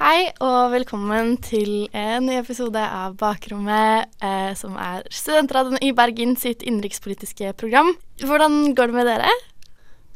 Hei 0.00 0.30
og 0.40 0.70
velkommen 0.72 1.34
til 1.44 1.82
en 1.92 2.24
ny 2.24 2.38
episode 2.38 2.80
av 2.80 3.18
Bakrommet, 3.20 4.08
eh, 4.24 4.54
som 4.56 4.78
er 4.80 5.02
Studentradioen 5.12 5.76
i 5.84 5.90
Bergen 5.92 6.32
sitt 6.40 6.62
innenrikspolitiske 6.64 7.50
program. 7.60 7.90
Hvordan 8.24 8.72
går 8.72 8.88
det 8.88 8.96
med 8.96 9.10
dere? 9.10 9.34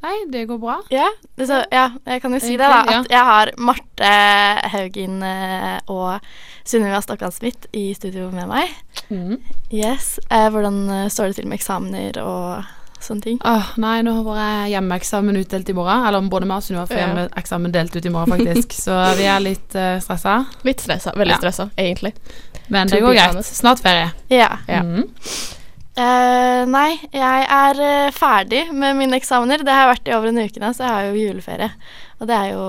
Nei, 0.07 0.15
det 0.33 0.47
går 0.49 0.63
bra. 0.63 0.79
Ja, 0.89 1.11
det 1.37 1.51
så, 1.51 1.59
ja 1.69 1.91
jeg 2.01 2.23
kan 2.25 2.33
jo 2.33 2.41
si 2.41 2.55
det, 2.57 2.65
da. 2.65 2.79
At 2.95 3.13
jeg 3.13 3.29
har 3.29 3.53
Marte 3.61 4.15
Haugen 4.73 5.21
eh, 5.21 5.77
og 5.93 6.17
Sunniva 6.65 7.03
Stokkan-Smith 7.05 7.69
i 7.77 7.91
studio 7.93 8.31
med 8.33 8.49
meg. 8.49 8.73
Mm. 9.13 9.37
Yes. 9.69 10.15
Eh, 10.31 10.49
hvordan 10.49 11.11
står 11.13 11.35
det 11.35 11.43
til 11.43 11.53
med 11.53 11.61
eksamener 11.61 12.23
og 12.25 12.65
sånne 13.07 13.25
ting? 13.25 13.39
Åh, 13.45 13.73
nei, 13.81 13.97
nå 14.07 14.15
har 14.19 14.27
vært 14.27 14.71
hjemmeeksamen 14.73 15.39
utdelt 15.41 15.69
i 15.71 15.77
morgen. 15.77 16.07
Eller 16.09 16.29
både 16.33 16.49
meg 16.51 16.63
og 16.63 16.67
Sunniva 16.67 16.87
får 16.91 17.01
hjemmeeksamen 17.03 17.75
delt 17.75 17.97
ut 17.97 18.09
i 18.09 18.13
morgen, 18.15 18.35
faktisk. 18.37 18.77
Så 18.87 18.97
vi 19.19 19.29
er 19.31 19.43
litt 19.45 19.77
uh, 19.79 19.97
stressa. 20.05 20.39
Litt 20.67 20.85
stressa. 20.85 21.15
Veldig 21.17 21.37
Ja. 21.37 21.41
stressa, 21.43 21.69
egentlig. 21.77 22.15
Men 22.73 22.89
det 22.89 23.03
går 23.05 23.15
greit. 23.19 23.45
Snart 23.47 23.85
ferie. 23.85 24.11
Ja. 24.33 24.51
Ja. 24.69 24.81
Mm. 24.83 25.05
Uh, 25.95 26.65
nei, 26.67 26.97
jeg 27.15 27.45
er 27.55 27.81
eh, 27.87 28.11
ferdig 28.11 28.65
med 28.75 28.97
mine 28.99 29.15
eksamener. 29.21 29.63
Det 29.63 29.71
har 29.71 29.85
jeg 29.85 29.93
vært 29.93 30.09
i 30.11 30.15
over 30.17 30.33
en 30.33 30.41
uke 30.43 30.63
nå, 30.63 30.73
så 30.75 30.83
jeg 30.83 30.91
har 30.91 31.05
jo 31.07 31.21
juleferie. 31.23 31.69
Og 32.19 32.27
det 32.31 32.39
er 32.41 32.49
jo 32.57 32.65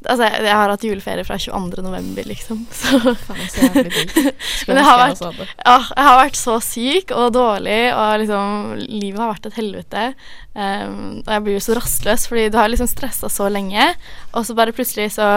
Altså, 0.00 0.24
jeg, 0.24 0.44
jeg 0.46 0.56
har 0.56 0.70
hatt 0.72 0.84
juleferie 0.86 1.24
fra 1.28 1.36
22. 1.36 1.82
november, 1.84 2.24
liksom. 2.30 2.62
Så 2.80 3.00
Faen, 3.26 3.40
så 3.52 3.66
jævlig 3.68 4.04
Men 4.68 4.78
det 4.78 4.84
har 4.86 5.00
vært- 5.02 5.40
ja, 5.60 5.74
jeg 5.76 6.06
har 6.06 6.20
vært 6.22 6.38
så 6.40 6.54
syk 6.64 7.12
og 7.16 7.32
dårlig, 7.36 7.80
og 7.92 8.14
liksom 8.22 8.78
Livet 8.86 9.20
har 9.20 9.32
vært 9.34 9.50
et 9.50 9.58
helvete. 9.60 10.04
Um, 10.54 11.20
og 11.26 11.32
jeg 11.34 11.44
blir 11.44 11.58
jo 11.58 11.64
så 11.66 11.76
rastløs, 11.76 12.24
fordi 12.30 12.46
du 12.52 12.56
har 12.60 12.72
liksom 12.72 12.88
stressa 12.88 13.28
så 13.32 13.50
lenge, 13.52 13.90
og 14.32 14.46
så 14.48 14.56
bare 14.56 14.72
plutselig 14.76 15.10
så 15.18 15.30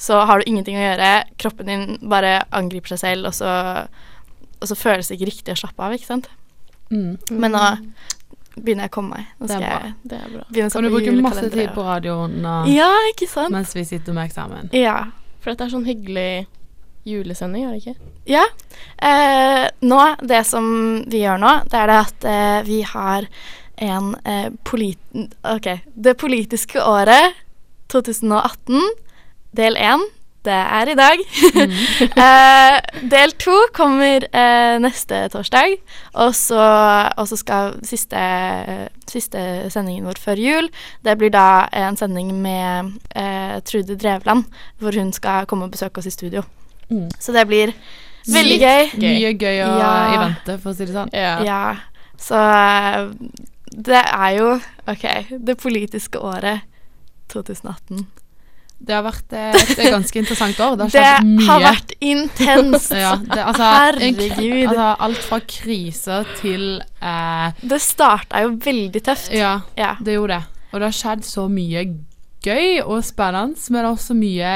så 0.00 0.20
har 0.24 0.40
du 0.40 0.46
ingenting 0.48 0.78
å 0.78 0.84
gjøre. 0.84 1.08
Kroppen 1.40 1.68
din 1.68 1.82
bare 2.08 2.38
angriper 2.56 2.94
seg 2.94 3.00
selv, 3.02 3.28
og 3.28 3.34
så, 3.36 3.50
og 4.62 4.70
så 4.70 4.76
føles 4.78 5.10
det 5.10 5.18
ikke 5.18 5.28
riktig 5.28 5.54
å 5.54 5.58
slappe 5.60 5.84
av, 5.84 5.92
ikke 5.96 6.08
sant. 6.08 6.28
Mm. 6.94 7.18
Men 7.30 7.52
nå 7.52 7.62
begynner 8.56 8.86
jeg 8.86 8.90
å 8.92 8.94
komme 8.94 9.18
meg. 9.18 9.26
Nå 9.40 9.46
Det 9.48 9.56
er 9.56 9.60
bra. 9.64 9.78
jeg 9.82 9.94
Det 10.10 10.18
er 10.18 10.28
bra. 10.34 10.44
begynne 10.50 10.70
Kan 10.72 10.84
du 10.84 10.90
bruker 10.90 11.12
bruke 11.12 11.22
masse 11.28 11.50
tid 11.50 11.70
på 11.74 11.84
radioen 11.86 12.36
og, 12.46 12.68
Ja, 12.72 12.90
ikke 13.12 13.28
sant? 13.28 13.50
mens 13.50 13.74
vi 13.74 13.84
sitter 13.84 14.12
med 14.16 14.30
eksamen? 14.30 14.70
Ja. 14.72 14.96
For 15.40 15.50
dette 15.52 15.64
er 15.66 15.74
sånn 15.74 15.84
hyggelig 15.88 16.46
julesending, 17.04 17.66
er 17.66 17.74
det 17.74 17.82
ikke? 17.82 17.96
Ja. 18.26 18.44
Eh, 18.98 19.68
nå, 19.84 20.00
det 20.24 20.44
som 20.46 21.04
vi 21.10 21.20
gjør 21.24 21.38
nå, 21.42 21.52
det 21.68 21.74
er 21.82 21.86
det 21.92 21.98
at 22.00 22.24
eh, 22.24 22.62
vi 22.64 22.80
har 22.82 23.26
en 23.76 24.14
eh, 24.24 24.48
polit... 24.64 24.98
OK. 25.44 25.68
Det 25.94 26.16
politiske 26.16 26.80
året 26.80 27.34
2018, 27.92 28.80
del 29.52 29.76
én, 29.76 30.00
det 30.44 30.54
er 30.54 30.90
i 30.92 30.96
dag. 30.98 31.22
eh, 32.24 32.76
del 33.10 33.34
to 33.40 33.54
kommer 33.76 34.26
eh, 34.28 34.76
neste 34.82 35.24
torsdag, 35.32 35.76
og 36.20 36.34
så, 36.36 36.64
og 37.16 37.28
så 37.30 37.38
skal 37.40 37.78
siste, 37.86 38.24
siste 39.10 39.44
sendingen 39.72 40.08
vår 40.08 40.20
før 40.20 40.40
jul, 40.40 40.68
det 41.04 41.16
blir 41.20 41.32
da 41.34 41.66
en 41.72 41.98
sending 42.00 42.32
med 42.44 42.92
eh, 43.16 43.56
Trude 43.66 43.96
Drevland, 43.96 44.44
hvor 44.78 44.96
hun 44.98 45.12
skal 45.16 45.48
komme 45.50 45.68
og 45.68 45.74
besøke 45.74 46.02
oss 46.02 46.10
i 46.10 46.14
studio. 46.14 46.44
Mm. 46.90 47.08
Så 47.18 47.32
det 47.32 47.46
blir 47.48 47.72
veldig 48.28 48.60
gøy. 48.60 48.92
Gøy. 48.94 49.08
Mye 49.08 49.32
gøy 49.40 49.64
å 49.64 49.72
Ja. 49.80 49.94
i 50.12 50.20
vente, 50.26 50.58
for 50.60 50.72
å 50.72 50.76
si 50.76 50.84
det 50.86 50.96
sånn. 50.96 51.12
Yeah. 51.14 51.44
Ja. 51.44 51.62
Så 52.20 52.38
eh, 52.38 53.08
det 53.74 54.04
er 54.04 54.36
jo 54.38 54.52
OK. 54.88 55.08
Det 55.40 55.56
politiske 55.60 56.20
året 56.20 56.68
2018. 57.32 58.04
Det 58.84 58.92
har 58.92 59.02
vært 59.06 59.32
et 59.32 59.78
ganske 59.94 60.18
interessant 60.20 60.58
år. 60.60 60.74
Det 60.76 60.84
har 60.84 60.90
skjedd 60.92 61.28
mye. 61.28 61.46
har 61.48 61.60
vært 61.64 61.92
intenst. 62.04 62.90
ja, 63.04 63.14
det, 63.16 63.38
altså, 63.40 63.62
en 63.62 64.18
Herregud. 64.18 64.68
Altså, 64.68 64.88
alt 65.06 65.22
fra 65.24 65.38
kriser 65.40 66.26
til 66.40 66.66
eh, 67.00 67.52
Det 67.62 67.78
starta 67.80 68.42
jo 68.44 68.56
veldig 68.64 69.02
tøft. 69.06 69.32
Ja, 69.32 69.60
Ja. 69.80 69.94
det 70.04 70.18
gjorde 70.18 70.36
det. 70.40 70.44
Og 70.74 70.80
det 70.82 70.88
har 70.90 70.98
skjedd 70.98 71.24
så 71.24 71.46
mye 71.48 71.86
gøy 72.44 72.82
og 72.84 73.00
spennende, 73.06 73.56
men 73.72 73.86
også 73.88 74.12
mye 74.18 74.50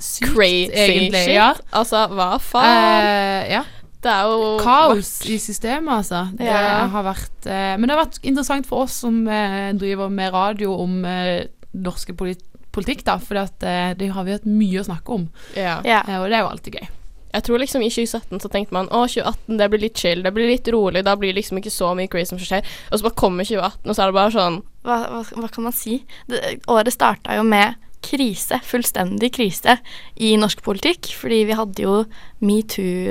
sykt, 0.00 0.30
Crazy 0.32 0.70
egentlig. 0.72 1.24
shit. 1.26 1.34
Ja. 1.34 1.50
Altså, 1.74 2.06
hva 2.14 2.38
faen? 2.40 3.04
Eh, 3.04 3.50
ja. 3.52 3.64
det 4.00 4.12
er 4.14 4.30
jo 4.32 4.52
Kaos 4.62 5.10
i 5.28 5.36
systemet, 5.42 5.92
altså. 5.98 6.22
Det 6.38 6.46
Ja. 6.46 6.86
har 6.88 7.04
vært 7.04 7.46
eh, 7.50 7.76
Men 7.76 7.88
det 7.88 7.96
har 7.98 8.04
vært 8.06 8.20
interessant 8.22 8.64
for 8.70 8.86
oss 8.86 8.92
som 9.04 9.26
eh, 9.28 9.72
driver 9.76 10.08
med 10.08 10.32
radio 10.32 10.72
om 10.80 11.04
eh, 11.04 11.44
norske 11.74 12.14
polit 12.16 12.40
politikk, 12.78 13.02
da, 13.08 13.18
for 13.22 13.36
eh, 13.42 13.90
det 13.98 14.12
har 14.14 14.24
vi 14.28 14.36
hatt 14.38 14.46
mye 14.48 14.80
å 14.80 14.86
snakke 14.88 15.18
om, 15.18 15.26
Ja. 15.58 15.80
Ja. 15.84 16.00
eh, 16.06 16.18
og 16.22 16.30
det 16.30 16.38
er 16.38 16.46
jo 16.46 16.52
alltid 16.54 16.78
gøy. 16.80 16.88
Jeg 17.28 17.44
tror 17.44 17.60
liksom 17.60 17.82
i 17.84 17.90
2017 17.92 18.40
så 18.40 18.48
tenkte 18.48 18.72
man 18.72 18.86
å 18.88 19.02
2018 19.04 19.58
det 19.60 19.66
blir 19.68 19.82
litt 19.82 19.98
chill, 20.00 20.22
det 20.24 20.32
blir 20.32 20.48
litt 20.48 20.68
rolig, 20.72 21.02
da 21.04 21.12
blir 21.20 21.34
det 21.34 21.42
liksom 21.42 21.58
ikke 21.60 21.70
så 21.74 21.90
mye 21.94 22.08
crazy 22.08 22.32
som 22.32 22.38
skjer. 22.40 22.64
Og 22.88 22.96
så 22.98 23.04
bare 23.04 23.20
kommer 23.20 23.44
2018, 23.44 23.84
og 23.84 23.92
så 23.94 24.00
er 24.02 24.08
det 24.08 24.16
bare 24.16 24.32
sånn 24.32 24.56
Hva, 24.88 24.96
hva, 25.12 25.20
hva 25.42 25.48
kan 25.52 25.66
man 25.68 25.76
si? 25.76 25.98
Det, 26.26 26.40
året 26.72 26.94
starta 26.94 27.36
jo 27.36 27.44
med 27.44 27.76
krise, 28.00 28.60
fullstendig 28.64 29.32
krise, 29.34 29.74
i 30.16 30.36
norsk 30.40 30.62
politikk. 30.64 31.10
Fordi 31.18 31.42
vi 31.50 31.56
hadde 31.58 31.82
jo 31.84 32.04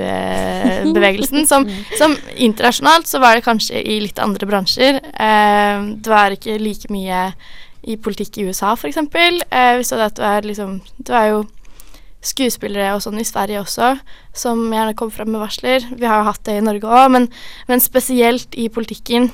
metoo-bevegelsen, 0.08 1.46
som, 1.52 1.68
som 2.00 2.16
internasjonalt 2.36 3.08
så 3.08 3.20
var 3.22 3.36
det 3.38 3.46
kanskje 3.46 3.82
i 3.84 4.00
litt 4.04 4.20
andre 4.24 4.48
bransjer. 4.50 5.00
Eh, 5.14 5.82
det 6.02 6.10
var 6.12 6.32
ikke 6.36 6.58
like 6.62 6.90
mye 6.94 7.28
i 7.88 7.96
politikk 7.98 8.38
i 8.42 8.48
USA, 8.50 8.74
f.eks. 8.76 9.00
Eh, 9.00 9.74
vi 9.80 9.86
så 9.88 10.00
det 10.00 10.10
at 10.12 10.20
det 10.20 10.28
er 10.32 10.48
liksom 10.50 10.80
Det 10.98 11.16
er 11.16 11.32
jo 11.34 11.46
skuespillere 12.28 12.96
og 12.96 13.04
sånn 13.04 13.20
i 13.22 13.28
Sverige 13.28 13.62
også, 13.62 13.92
som 14.36 14.64
gjerne 14.74 14.96
kommer 14.98 15.16
frem 15.16 15.30
med 15.32 15.44
varsler. 15.44 15.86
Vi 15.96 16.08
har 16.10 16.24
jo 16.24 16.30
hatt 16.32 16.44
det 16.48 16.58
i 16.60 16.64
Norge 16.66 16.90
òg, 16.90 17.12
men, 17.14 17.28
men 17.70 17.84
spesielt 17.84 18.58
i 18.58 18.68
politikken. 18.74 19.30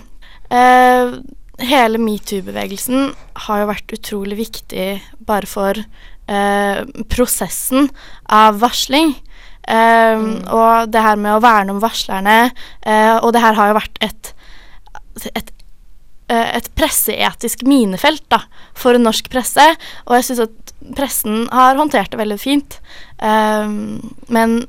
Eh, 0.53 1.15
hele 1.63 2.01
metoo-bevegelsen 2.01 3.13
har 3.47 3.63
jo 3.63 3.69
vært 3.71 3.95
utrolig 3.95 4.37
viktig 4.43 4.87
bare 5.25 5.49
for 5.49 5.79
eh, 5.79 6.83
prosessen 7.13 7.89
av 8.29 8.59
varsling. 8.61 9.15
Eh, 9.63 10.27
Og 10.53 10.91
det 10.93 11.05
her 11.07 11.17
med 11.17 11.37
å 11.37 11.41
verne 11.43 11.73
om 11.73 11.81
varslerne, 11.81 12.51
eh, 12.83 13.15
og 13.15 13.31
det 13.33 13.41
her 13.41 13.57
har 13.57 13.71
jo 13.71 13.79
vært 13.79 14.01
et, 14.05 14.33
et 15.33 15.53
et 16.33 16.69
presseetisk 16.77 17.65
minefelt 17.67 18.25
da, 18.33 18.43
for 18.77 18.97
norsk 18.99 19.29
presse, 19.33 19.65
og 20.07 20.17
jeg 20.17 20.29
syns 20.29 20.45
at 20.47 20.73
pressen 20.97 21.47
har 21.53 21.79
håndtert 21.79 22.11
det 22.13 22.19
veldig 22.19 22.39
fint. 22.41 22.79
Um, 23.23 24.01
men 24.27 24.63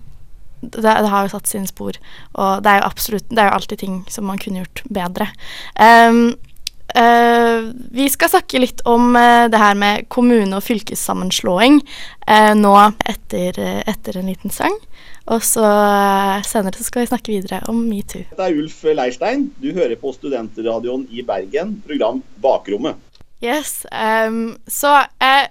det, 0.60 0.82
det 0.82 1.12
har 1.12 1.26
jo 1.26 1.34
satt 1.34 1.50
sine 1.50 1.68
spor, 1.68 1.98
og 2.38 2.64
det 2.64 2.70
er 2.70 2.80
jo 2.80 2.88
absolutt 2.88 3.30
Det 3.30 3.40
er 3.40 3.50
jo 3.50 3.58
alltid 3.58 3.82
ting 3.82 4.00
som 4.12 4.28
man 4.28 4.40
kunne 4.40 4.62
gjort 4.62 4.82
bedre. 4.88 5.28
Um, 5.76 6.36
uh, 6.96 7.70
vi 7.94 8.08
skal 8.12 8.32
snakke 8.32 8.62
litt 8.62 8.84
om 8.88 9.12
uh, 9.16 9.46
det 9.52 9.60
her 9.60 9.76
med 9.78 10.08
kommune- 10.08 10.56
og 10.56 10.64
fylkessammenslåing 10.64 11.80
uh, 11.82 12.52
nå 12.58 12.74
etter, 13.04 13.60
eh, 13.60 13.82
etter 13.90 14.20
en 14.20 14.30
liten 14.32 14.54
sang. 14.54 14.76
Og 15.32 15.40
så 15.44 15.64
eh, 15.64 16.44
senere 16.44 16.76
så 16.76 16.84
skal 16.84 17.04
vi 17.04 17.08
snakke 17.08 17.32
videre 17.32 17.62
om 17.72 17.80
metoo. 17.88 18.26
Dette 18.28 18.48
er 18.48 18.60
Ulf 18.60 18.82
Leirstein. 18.84 19.48
Du 19.56 19.70
hører 19.72 19.96
på 20.00 20.12
Studentradioen 20.12 21.06
i 21.08 21.24
Bergen, 21.24 21.78
program 21.86 22.20
Bakrommet. 22.44 23.00
Yes. 23.44 23.82
Um, 23.88 24.56
så 24.68 24.92
eh, 25.24 25.48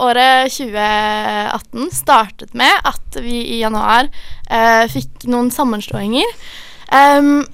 året 0.00 0.52
2018 0.52 1.90
startet 1.92 2.54
med 2.56 2.84
at 2.84 3.18
vi 3.24 3.40
i 3.56 3.60
januar 3.62 4.08
eh, 4.50 4.84
fikk 4.92 5.26
noen 5.32 5.52
sammenslåinger. 5.54 6.38
Um, 6.92 7.44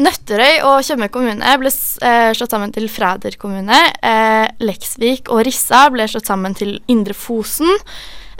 Nøtterøy 0.00 0.62
og 0.64 0.84
Tjøme 0.86 1.10
kommune 1.12 1.56
ble 1.60 1.70
eh, 1.70 2.30
slått 2.36 2.54
sammen 2.54 2.72
til 2.72 2.86
Fræder 2.88 3.34
kommune. 3.40 3.80
Eh, 4.06 4.46
Leksvik 4.62 5.28
og 5.32 5.42
Rissa 5.48 5.82
ble 5.92 6.06
slått 6.08 6.30
sammen 6.30 6.56
til 6.56 6.78
Indre 6.92 7.16
Fosen. 7.16 7.68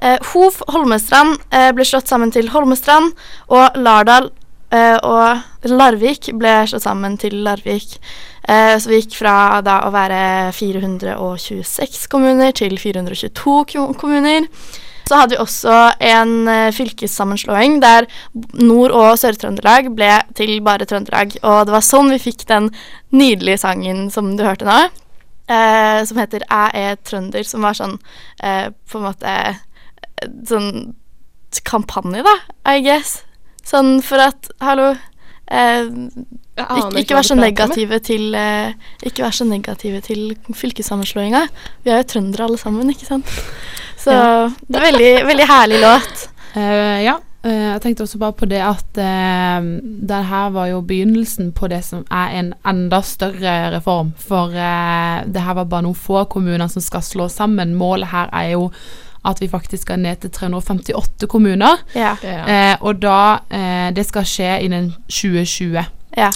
Eh, 0.00 0.18
Hov 0.32 0.62
Holmestrand 0.72 1.36
eh, 1.52 1.70
ble 1.76 1.84
slått 1.84 2.08
sammen 2.08 2.32
til 2.32 2.50
Holmestrand. 2.54 3.12
Og 3.52 3.80
Lardal 3.80 4.30
eh, 4.72 4.96
og 4.96 5.68
Larvik 5.70 6.30
ble 6.40 6.60
slått 6.70 6.86
sammen 6.86 7.18
til 7.20 7.42
Larvik. 7.46 7.98
Så 8.50 8.88
vi 8.88 8.96
gikk 8.98 9.12
fra 9.20 9.60
da 9.62 9.76
å 9.86 9.90
være 9.94 10.50
426 10.56 12.08
kommuner 12.10 12.50
til 12.56 12.72
422 12.80 13.84
kommuner. 14.00 14.48
Så 15.06 15.20
hadde 15.20 15.36
vi 15.36 15.42
også 15.44 15.76
en 16.08 16.48
fylkessammenslåing 16.74 17.76
der 17.84 18.08
Nord- 18.58 18.96
og 18.96 19.12
Sør-Trøndelag 19.20 19.92
ble 19.94 20.10
til 20.34 20.56
bare 20.66 20.88
Trøndelag. 20.88 21.36
Og 21.44 21.68
det 21.68 21.76
var 21.76 21.86
sånn 21.86 22.10
vi 22.16 22.18
fikk 22.24 22.42
den 22.48 22.72
nydelige 23.14 23.60
sangen 23.62 24.08
som 24.10 24.32
du 24.34 24.42
hørte 24.48 24.66
nå, 24.66 24.80
eh, 25.50 26.04
som 26.04 26.18
heter 26.18 26.40
'Æ 26.48 26.64
er 26.74 26.96
trønder', 26.96 27.46
som 27.46 27.62
var 27.62 27.74
sånn 27.74 27.98
eh, 28.42 28.70
på 28.90 28.98
en 28.98 29.04
måte 29.04 29.34
sånn 30.48 30.94
kampanje, 31.66 32.22
da, 32.26 32.36
I 32.70 32.82
guess. 32.84 33.20
Sånn 33.66 33.98
for 34.04 34.22
at 34.22 34.50
Hallo. 34.62 34.92
Eh, 35.50 35.88
ikke, 36.60 37.00
ikke 37.00 37.16
vær 37.16 37.26
så 37.26 37.34
negative 37.34 37.98
til 38.06 38.36
eh, 38.38 38.76
Ikke 39.02 39.24
vær 39.24 39.34
så 39.34 39.46
negative 39.48 39.98
til 40.06 40.36
fylkessammenslåinga. 40.54 41.40
Vi 41.82 41.90
er 41.90 42.02
jo 42.02 42.10
trøndere 42.12 42.46
alle 42.46 42.60
sammen, 42.60 42.92
ikke 42.92 43.08
sant? 43.08 43.32
Så 43.98 44.14
det 44.68 44.78
er 44.78 44.86
veldig, 44.86 45.10
veldig 45.28 45.48
herlig 45.50 45.82
låt. 45.82 46.22
Uh, 46.54 47.00
ja. 47.02 47.18
Uh, 47.44 47.72
jeg 47.72 47.82
tenkte 47.84 48.04
også 48.04 48.20
bare 48.20 48.36
på 48.36 48.46
det 48.48 48.60
at 48.64 48.98
uh, 49.00 49.66
det 50.10 50.22
her 50.30 50.48
var 50.54 50.70
jo 50.70 50.80
begynnelsen 50.84 51.52
på 51.56 51.68
det 51.72 51.82
som 51.86 52.02
er 52.12 52.34
en 52.38 52.50
enda 52.68 53.02
større 53.06 53.54
reform. 53.76 54.14
For 54.20 54.54
uh, 54.54 55.20
det 55.26 55.44
her 55.44 55.58
var 55.58 55.68
bare 55.68 55.86
noen 55.88 55.98
få 55.98 56.24
kommuner 56.32 56.68
som 56.72 56.84
skal 56.84 57.04
slå 57.04 57.28
sammen. 57.32 57.76
Målet 57.80 58.12
her 58.12 58.32
er 58.32 58.54
jo 58.54 58.70
at 59.24 59.40
vi 59.42 59.48
faktisk 59.48 59.82
skal 59.82 59.98
ned 60.00 60.20
til 60.22 60.30
358 60.30 61.26
kommuner. 61.28 61.82
Ja. 61.94 62.14
Eh, 62.22 62.76
og 62.80 63.00
da 63.02 63.40
eh, 63.50 63.90
Det 63.92 64.06
skal 64.06 64.24
skje 64.24 64.54
innen 64.64 64.92
2020. 65.08 65.84
ja. 66.16 66.30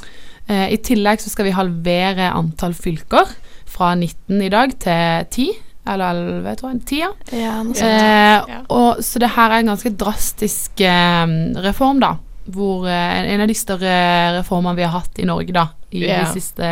Eh, 0.46 0.72
I 0.74 0.76
tillegg 0.76 1.20
så 1.24 1.30
skal 1.32 1.46
vi 1.46 1.54
halvere 1.56 2.26
antall 2.36 2.74
fylker 2.76 3.24
fra 3.64 3.94
19 3.96 4.42
i 4.44 4.50
dag 4.52 4.74
til 4.78 5.24
10. 5.30 5.46
Eller 5.88 6.10
11, 6.12 6.56
tror 6.60 6.70
jeg. 6.74 6.82
10, 6.86 6.98
ja. 7.00 7.08
ja. 7.32 7.54
Eh, 7.62 8.50
Ja. 8.52 8.60
og, 8.68 9.00
så 9.04 9.18
det 9.20 9.30
her 9.36 9.50
er 9.50 9.58
en 9.64 9.72
ganske 9.72 9.90
drastisk 9.96 10.80
eh, 10.84 11.26
reform, 11.64 12.00
da. 12.04 12.14
Hvor 12.44 12.84
eh, 12.88 13.32
En 13.32 13.40
av 13.40 13.48
de 13.48 13.54
større 13.56 13.94
reformene 14.38 14.76
vi 14.76 14.82
har 14.84 14.92
hatt 14.98 15.18
i 15.18 15.24
Norge, 15.24 15.52
da. 15.56 15.66
I 15.92 16.04
Ja. 16.04 16.20
de 16.24 16.32
siste 16.40 16.68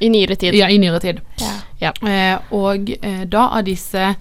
I 0.00 0.08
nyere 0.10 0.34
tid. 0.38 0.54
Ja, 0.54 0.68
i 0.70 0.78
nyere 0.78 1.00
tid. 1.02 1.20
Ja. 1.80 1.92
Eh, 2.02 2.38
og 2.54 2.90
eh, 3.02 3.24
da 3.26 3.48
av 3.58 3.64
disse 3.66 4.14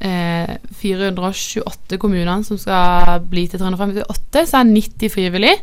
eh, 0.00 0.56
428 0.80 1.98
kommunene 2.00 2.44
som 2.46 2.58
skal 2.60 3.22
bli 3.30 3.46
til 3.50 3.62
358, 3.62 4.46
så 4.48 4.60
er 4.60 4.72
90 4.72 5.14
frivillig. 5.14 5.54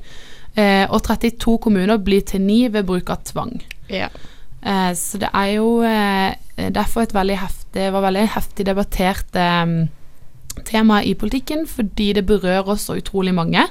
Eh, 0.58 0.86
og 0.90 1.04
32 1.06 1.58
kommuner 1.68 2.00
blir 2.02 2.26
til 2.26 2.42
9 2.42 2.74
ved 2.74 2.88
bruk 2.88 3.12
av 3.14 3.22
tvang. 3.28 3.60
Ja. 3.94 4.10
Eh, 4.62 4.94
så 4.98 5.20
det 5.22 5.30
er 5.34 5.54
jo 5.58 5.70
eh, 5.86 6.34
derfor 6.74 7.06
et 7.06 7.14
veldig 7.14 7.38
heftig, 7.44 7.92
var 7.94 8.08
veldig 8.08 8.26
heftig 8.34 8.66
debattert 8.66 9.38
eh, 9.38 9.76
tema 10.66 11.04
i 11.06 11.14
politikken, 11.14 11.68
fordi 11.70 12.14
det 12.18 12.26
berører 12.26 12.74
oss 12.74 12.88
så 12.90 12.98
utrolig 12.98 13.36
mange. 13.38 13.64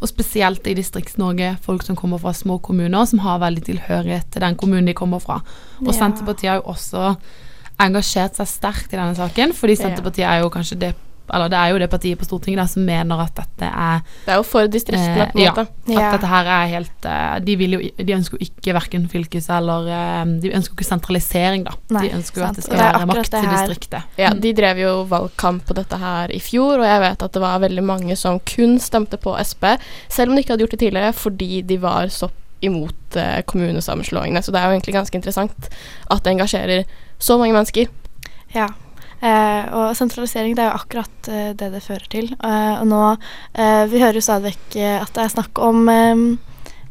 Og 0.00 0.08
spesielt 0.08 0.64
i 0.64 0.74
Distrikts-Norge, 0.78 1.58
folk 1.60 1.84
som 1.84 1.96
kommer 1.96 2.20
fra 2.22 2.32
små 2.32 2.56
kommuner, 2.64 3.04
som 3.04 3.20
har 3.20 3.42
veldig 3.42 3.66
tilhørighet 3.66 4.30
til 4.32 4.40
den 4.46 4.56
kommunen 4.56 4.88
de 4.88 4.96
kommer 4.96 5.20
fra. 5.20 5.42
Og 5.82 5.92
Ja. 5.92 5.98
Senterpartiet 5.98 6.50
har 6.50 6.62
jo 6.62 6.72
også 6.72 7.16
engasjert 7.80 8.36
seg 8.40 8.46
sterkt 8.46 8.92
i 8.92 8.96
denne 8.98 9.14
saken, 9.16 9.52
fordi. 9.56 9.76
Senterpartiet 9.80 10.26
er 10.28 10.42
jo 10.44 10.50
kanskje 10.50 10.78
det 10.78 10.94
eller 11.32 11.46
det 11.46 11.58
er 11.60 11.68
jo 11.70 11.76
det 11.78 11.86
partiet 11.92 12.18
på 12.18 12.26
Stortinget 12.26 12.58
da, 12.58 12.64
som 12.66 12.82
mener 12.82 13.20
at 13.22 13.30
dette 13.38 13.62
er 13.70 14.00
Det 14.26 14.32
er 14.32 14.38
jo 14.40 14.42
for 14.42 14.66
distriktene, 14.66 15.28
Eh, 15.28 15.30
på 15.30 15.38
en 15.38 15.44
ja. 15.44 15.52
måte. 15.52 15.60
at 15.60 15.92
Ja. 15.94 16.08
dette 16.16 16.26
her 16.26 16.44
er 16.50 16.66
helt 16.72 17.06
eh, 17.06 17.38
De, 17.46 17.54
jo, 17.54 17.78
de 18.02 18.12
ønsker 18.16 18.34
jo 18.34 18.46
ikke 18.48 18.74
verken 18.74 19.04
fylkes 19.08 19.46
eller 19.48 19.86
eh, 19.94 20.24
De 20.42 20.50
ønsker 20.50 20.74
jo 20.74 20.78
ikke 20.80 20.88
sentralisering, 20.90 21.62
da. 21.68 21.76
Nei, 21.94 22.08
de 22.08 22.16
ønsker 22.18 22.34
jo 22.40 22.46
sant. 22.48 22.50
at 22.50 22.56
det 22.56 22.64
skal 22.64 22.76
det 22.82 22.88
være 22.98 23.06
makt 23.12 23.30
til 23.30 23.46
distriktet. 23.54 24.02
Ja, 24.18 24.30
Mm. 24.34 24.40
de 24.40 24.52
drev 24.58 24.76
jo 24.82 25.04
valgkamp 25.06 25.62
på 25.70 25.74
dette 25.78 25.96
her 26.02 26.34
i 26.34 26.40
fjor, 26.40 26.80
og 26.82 26.84
jeg 26.90 27.00
vet 27.00 27.22
at 27.22 27.32
det 27.32 27.40
var 27.46 27.60
veldig 27.62 27.84
mange 27.84 28.16
som 28.18 28.40
kun 28.40 28.80
stemte 28.82 29.16
på 29.16 29.38
Sp, 29.46 29.78
selv 30.08 30.30
om 30.30 30.34
de 30.34 30.42
ikke 30.42 30.56
hadde 30.56 30.66
gjort 30.66 30.74
det 30.74 30.80
tidligere, 30.82 31.14
fordi 31.14 31.62
de 31.62 31.76
var 31.78 32.06
så 32.10 32.26
imot 32.64 33.16
eh, 33.16 33.40
kommunesammenslåingene. 33.48 34.42
Så 34.42 34.52
det 34.52 34.60
er 34.60 34.68
jo 34.68 34.76
egentlig 34.76 34.96
ganske 34.96 35.16
interessant 35.16 35.68
at 36.10 36.22
det 36.24 36.34
engasjerer 36.34 36.84
så 37.18 37.38
mange 37.40 37.56
mennesker. 37.56 37.90
Ja. 38.54 38.68
Eh, 39.20 39.64
og 39.76 39.96
sentralisering 39.98 40.54
det 40.56 40.64
er 40.64 40.70
jo 40.70 40.80
akkurat 40.80 41.28
eh, 41.28 41.52
det 41.52 41.70
det 41.74 41.84
fører 41.84 42.06
til. 42.12 42.30
Eh, 42.40 42.74
og 42.80 42.86
nå 42.88 43.02
eh, 43.12 43.84
Vi 43.92 44.00
hører 44.00 44.16
jo 44.16 44.24
stadig 44.24 44.54
vekk 44.54 44.76
eh, 44.80 44.96
at 45.00 45.12
det 45.16 45.24
er 45.26 45.34
snakk 45.34 45.60
om 45.60 45.88
eh, 45.92 46.26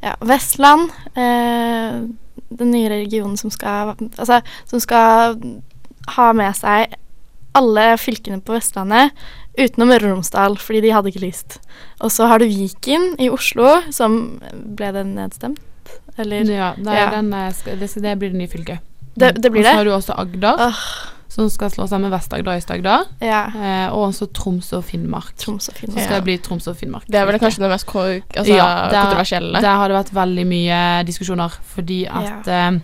ja, 0.03 0.13
Vestland. 0.21 0.93
Den 1.15 2.71
nye 2.71 2.89
regionen 2.89 3.35
som 3.37 3.51
skal 3.51 3.95
Altså 4.17 4.39
som 4.69 4.79
skal 4.79 5.35
ha 6.15 6.27
med 6.33 6.55
seg 6.57 6.93
alle 7.59 7.85
fylkene 7.99 8.41
på 8.45 8.55
Vestlandet 8.55 9.11
utenom 9.59 9.91
Møre 9.91 10.07
og 10.07 10.17
Romsdal, 10.17 10.57
fordi 10.61 10.83
de 10.87 10.93
hadde 10.95 11.11
ikke 11.11 11.25
lyst. 11.25 11.59
Og 11.99 12.11
så 12.13 12.29
har 12.31 12.39
du 12.39 12.47
Viken 12.47 13.13
i 13.19 13.29
Oslo, 13.33 13.79
som 13.95 14.39
Ble 14.53 14.93
den 14.95 15.15
nedstemt? 15.17 15.59
Eller 16.19 16.43
Ja, 16.47 16.73
det, 16.77 16.87
er 16.87 16.99
Ja. 16.99 17.09
Den, 17.17 17.33
eh, 17.33 17.53
det, 17.79 17.93
det 17.95 18.17
blir 18.19 18.31
det 18.31 18.39
nye 18.39 18.51
fylket. 18.51 18.79
Det, 19.19 19.33
det 19.41 19.51
blir 19.51 19.65
Og 19.65 19.65
så 19.65 19.77
har 19.79 19.85
du 19.85 19.91
også 19.91 20.15
Agder, 20.19 20.61
oh. 20.69 20.83
som 21.27 21.49
skal 21.49 21.71
slå 21.71 21.87
sammen 21.89 22.11
Vest-Agder 22.11 22.53
og 22.53 22.61
Øst-Agder. 22.61 23.07
ja. 23.21 23.41
Eh, 23.47 23.87
og 23.93 24.09
også 24.09 24.29
Troms 24.33 24.71
og 24.73 24.83
Finnmark. 24.83 25.35
Troms 25.37 25.69
og 25.69 25.75
Så 25.75 26.03
skal 26.03 26.15
det 26.19 26.23
bli 26.23 26.37
Troms 26.37 26.67
og 26.67 26.77
Finnmark. 26.77 27.07
Det 27.07 27.19
er 27.19 27.25
vel 27.25 27.39
kanskje 27.39 27.63
det 27.65 27.69
mest 27.69 27.87
altså, 27.87 28.53
Ja, 28.53 28.89
det 28.89 28.97
er- 28.97 29.03
kontroversielle. 29.03 29.61
Der 29.61 29.75
har 29.75 29.87
det 29.87 29.97
vært 29.97 30.13
veldig 30.13 30.47
mye 30.47 31.03
diskusjoner, 31.05 31.49
fordi 31.75 32.05
at 32.05 32.47
eh, 32.47 32.79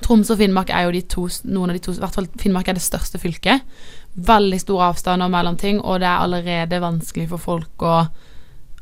Troms 0.00 0.30
og 0.30 0.38
Finnmark 0.38 0.70
er 0.70 0.86
jo 0.88 0.92
de 0.92 1.02
to, 1.02 1.28
noen 1.44 1.70
av 1.70 1.76
de 1.76 1.82
to 1.84 1.92
I 1.92 2.00
hvert 2.00 2.14
fall 2.14 2.28
Finnmark 2.40 2.68
er 2.68 2.78
det 2.78 2.82
største 2.82 3.20
fylket. 3.20 3.60
Veldig 4.16 4.58
store 4.60 4.88
avstander 4.90 5.28
mellom 5.30 5.56
ting, 5.56 5.78
og 5.80 6.00
det 6.02 6.08
er 6.10 6.24
allerede 6.24 6.80
vanskelig 6.82 7.28
for 7.30 7.38
folk 7.38 7.84
å, 7.86 7.94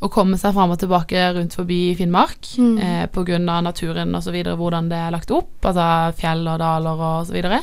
å 0.00 0.08
komme 0.10 0.38
seg 0.40 0.54
fram 0.56 0.70
og 0.72 0.78
tilbake 0.80 1.26
rundt 1.36 1.54
forbi 1.58 1.94
Finnmark 1.98 2.48
Mm. 2.58 2.78
eh, 2.80 3.06
pga. 3.12 3.38
naturen 3.62 4.14
osv., 4.14 4.34
hvordan 4.56 4.88
det 4.88 4.96
er 4.96 5.10
lagt 5.12 5.30
opp, 5.30 5.50
altså 5.62 6.14
fjell 6.16 6.46
og 6.48 6.58
daler 6.58 6.96
og 7.10 7.26
så 7.26 7.32
videre. 7.36 7.60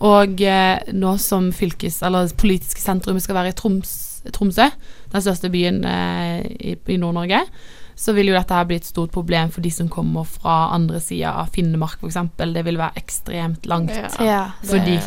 Og 0.00 0.40
eh, 0.40 0.78
nå 0.92 1.16
som 1.18 1.52
fylkes, 1.52 2.02
eller 2.02 2.28
politiske 2.36 2.80
sentrum 2.80 3.20
skal 3.20 3.34
være 3.34 3.48
i 3.48 3.56
Troms, 3.56 4.22
Tromsø, 4.32 4.70
den 5.12 5.22
største 5.22 5.48
byen 5.52 5.84
eh, 5.84 6.40
i, 6.72 6.76
i 6.88 6.96
Nord-Norge, 6.98 7.44
så 7.96 8.12
vil 8.12 8.28
jo 8.28 8.34
dette 8.36 8.52
her 8.52 8.64
bli 8.68 8.76
et 8.76 8.84
stort 8.84 9.12
problem 9.12 9.48
for 9.50 9.60
de 9.64 9.70
som 9.72 9.88
kommer 9.88 10.24
fra 10.28 10.70
andre 10.74 10.98
sida 11.00 11.30
av 11.40 11.48
Finnmark 11.54 12.00
f.eks. 12.02 12.18
Det 12.36 12.64
vil 12.66 12.76
være 12.76 13.00
ekstremt 13.00 13.64
langt. 13.66 13.94
Ja. 14.20 14.50
Fordi- 14.64 15.00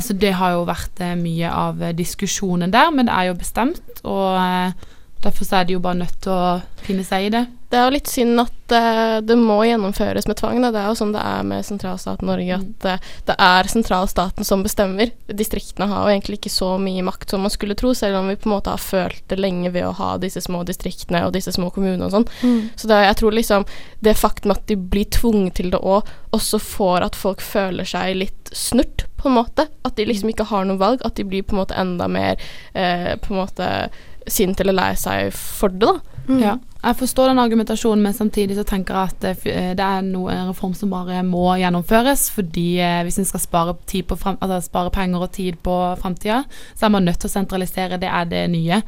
så 0.00 0.14
det 0.14 0.34
har 0.38 0.54
jo 0.54 0.66
vært 0.68 1.00
eh, 1.02 1.16
mye 1.18 1.50
av 1.50 1.82
eh, 1.82 1.94
diskusjonen 1.96 2.72
der, 2.72 2.92
men 2.94 3.08
det 3.08 3.14
er 3.14 3.30
jo 3.30 3.38
bestemt, 3.40 4.02
og 4.06 4.38
eh, 4.38 4.92
derfor 5.24 5.48
så 5.48 5.60
er 5.60 5.68
de 5.68 5.76
jo 5.76 5.82
bare 5.84 6.02
nødt 6.02 6.16
til 6.24 6.32
å 6.32 6.84
finne 6.84 7.04
seg 7.06 7.28
i 7.28 7.30
det. 7.32 7.44
Det 7.72 7.78
er 7.80 7.88
jo 7.88 7.94
litt 7.96 8.10
synd 8.10 8.38
at 8.38 8.72
uh, 8.76 9.16
det 9.24 9.34
må 9.40 9.56
gjennomføres 9.66 10.28
med 10.30 10.38
tvang. 10.38 10.60
Da. 10.62 10.70
Det 10.70 10.82
er 10.82 10.90
jo 10.92 10.98
sånn 11.00 11.14
det 11.14 11.22
er 11.26 11.46
med 11.48 11.66
sentralstaten 11.66 12.28
Norge, 12.28 12.58
at 12.60 12.86
uh, 12.86 13.08
det 13.30 13.36
er 13.46 13.70
sentralstaten 13.72 14.46
som 14.46 14.62
bestemmer. 14.62 15.10
Distriktene 15.26 15.88
har 15.90 16.04
jo 16.04 16.12
egentlig 16.14 16.38
ikke 16.38 16.52
så 16.54 16.74
mye 16.78 17.02
makt 17.06 17.34
som 17.34 17.42
man 17.42 17.54
skulle 17.54 17.76
tro, 17.78 17.94
selv 17.98 18.20
om 18.20 18.30
vi 18.30 18.38
på 18.38 18.50
en 18.50 18.54
måte 18.54 18.74
har 18.74 18.82
følt 18.82 19.24
det 19.32 19.40
lenge 19.40 19.72
ved 19.74 19.88
å 19.88 19.96
ha 19.98 20.12
disse 20.22 20.44
små 20.44 20.62
distriktene 20.68 21.24
og 21.26 21.34
disse 21.34 21.54
små 21.56 21.72
kommunene 21.74 22.06
og 22.06 22.14
sånn. 22.14 22.28
Mm. 22.44 22.60
Så 22.78 22.90
det, 22.92 23.00
jeg 23.08 23.18
tror 23.22 23.38
liksom 23.40 23.66
det 24.06 24.18
faktum 24.20 24.54
at 24.54 24.68
de 24.70 24.78
blir 24.78 25.08
tvunget 25.10 25.58
til 25.58 25.72
det 25.74 25.82
òg, 25.82 26.06
også 26.36 26.60
får 26.62 27.08
at 27.08 27.18
folk 27.18 27.42
føler 27.42 27.88
seg 27.88 28.20
litt 28.20 28.54
snurt, 28.54 29.08
på 29.24 29.30
en 29.30 29.38
måte. 29.38 29.64
At 29.88 29.96
de 29.96 30.04
liksom 30.04 30.28
ikke 30.28 30.44
har 30.50 30.66
noe 30.68 30.76
valg. 30.80 31.00
At 31.06 31.16
de 31.16 31.24
blir 31.24 31.46
på 31.46 31.56
en 31.56 31.62
måte 31.62 31.78
enda 31.80 32.08
mer 32.12 32.36
uh, 32.76 33.14
på 33.16 33.32
en 33.32 33.40
måte 33.40 33.68
sint 34.26 34.60
eller 34.60 34.76
lei 34.76 34.92
seg 34.98 35.32
for 35.34 35.72
det, 35.72 35.86
da. 35.86 36.14
Mm. 36.28 36.40
Ja. 36.40 36.54
Jeg 36.84 36.96
forstår 37.00 37.30
den 37.30 37.40
argumentasjonen, 37.40 38.02
men 38.04 38.14
samtidig 38.16 38.56
så 38.58 38.64
tenker 38.68 38.96
jeg 38.96 39.10
at 39.12 39.24
det, 39.24 39.32
eh, 39.52 39.72
det 39.76 39.84
er 39.84 40.04
noe, 40.04 40.32
en 40.32 40.50
reform 40.50 40.74
som 40.76 40.92
bare 40.92 41.22
må 41.24 41.46
gjennomføres. 41.60 42.28
Fordi 42.34 42.66
eh, 42.80 43.00
hvis 43.06 43.18
en 43.20 43.28
skal 43.28 43.40
spare, 43.40 43.76
tid 43.88 44.08
på 44.08 44.18
frem, 44.20 44.38
altså 44.40 44.60
spare 44.68 44.92
penger 44.92 45.24
og 45.24 45.32
tid 45.32 45.60
på 45.64 45.74
framtida, 46.00 46.42
så 46.74 46.86
er 46.86 46.94
man 46.96 47.08
nødt 47.08 47.20
til 47.20 47.32
å 47.32 47.36
sentralisere. 47.36 48.00
Det 48.00 48.10
er 48.10 48.28
det 48.28 48.46
nye. 48.52 48.82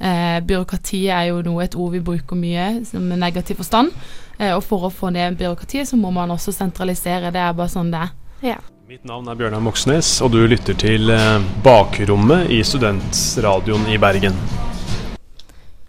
Eh, 0.00 0.40
byråkrati 0.46 1.04
er 1.12 1.28
jo 1.28 1.42
noe, 1.44 1.64
et 1.64 1.76
ord 1.76 1.92
vi 1.92 2.00
bruker 2.00 2.38
mye 2.38 2.84
som 2.88 3.10
en 3.10 3.20
negativ 3.20 3.60
forstand. 3.60 3.92
Eh, 4.38 4.54
og 4.54 4.62
for 4.64 4.88
å 4.88 4.94
få 4.94 5.10
ned 5.12 5.36
byråkratiet, 5.40 5.90
så 5.90 5.98
må 6.00 6.12
man 6.14 6.30
også 6.30 6.54
sentralisere. 6.56 7.34
Det 7.34 7.42
er 7.42 7.56
bare 7.56 7.72
sånn 7.72 7.92
det 7.92 8.06
er. 8.06 8.14
Ja. 8.54 8.58
Mitt 8.90 9.04
navn 9.06 9.28
er 9.28 9.36
Bjørnar 9.38 9.62
Moxnes, 9.62 10.16
og 10.24 10.32
du 10.34 10.40
lytter 10.50 10.74
til 10.74 11.12
eh, 11.14 11.36
Bakrommet 11.62 12.50
i 12.50 12.62
Studentradioen 12.66 13.86
i 13.92 14.00
Bergen. 14.00 14.38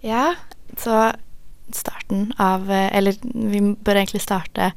Ja, 0.01 0.33
så 0.77 1.11
starten 1.71 2.31
av 2.41 2.71
eh, 2.71 2.89
Eller 2.97 3.17
vi 3.23 3.61
bør 3.61 3.99
egentlig 4.01 4.23
starte 4.23 4.73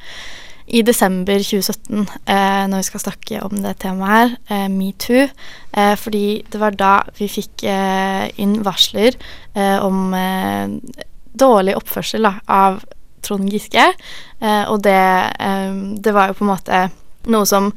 i 0.64 0.80
desember 0.80 1.42
2017, 1.44 2.06
eh, 2.24 2.62
når 2.72 2.80
vi 2.80 2.86
skal 2.86 3.02
snakke 3.02 3.40
om 3.44 3.58
det 3.60 3.74
temaet 3.82 4.14
her, 4.14 4.30
eh, 4.48 4.68
metoo. 4.72 5.26
Eh, 5.76 5.92
fordi 6.00 6.40
det 6.48 6.60
var 6.60 6.76
da 6.80 6.92
vi 7.18 7.28
fikk 7.28 7.66
eh, 7.68 8.30
inn 8.40 8.62
varsler 8.64 9.12
eh, 9.52 9.76
om 9.84 10.14
dårlig 11.36 11.76
oppførsel 11.76 12.24
da, 12.24 12.38
av 12.48 12.80
Trond 13.24 13.50
Giske. 13.50 13.84
Og 14.44 14.82
det, 14.84 15.00
det 16.04 16.12
var 16.14 16.28
jo 16.28 16.36
på 16.38 16.44
en 16.44 16.50
måte 16.50 16.80
noe 17.32 17.48
som 17.48 17.70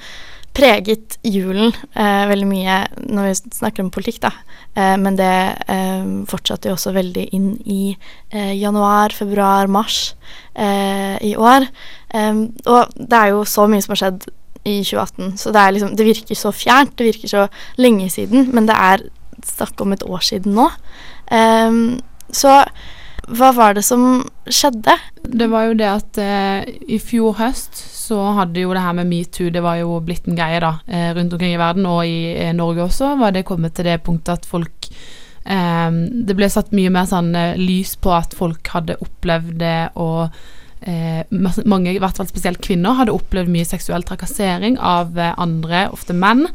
preget 0.57 1.17
julen 1.25 1.69
eh, 1.69 2.23
veldig 2.29 2.47
mye 2.49 2.77
når 3.05 3.27
vi 3.27 3.35
snakker 3.59 3.83
om 3.83 3.91
politikk, 3.93 4.19
da. 4.25 4.31
Eh, 4.77 4.95
men 5.01 5.17
det 5.19 5.35
eh, 5.69 6.07
fortsatte 6.29 6.71
jo 6.71 6.77
også 6.77 6.95
veldig 6.95 7.27
inn 7.37 7.51
i 7.65 7.81
eh, 7.93 8.53
januar, 8.57 9.15
februar, 9.15 9.69
mars 9.71 10.15
eh, 10.53 11.15
i 11.25 11.35
år. 11.37 11.67
Og 12.17 12.97
det 12.97 13.19
er 13.19 13.33
jo 13.33 13.43
så 13.47 13.67
mye 13.69 13.83
som 13.83 13.93
har 13.93 14.01
skjedd 14.01 14.27
i 14.67 14.79
2018, 14.81 15.33
så 15.39 15.51
det, 15.55 15.63
liksom, 15.75 15.95
det 15.99 16.05
virker 16.07 16.39
så 16.39 16.51
fjernt, 16.55 16.95
det 16.99 17.07
virker 17.07 17.31
så 17.31 17.47
lenge 17.79 18.09
siden, 18.11 18.49
men 18.55 18.67
det 18.67 18.75
er 18.75 19.03
snakk 19.47 19.83
om 19.83 19.93
et 19.95 20.03
år 20.07 20.23
siden 20.25 20.55
nå. 20.57 20.65
Så 22.35 22.53
hva 23.27 23.51
var 23.51 23.75
det 23.75 23.84
som 23.84 24.24
skjedde? 24.48 24.93
Det 25.27 25.48
var 25.51 25.67
jo 25.67 25.77
det 25.79 25.88
at 25.89 26.19
eh, 26.24 26.67
i 26.88 27.00
fjor 27.03 27.36
høst 27.41 27.75
så 27.75 28.22
hadde 28.38 28.63
jo 28.63 28.72
det 28.72 28.84
her 28.86 28.96
med 28.96 29.10
metoo, 29.10 29.50
det 29.51 29.63
var 29.63 29.81
jo 29.81 29.98
blitt 30.03 30.29
en 30.29 30.38
greie 30.38 30.62
da, 30.63 30.77
eh, 30.88 31.10
rundt 31.15 31.36
omkring 31.36 31.57
i 31.57 31.60
verden, 31.60 31.88
og 31.91 32.05
i 32.07 32.38
eh, 32.38 32.53
Norge 32.55 32.86
også, 32.86 33.17
var 33.19 33.36
det 33.36 33.43
kommet 33.50 33.75
til 33.75 33.89
det 33.89 34.00
punktet 34.05 34.39
at 34.39 34.48
folk 34.48 34.88
eh, 35.43 35.89
Det 35.91 36.38
ble 36.38 36.48
satt 36.51 36.72
mye 36.75 36.93
mer 36.93 37.10
sånn 37.10 37.34
eh, 37.36 37.60
lys 37.60 37.98
på 38.00 38.15
at 38.15 38.36
folk 38.38 38.72
hadde 38.72 39.00
opplevd 39.03 39.60
det, 39.60 39.79
og 40.00 40.31
eh, 40.81 41.24
mange, 41.31 41.93
i 41.93 42.00
hvert 42.01 42.17
fall 42.17 42.27
spesielt 42.29 42.62
kvinner, 42.63 42.98
hadde 43.00 43.15
opplevd 43.15 43.51
mye 43.51 43.65
seksuell 43.67 44.05
trakassering 44.07 44.77
av 44.77 45.17
eh, 45.17 45.34
andre, 45.41 45.88
ofte 45.93 46.15
menn, 46.17 46.46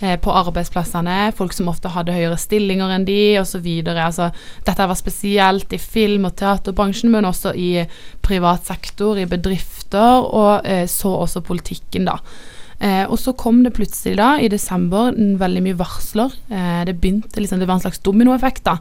eh, 0.00 0.14
på 0.20 0.34
arbeidsplassene, 0.42 1.32
folk 1.38 1.56
som 1.56 1.70
ofte 1.72 1.92
hadde 1.94 2.14
høyere 2.14 2.38
stillinger 2.40 2.94
enn 2.94 3.06
de, 3.08 3.20
osv. 3.40 3.68
Altså, 3.92 4.30
dette 4.66 4.88
var 4.88 4.98
spesielt 4.98 5.74
i 5.74 5.82
film- 5.82 6.28
og 6.28 6.36
teaterbransjen, 6.40 7.12
men 7.12 7.28
også 7.28 7.54
i 7.58 7.86
privat 8.22 8.66
sektor, 8.68 9.18
i 9.18 9.28
bedrifter, 9.30 10.22
og 10.22 10.66
eh, 10.68 10.86
så 10.90 11.16
også 11.24 11.44
politikken, 11.46 12.10
da. 12.10 12.20
Eh, 12.82 13.04
og 13.06 13.14
så 13.20 13.30
kom 13.38 13.60
det 13.62 13.76
plutselig 13.76 14.16
da, 14.18 14.32
i 14.42 14.48
desember, 14.50 15.12
veldig 15.14 15.60
mye 15.62 15.78
varsler. 15.78 16.32
Eh, 16.50 16.80
det 16.88 16.96
begynte 16.98 17.38
liksom, 17.38 17.60
det 17.62 17.68
var 17.70 17.78
en 17.78 17.84
slags 17.84 18.02
dominoeffekt, 18.02 18.64
da. 18.66 18.78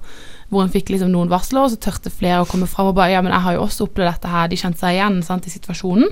Hvor 0.50 0.66
en 0.66 0.74
fikk 0.74 0.90
liksom 0.90 1.12
noen 1.14 1.30
varsler, 1.30 1.68
og 1.68 1.74
så 1.74 1.78
tørte 1.86 2.14
flere 2.14 2.42
å 2.42 2.50
komme 2.50 2.70
fram 2.70 2.90
og 2.90 2.98
bare 2.98 3.14
Ja, 3.14 3.22
men 3.22 3.36
jeg 3.36 3.46
har 3.46 3.60
jo 3.60 3.68
også 3.68 3.86
opplevd 3.86 4.10
dette 4.10 4.32
her. 4.34 4.50
De 4.50 4.58
kjente 4.58 4.82
seg 4.82 4.98
igjen 4.98 5.22
sant, 5.28 5.46
i 5.46 5.54
situasjonen. 5.54 6.10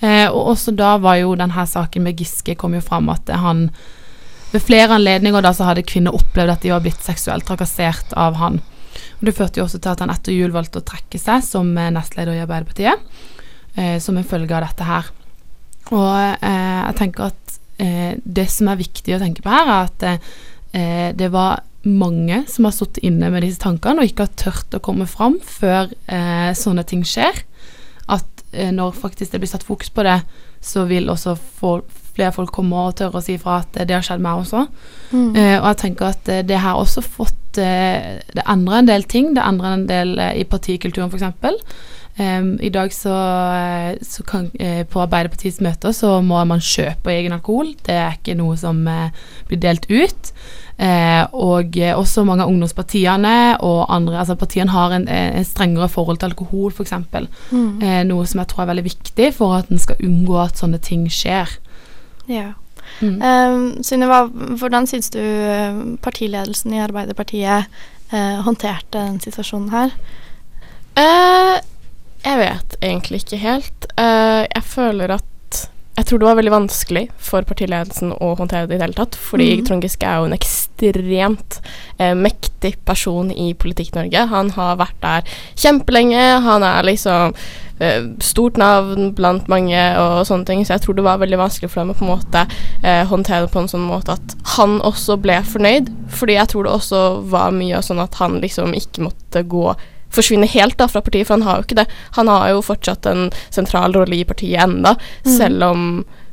Eh, 0.00 0.28
og 0.28 0.52
også 0.54 0.76
da 0.76 0.94
var 1.02 1.18
jo 1.18 1.34
denne 1.40 1.66
saken 1.66 2.06
med 2.06 2.20
Giske 2.20 2.54
kom 2.60 2.76
jo 2.76 2.84
fram 2.84 3.08
at 3.08 3.30
han 3.32 3.70
ved 4.52 4.62
flere 4.62 4.94
anledninger 4.94 5.42
da 5.42 5.54
så 5.56 5.66
hadde 5.66 5.86
kvinner 5.88 6.14
opplevd 6.14 6.52
at 6.52 6.64
de 6.64 6.74
var 6.74 6.82
blitt 6.84 7.02
seksuelt 7.02 7.46
trakassert 7.48 8.12
av 8.14 8.36
han. 8.38 8.60
Og 9.18 9.26
Det 9.26 9.34
førte 9.34 9.60
jo 9.60 9.66
også 9.66 9.80
til 9.80 9.96
at 9.96 10.02
han 10.04 10.12
etter 10.12 10.36
jul 10.36 10.52
valgte 10.54 10.78
å 10.82 10.86
trekke 10.86 11.18
seg 11.18 11.42
som 11.44 11.74
eh, 11.74 11.90
nestleder 11.90 12.38
i 12.38 12.42
Arbeiderpartiet, 12.44 13.22
eh, 13.74 13.96
som 13.98 14.14
en 14.14 14.28
følge 14.28 14.54
av 14.54 14.68
dette 14.68 14.86
her. 14.86 15.10
Og 15.94 16.36
eh, 16.42 16.82
jeg 16.82 16.98
tenker 16.98 17.30
at 17.30 17.56
eh, 17.82 18.12
det 18.24 18.48
som 18.52 18.70
er 18.72 18.80
viktig 18.80 19.16
å 19.16 19.22
tenke 19.22 19.44
på 19.44 19.52
her, 19.52 19.70
er 19.70 19.90
at 19.90 20.06
eh, 20.08 21.10
det 21.16 21.30
var 21.34 21.62
mange 21.86 22.42
som 22.50 22.66
har 22.66 22.74
sittet 22.74 23.04
inne 23.06 23.28
med 23.30 23.44
disse 23.46 23.62
tankene 23.62 24.02
og 24.02 24.10
ikke 24.10 24.26
har 24.26 24.38
tørt 24.40 24.74
å 24.74 24.82
komme 24.82 25.06
fram 25.06 25.38
før 25.46 25.92
eh, 26.10 26.50
sånne 26.58 26.82
ting 26.88 27.04
skjer. 27.06 27.44
At 28.10 28.42
eh, 28.52 28.72
når 28.74 28.96
faktisk 28.98 29.32
det 29.32 29.42
blir 29.44 29.52
satt 29.52 29.66
fokus 29.66 29.92
på 29.94 30.04
det, 30.06 30.18
så 30.64 30.86
vil 30.90 31.10
også 31.12 31.36
få 31.38 31.78
flere 32.16 32.32
folk 32.32 32.50
komme 32.56 32.80
og 32.88 32.96
tørre 32.98 33.20
å 33.20 33.24
si 33.24 33.36
fra 33.38 33.60
at 33.62 33.76
eh, 33.78 33.86
det 33.86 33.94
har 33.98 34.06
skjedd 34.06 34.24
meg 34.24 34.42
også. 34.42 34.64
Eh, 35.36 35.56
og 35.60 35.68
jeg 35.70 35.80
tenker 35.84 36.10
at 36.10 36.32
det 36.48 36.62
har 36.64 36.80
også 36.80 37.04
fått 37.04 37.42
Det 37.56 38.42
endrer 38.44 38.82
en 38.82 38.88
del 38.90 39.06
ting. 39.08 39.30
Det 39.32 39.40
endrer 39.40 39.72
en 39.72 39.86
del 39.88 40.10
i 40.36 40.42
partikulturen, 40.44 41.08
f.eks. 41.08 41.62
Um, 42.16 42.54
I 42.64 42.70
dag 42.72 42.92
så, 42.96 43.12
eh, 43.12 43.98
så 44.00 44.22
kan 44.24 44.46
uh, 44.56 44.84
På 44.88 45.02
Arbeiderpartiets 45.02 45.58
møter 45.60 45.92
så 45.92 46.14
må 46.24 46.40
man 46.48 46.62
kjøpe 46.64 47.12
egen 47.12 47.34
alkohol. 47.36 47.74
Det 47.84 47.92
er 47.92 48.16
ikke 48.16 48.38
noe 48.38 48.56
som 48.56 48.86
uh, 48.88 49.10
blir 49.50 49.60
delt 49.60 49.84
ut. 49.90 50.32
Uh, 50.76 51.24
og 51.32 51.76
eh, 51.80 51.94
også 51.96 52.20
mange 52.28 52.44
av 52.44 52.50
ungdomspartiene 52.52 53.56
og 53.64 53.86
andre 53.88 54.18
Altså 54.20 54.34
partiene 54.36 54.74
har 54.74 54.92
en, 54.92 55.06
en 55.08 55.44
strengere 55.48 55.88
forhold 55.88 56.18
til 56.20 56.28
alkohol, 56.28 56.68
f.eks. 56.68 56.92
Mm. 57.48 57.80
Eh, 57.80 58.02
noe 58.04 58.26
som 58.28 58.42
jeg 58.42 58.50
tror 58.50 58.64
er 58.66 58.70
veldig 58.74 58.84
viktig 58.84 59.30
for 59.38 59.56
at 59.56 59.72
en 59.72 59.80
skal 59.80 60.02
unngå 60.04 60.36
at 60.42 60.60
sånne 60.60 60.80
ting 60.84 61.06
skjer. 61.08 61.54
Ja. 62.28 62.50
Mm. 63.00 63.16
Um, 63.24 63.64
Synnøve, 63.84 64.20
hvordan 64.60 64.86
syns 64.86 65.08
du 65.16 65.20
partiledelsen 66.04 66.76
i 66.76 66.82
Arbeiderpartiet 66.84 67.72
eh, 68.12 68.36
håndterte 68.44 69.00
den 69.00 69.18
situasjonen 69.24 69.72
her? 69.72 69.96
Eh, 70.96 71.56
jeg 72.24 72.38
vet 72.40 72.76
egentlig 72.82 73.22
ikke 73.24 73.40
helt. 73.42 73.88
Uh, 73.98 74.44
jeg 74.44 74.62
føler 74.66 75.18
at 75.18 75.32
Jeg 75.96 76.04
tror 76.10 76.18
det 76.20 76.26
var 76.28 76.36
veldig 76.36 76.52
vanskelig 76.52 77.02
for 77.16 77.46
partiledelsen 77.48 78.10
å 78.20 78.34
håndtere 78.36 78.66
det 78.68 78.74
i 78.74 78.76
det 78.76 78.84
hele 78.84 78.98
tatt. 78.98 79.14
Fordi 79.16 79.46
mm. 79.56 79.62
Trond 79.64 79.84
Giske 79.86 80.04
er 80.04 80.18
jo 80.20 80.26
en 80.28 80.36
ekstremt 80.36 81.56
uh, 82.02 82.12
mektig 82.12 82.74
person 82.84 83.30
i 83.32 83.54
Politikk-Norge. 83.56 84.26
Han 84.28 84.50
har 84.58 84.76
vært 84.76 84.98
der 85.00 85.38
kjempelenge. 85.56 86.26
Han 86.44 86.66
er 86.68 86.84
liksom 86.84 87.32
uh, 87.80 88.10
stort 88.20 88.60
navn 88.60 89.14
blant 89.16 89.48
mange 89.48 89.80
og 90.02 90.20
sånne 90.28 90.44
ting. 90.50 90.66
Så 90.68 90.76
jeg 90.76 90.84
tror 90.84 91.00
det 91.00 91.08
var 91.08 91.24
veldig 91.24 91.40
vanskelig 91.40 91.72
for 91.72 91.80
dem 91.80 91.94
å 91.94 91.96
på 91.96 92.04
en 92.04 92.12
måte 92.12 92.44
håndtere 93.08 93.46
det 93.46 93.54
på 93.56 93.64
en 93.64 93.72
sånn 93.72 93.88
måte 93.88 94.18
at 94.18 94.38
han 94.58 94.76
også 94.84 95.16
ble 95.16 95.40
fornøyd. 95.48 95.88
Fordi 96.12 96.36
jeg 96.36 96.52
tror 96.52 96.68
det 96.68 96.76
også 96.76 97.04
var 97.32 97.56
mye 97.56 97.80
sånn 97.80 98.04
at 98.04 98.20
han 98.20 98.36
liksom 98.44 98.76
ikke 98.76 99.08
måtte 99.08 99.48
gå 99.48 99.70
forsvinne 100.16 100.48
helt 100.56 100.76
da 100.80 100.88
fra 100.90 101.02
partiet, 101.04 101.26
for 101.28 101.36
han 101.38 101.46
har 101.46 101.60
jo 101.60 101.66
ikke 101.68 101.80
det. 101.82 101.86
Han 102.18 102.28
har 102.32 102.50
jo 102.54 102.62
fortsatt 102.64 103.06
en 103.10 103.28
sentral 103.54 103.94
rolle 103.96 104.16
i 104.20 104.24
partiet 104.28 104.62
enda, 104.64 104.94
selv, 105.26 105.62
om, 105.62 105.82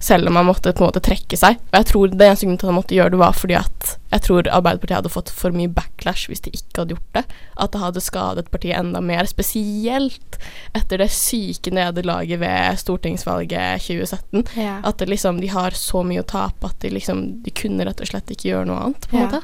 selv 0.03 0.27
om 0.31 0.39
han 0.39 0.47
måtte 0.47 0.73
på 0.73 0.83
en 0.83 0.89
måte 0.89 1.03
trekke 1.03 1.37
seg. 1.39 1.59
Og 1.71 1.77
jeg 1.79 1.89
tror 1.91 2.07
det 2.13 2.27
eneste 2.27 2.47
grunnen 2.47 2.59
til 2.61 2.67
at 2.67 2.71
han 2.73 2.79
måtte 2.79 2.97
gjøre 2.97 3.13
det, 3.15 3.19
var 3.21 3.37
fordi 3.37 3.57
at 3.59 3.91
jeg 4.13 4.21
tror 4.27 4.47
Arbeiderpartiet 4.53 4.97
hadde 4.99 5.09
fått 5.09 5.31
for 5.33 5.55
mye 5.55 5.71
backlash 5.73 6.27
hvis 6.29 6.43
de 6.45 6.51
ikke 6.53 6.83
hadde 6.83 6.93
gjort 6.95 7.15
det. 7.17 7.23
At 7.63 7.73
det 7.73 7.81
hadde 7.81 8.03
skadet 8.05 8.51
partiet 8.53 8.77
enda 8.77 9.01
mer, 9.01 9.25
spesielt 9.29 10.37
etter 10.77 11.01
det 11.01 11.09
syke 11.13 11.73
nederlaget 11.73 12.39
ved 12.43 12.77
stortingsvalget 12.83 13.81
2017. 13.87 14.45
Ja. 14.61 14.77
At 14.85 15.01
liksom, 15.09 15.41
de 15.41 15.49
har 15.53 15.73
så 15.77 16.03
mye 16.05 16.21
å 16.21 16.29
tape 16.29 16.69
at 16.69 16.79
de 16.83 16.93
liksom 16.93 17.23
De 17.43 17.51
kunne 17.55 17.85
rett 17.87 18.01
og 18.03 18.09
slett 18.09 18.29
ikke 18.33 18.51
gjøre 18.51 18.69
noe 18.69 18.79
annet, 18.87 19.07
på 19.09 19.17
en 19.17 19.23
Ja. 19.23 19.27
måte. 19.27 19.43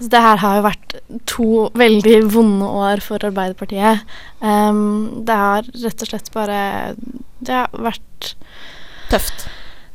Altså, 0.00 0.10
det 0.14 0.20
her 0.24 0.38
har 0.40 0.56
jo 0.56 0.64
vært 0.64 0.94
to 1.28 1.46
veldig 1.76 2.14
vonde 2.32 2.68
år 2.80 3.02
for 3.04 3.20
Arbeiderpartiet. 3.28 4.06
Um, 4.40 5.24
det 5.28 5.36
har 5.36 5.66
rett 5.68 6.04
og 6.06 6.08
slett 6.08 6.30
bare 6.32 6.60
Det 7.44 7.52
har 7.52 7.68
vært 7.76 8.30
Tøft. 9.10 9.44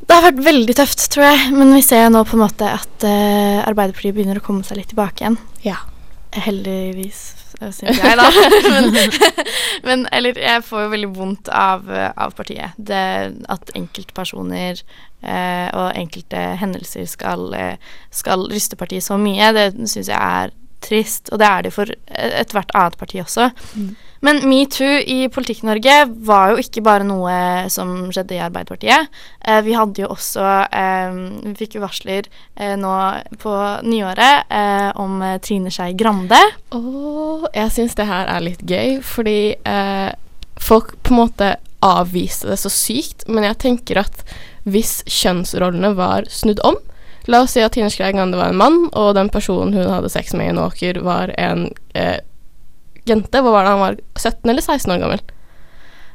Det 0.06 0.14
har 0.14 0.28
vært 0.28 0.44
veldig 0.46 0.76
tøft, 0.78 1.08
tror 1.10 1.26
jeg. 1.26 1.50
Men 1.56 1.74
vi 1.74 1.82
ser 1.82 2.12
nå 2.14 2.22
på 2.28 2.38
en 2.38 2.44
måte 2.44 2.70
at 2.70 3.06
uh, 3.08 3.66
Arbeiderpartiet 3.66 4.14
begynner 4.14 4.38
å 4.38 4.46
komme 4.46 4.62
seg 4.68 4.78
litt 4.78 4.92
tilbake 4.94 5.24
igjen. 5.24 5.40
Ja. 5.66 5.80
Heldigvis, 6.36 7.24
syns 7.60 8.00
jeg, 8.02 8.18
da. 8.20 8.28
men, 8.74 8.90
men 9.88 10.06
eller 10.16 10.40
jeg 10.40 10.64
får 10.66 10.86
jo 10.86 10.92
veldig 10.94 11.12
vondt 11.16 11.52
av, 11.54 11.88
eh, 11.92 12.12
av 12.12 12.36
partiet. 12.38 12.76
Det 12.78 13.06
at 13.52 13.74
enkeltpersoner 13.78 14.82
eh, 14.82 15.68
og 15.72 15.96
enkelte 15.96 16.44
hendelser 16.62 17.08
skal, 17.10 17.48
eh, 17.58 17.96
skal 18.12 18.48
ryste 18.52 18.80
partiet 18.80 19.06
så 19.06 19.20
mye, 19.22 19.54
det 19.56 19.70
syns 19.88 20.12
jeg 20.12 20.20
er 20.20 20.54
trist. 20.86 21.32
Og 21.34 21.42
det 21.42 21.48
er 21.50 21.66
det 21.66 21.74
for 21.76 21.90
eh, 21.92 22.36
ethvert 22.42 22.74
annet 22.78 22.98
parti 23.02 23.22
også. 23.24 23.50
Men 24.26 24.40
metoo 24.50 24.96
i 25.06 25.28
Politikk-Norge 25.30 25.96
var 26.26 26.54
jo 26.54 26.64
ikke 26.64 26.82
bare 26.86 27.06
noe 27.06 27.36
som 27.70 28.08
skjedde 28.14 28.38
i 28.38 28.42
Arbeiderpartiet. 28.42 29.12
Eh, 29.46 29.60
vi 29.66 29.76
hadde 29.78 30.02
jo 30.02 30.10
også 30.16 30.46
eh, 30.66 31.20
Vi 31.44 31.54
fikk 31.60 31.78
jo 31.78 31.84
varsler 31.84 32.30
eh, 32.56 32.74
nå 32.80 32.94
på 33.42 33.54
nyåret 33.86 34.50
eh, 34.50 34.90
om 35.02 35.20
eh, 35.22 35.38
Trine 35.46 35.74
Skei 35.74 35.94
Grande. 36.00 36.40
Åh, 36.74 37.46
jeg 37.54 37.76
syns 37.76 37.98
det 38.00 38.10
her 38.10 38.32
er 38.32 38.48
litt 38.48 38.66
gøy, 38.66 38.98
fordi 39.06 39.40
eh, 39.62 40.10
folk 40.62 40.96
på 41.04 41.14
en 41.14 41.22
måte 41.26 41.54
avviste 41.86 42.50
det 42.50 42.58
så 42.58 42.72
sykt, 42.74 43.28
men 43.30 43.46
jeg 43.46 43.62
tenker 43.62 44.02
at 44.02 44.24
hvis 44.66 45.04
kjønnsrollene 45.06 45.92
var 46.00 46.26
snudd 46.34 46.64
om 46.66 46.80
La 47.28 47.42
oss 47.42 47.52
si 47.56 47.62
at 47.66 47.74
Tine 47.74 47.90
Skei 47.90 48.12
Gande 48.14 48.38
var 48.38 48.52
en 48.52 48.58
mann, 48.60 48.90
og 48.94 49.16
den 49.18 49.30
personen 49.34 49.74
hun 49.74 49.90
hadde 49.90 50.10
sex 50.14 50.34
med 50.38 50.46
i 50.46 50.50
en 50.54 50.60
åker, 50.62 51.00
var 51.02 51.32
en 51.42 51.68
eh, 51.98 52.20
jente. 53.10 53.42
Hvor 53.42 53.52
var 53.56 53.64
det 53.66 53.72
han 53.74 53.80
var? 53.82 53.98
17 54.20 54.50
eller 54.52 54.62
16 54.62 54.92
år 54.94 55.00
gammel? 55.06 55.24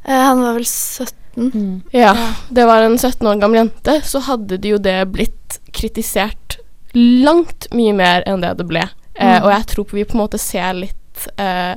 Eh, 0.05 0.15
han 0.29 0.41
var 0.43 0.55
vel 0.55 0.65
17. 0.69 1.17
Mm. 1.37 1.83
Ja, 1.95 2.13
det 2.51 2.65
var 2.67 2.83
en 2.83 2.99
17 2.99 3.27
år 3.27 3.41
gammel 3.43 3.61
jente, 3.65 4.01
så 4.07 4.19
hadde 4.27 4.59
det 4.59 4.73
jo 4.73 4.79
det 4.83 4.97
blitt 5.15 5.61
kritisert 5.75 6.59
langt 6.95 7.69
mye 7.75 7.93
mer 7.95 8.25
enn 8.27 8.43
det 8.43 8.55
det 8.59 8.67
ble. 8.71 8.83
Eh, 9.15 9.37
Mm. 9.39 9.45
og 9.45 9.51
jeg 9.53 9.67
tror 9.75 9.91
vi 9.93 10.05
på 10.09 10.15
en 10.17 10.21
måte 10.25 10.39
ser 10.41 10.73
litt 10.75 11.27
eh, 11.39 11.75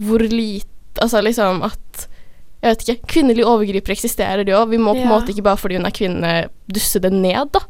hvor 0.00 0.22
lite 0.24 0.66
Altså 1.00 1.20
liksom 1.22 1.60
at 1.62 2.08
Jeg 2.62 2.70
vet 2.72 2.80
ikke. 2.82 3.06
Kvinnelige 3.12 3.46
overgripere 3.46 3.94
eksisterer, 3.94 4.42
de 4.44 4.50
òg. 4.56 4.70
Vi 4.72 4.78
må 4.82 4.90
på 4.96 5.02
en 5.04 5.06
Ja. 5.06 5.12
måte 5.12 5.30
ikke 5.30 5.44
bare 5.46 5.56
fordi 5.60 5.76
hun 5.76 5.86
er 5.86 5.94
kvinne, 5.94 6.48
dusse 6.66 6.98
det 7.00 7.12
ned, 7.12 7.52
da. 7.52 7.60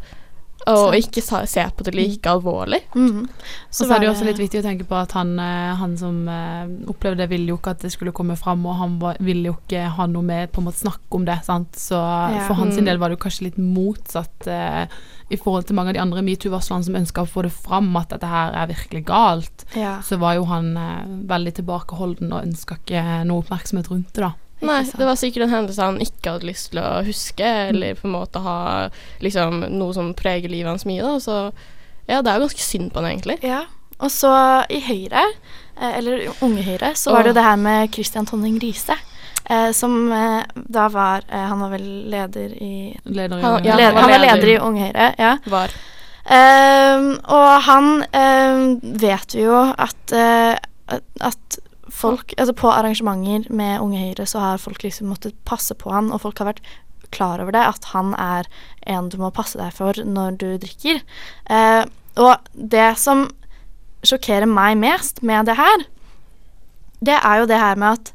Og 0.72 0.94
ikke 0.98 1.22
se 1.48 1.64
på 1.76 1.84
det 1.84 1.94
like 1.94 2.28
alvorlig. 2.30 2.80
Mm. 2.94 3.22
Og 3.28 3.72
så 3.72 3.88
er 3.90 3.98
det 4.00 4.06
jo 4.08 4.12
også 4.12 4.26
litt 4.28 4.38
viktig 4.40 4.60
å 4.60 4.64
tenke 4.66 4.84
på 4.88 4.94
at 4.98 5.12
han, 5.12 5.38
eh, 5.38 5.74
han 5.80 5.96
som 5.96 6.28
eh, 6.28 6.66
opplevde 6.92 7.22
det, 7.22 7.28
ville 7.30 7.48
jo 7.52 7.56
ikke 7.58 7.70
at 7.76 7.80
det 7.86 7.92
skulle 7.92 8.12
komme 8.12 8.36
fram, 8.36 8.64
og 8.66 8.76
han 8.76 8.98
var, 9.00 9.16
ville 9.20 9.48
jo 9.52 9.56
ikke 9.58 9.86
ha 9.96 10.06
noe 10.06 10.22
med 10.22 10.52
på 10.52 10.60
en 10.60 10.68
måte 10.68 10.82
snakke 10.84 11.14
om 11.20 11.24
det. 11.24 11.38
Sant? 11.44 11.72
Så 11.76 11.94
Ja. 11.98 12.46
for 12.46 12.54
hans 12.54 12.76
Mm. 12.78 12.84
del 12.84 12.98
var 12.98 13.08
det 13.08 13.18
jo 13.18 13.24
kanskje 13.28 13.42
litt 13.48 13.58
motsatt 13.58 14.46
eh, 14.46 14.86
i 15.30 15.36
forhold 15.36 15.66
til 15.66 15.76
mange 15.76 15.88
av 15.90 15.94
de 15.94 16.00
andre 16.00 16.22
metoo-varslerne 16.22 16.84
som 16.84 16.94
ønska 16.94 17.22
å 17.22 17.28
få 17.28 17.42
det 17.42 17.52
fram 17.52 17.94
at 17.96 18.08
dette 18.10 18.26
her 18.26 18.52
er 18.54 18.66
virkelig 18.70 19.04
galt. 19.04 19.64
Ja. 19.76 20.00
Så 20.02 20.18
var 20.18 20.34
jo 20.34 20.44
han 20.44 20.76
eh, 20.76 21.04
veldig 21.28 21.54
tilbakeholden 21.54 22.32
og 22.32 22.44
ønska 22.46 22.76
ikke 22.80 23.24
noe 23.28 23.42
oppmerksomhet 23.42 23.90
rundt 23.90 24.12
det, 24.14 24.22
da. 24.24 24.32
Nei, 24.60 24.82
det 24.90 25.06
var 25.06 25.14
sikkert 25.16 25.44
en 25.46 25.52
hendelse 25.54 25.82
han 25.86 26.00
ikke 26.02 26.32
hadde 26.34 26.46
lyst 26.48 26.70
til 26.72 26.80
å 26.82 27.02
huske, 27.06 27.46
eller 27.70 27.94
på 27.94 28.08
en 28.08 28.14
måte 28.16 28.40
ha 28.42 28.88
liksom 29.22 29.60
noe 29.78 29.94
som 29.94 30.12
preger 30.18 30.50
livet 30.50 30.68
hans 30.72 30.84
mye, 30.88 31.02
da. 31.02 31.18
Så 31.22 31.36
ja, 32.08 32.22
det 32.22 32.32
er 32.32 32.38
jo 32.40 32.46
ganske 32.48 32.64
synd 32.64 32.90
på 32.92 32.98
han, 33.02 33.10
egentlig. 33.12 33.38
Ja, 33.46 33.60
og 34.00 34.10
så 34.14 34.32
i 34.70 34.80
Høyre, 34.80 35.22
eh, 35.78 35.98
eller 35.98 36.26
Unge 36.42 36.62
Høyre, 36.66 36.94
så 36.98 37.12
var 37.14 37.22
det 37.22 37.32
jo 37.34 37.38
det 37.38 37.46
her 37.46 37.56
med 37.62 37.92
Christian 37.94 38.26
Tonning 38.26 38.58
Riise. 38.62 38.96
Eh, 39.48 39.70
som 39.72 40.10
eh, 40.12 40.42
da 40.68 40.88
var 40.92 41.22
eh, 41.24 41.44
Han 41.48 41.60
var 41.62 41.70
vel 41.72 41.84
leder 42.12 42.50
i 42.60 42.92
Leder 43.06 43.38
i 43.38 43.42
Han- 43.46 43.64
ja, 43.64 43.76
leder, 43.78 43.94
var 43.94 44.02
Han 44.02 44.10
var 44.10 44.18
leder. 44.26 44.48
i 44.52 44.58
Unge 44.60 44.82
Høyre, 44.90 45.06
ja. 45.18 45.30
Var. 45.48 45.72
Ehm, 46.28 47.06
og 47.32 47.62
han 47.64 47.86
ehm, 48.12 48.66
vet 49.00 49.34
vi 49.38 49.46
jo 49.46 49.60
at, 49.78 50.12
eh, 50.12 50.58
at- 50.88 51.22
at 51.30 51.58
folk 51.92 52.34
Altså 52.36 52.54
på 52.56 52.70
arrangementer 52.70 53.52
med 53.54 53.80
Unge 53.80 54.00
Høyre 54.02 54.26
så 54.28 54.42
har 54.42 54.62
folk 54.62 54.82
liksom 54.84 55.10
måttet 55.12 55.36
passe 55.48 55.74
på 55.74 55.92
han, 55.92 56.12
og 56.12 56.22
folk 56.24 56.40
har 56.42 56.52
vært 56.52 56.64
klar 57.14 57.40
over 57.40 57.54
det, 57.56 57.64
at 57.64 57.88
han 57.94 58.12
er 58.20 58.48
en 58.86 59.08
du 59.08 59.16
må 59.20 59.30
passe 59.34 59.58
deg 59.58 59.72
for 59.76 59.96
når 60.04 60.36
du 60.40 60.48
drikker. 60.60 61.00
Eh, 61.50 61.84
og 62.20 62.50
det 62.52 62.90
som 63.00 63.28
sjokkerer 64.06 64.48
meg 64.50 64.76
mest 64.80 65.22
med 65.26 65.48
det 65.48 65.56
her, 65.58 65.86
det 67.04 67.16
er 67.16 67.40
jo 67.40 67.48
det 67.48 67.60
her 67.62 67.80
med 67.80 67.96
at, 67.98 68.12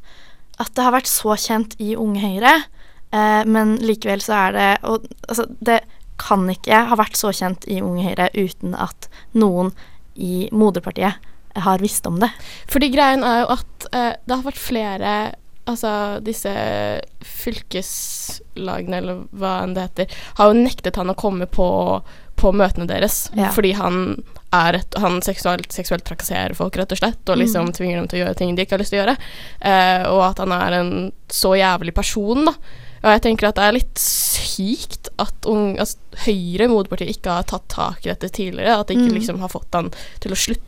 at 0.62 0.72
det 0.75 0.86
har 0.86 0.96
vært 0.96 1.10
så 1.10 1.38
kjent 1.39 1.75
i 1.82 1.94
Unge 2.00 2.22
Høyre, 2.22 2.53
eh, 3.15 3.42
men 3.50 3.77
likevel 3.82 4.24
så 4.24 4.38
er 4.48 4.58
det 4.58 4.70
og, 4.89 5.10
altså, 5.27 5.48
Det 5.60 5.82
kan 6.22 6.46
ikke 6.50 6.86
ha 6.92 6.96
vært 7.00 7.18
så 7.18 7.32
kjent 7.34 7.65
i 7.65 7.82
Unge 7.82 8.06
Høyre 8.06 8.30
uten 8.38 8.75
at 8.77 9.10
noen 9.34 9.74
i 10.13 10.48
moderpartiet 10.53 11.18
har 11.55 11.79
visst 11.79 12.05
om 12.07 12.19
det. 12.19 12.29
Fordi 12.67 12.89
greien 12.93 13.24
er 13.24 13.41
jo 13.43 13.51
at 13.57 13.88
eh, 13.93 14.13
det 14.25 14.36
har 14.36 14.43
vært 14.43 14.57
flere 14.62 15.13
Altså 15.63 16.19
disse 16.19 16.51
fylkeslagene, 17.24 18.98
eller 19.00 19.22
hva 19.31 19.53
enn 19.63 19.75
det 19.75 19.86
heter, 19.88 20.15
har 20.39 20.51
jo 20.51 20.57
nektet 20.60 20.98
han 21.00 21.12
å 21.13 21.15
komme 21.15 21.48
på, 21.48 21.67
på 22.39 22.51
møtene 22.51 22.88
deres. 22.89 23.29
Ja. 23.38 23.48
Fordi 23.55 23.72
han 23.79 24.00
er 24.53 24.77
et 24.81 24.98
Han 25.00 25.22
seksuelt, 25.25 25.72
seksuelt 25.74 26.03
trakasserer 26.05 26.53
folk, 26.57 26.75
rett 26.77 26.91
og 26.93 27.00
slett, 27.00 27.24
og 27.31 27.39
liksom 27.39 27.69
Mm. 27.69 27.74
tvinger 27.79 27.95
dem 28.01 28.07
til 28.12 28.19
å 28.19 28.25
gjøre 28.25 28.38
ting 28.38 28.55
de 28.55 28.65
ikke 28.65 28.75
har 28.75 28.83
lyst 28.83 28.91
til 28.93 29.00
å 29.00 29.05
gjøre. 29.05 29.17
Eh, 29.62 30.03
og 30.12 30.22
at 30.27 30.38
han 30.43 30.51
er 30.51 30.72
en 30.81 30.91
så 31.31 31.55
jævlig 31.57 31.93
person, 31.95 32.45
da. 32.45 32.53
Og 33.03 33.10
jeg 33.12 33.22
tenker 33.22 33.48
at 33.48 33.55
det 33.55 33.63
er 33.63 33.74
litt 33.79 33.95
sykt 34.00 35.10
at 35.19 35.48
unge, 35.50 35.79
altså, 35.79 35.98
Høyre, 36.27 36.67
moderpartiet, 36.69 37.10
ikke 37.17 37.31
har 37.39 37.43
tatt 37.43 37.65
tak 37.67 38.05
i 38.05 38.12
dette 38.12 38.29
tidligere. 38.29 38.79
At 38.79 38.88
de 38.88 38.93
ikke 38.95 39.10
Mm. 39.12 39.17
liksom 39.19 39.39
har 39.39 39.50
fått 39.50 39.74
han 39.74 39.89
til 40.19 40.31
å 40.31 40.36
slutte 40.36 40.62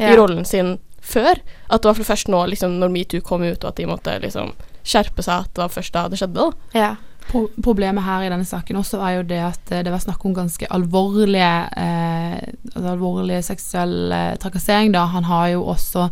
Ja. 0.00 0.12
i 0.12 0.16
rollen 0.16 0.44
sin 0.48 0.78
før. 1.02 1.40
At 1.68 1.82
det 1.82 1.90
var 1.90 1.98
for 1.98 2.08
først 2.12 2.30
nå, 2.32 2.44
liksom, 2.52 2.78
når 2.80 2.92
metoo 2.94 3.24
kom 3.24 3.42
ut, 3.42 3.64
og 3.64 3.72
at 3.72 3.80
de 3.80 3.88
måtte 3.90 4.18
liksom 4.22 4.52
skjerpe 4.86 5.22
seg, 5.24 5.46
at 5.46 5.54
det 5.54 5.64
var 5.64 5.72
først 5.72 5.94
da 5.94 6.04
det 6.10 6.20
skjedde. 6.20 6.46
da. 6.46 6.78
Ja. 6.78 6.92
Pro 7.28 7.44
problemet 7.62 8.02
her 8.02 8.24
i 8.24 8.30
denne 8.32 8.46
saken 8.46 8.80
også 8.80 8.98
er 9.06 9.12
jo 9.20 9.26
det 9.30 9.38
at 9.46 9.70
eh, 9.70 9.84
det 9.86 9.92
var 9.94 10.00
snakk 10.02 10.24
om 10.26 10.34
ganske 10.34 10.66
alvorlige 10.74 11.50
eh, 11.78 12.40
altså 12.72 12.88
alvorlig 12.96 13.38
seksuell 13.46 14.14
eh, 14.14 14.32
trakassering. 14.42 14.90
da. 14.94 15.04
Han 15.12 15.28
har 15.30 15.52
jo 15.54 15.62
også 15.70 16.08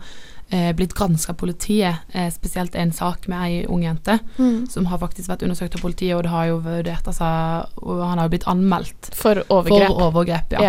eh, 0.50 0.73
blitt 0.73 0.95
granska 0.95 1.33
av 1.33 1.37
politiet, 1.37 1.97
eh, 2.12 2.28
spesielt 2.30 2.75
en 2.75 2.92
sak 2.92 3.28
med 3.28 3.38
ei 3.42 3.66
ung 3.69 3.83
jente 3.85 4.19
Mm. 4.38 4.66
som 4.71 4.87
har 4.87 4.99
faktisk 4.99 5.28
vært 5.28 5.42
undersøkt 5.42 5.75
av 5.76 5.80
politiet, 5.80 6.16
og 6.16 6.23
det 6.23 6.30
har 6.30 6.47
jo 6.47 6.59
vurdert 6.61 7.04
altså, 7.07 7.66
og 7.83 8.00
han 8.09 8.19
har 8.19 8.26
jo 8.28 8.30
blitt 8.37 8.47
anmeldt 8.47 9.11
For 9.14 9.42
overgrep. 9.49 9.87
for 9.87 10.00
overgrep. 10.11 10.52
Ja. 10.52 10.61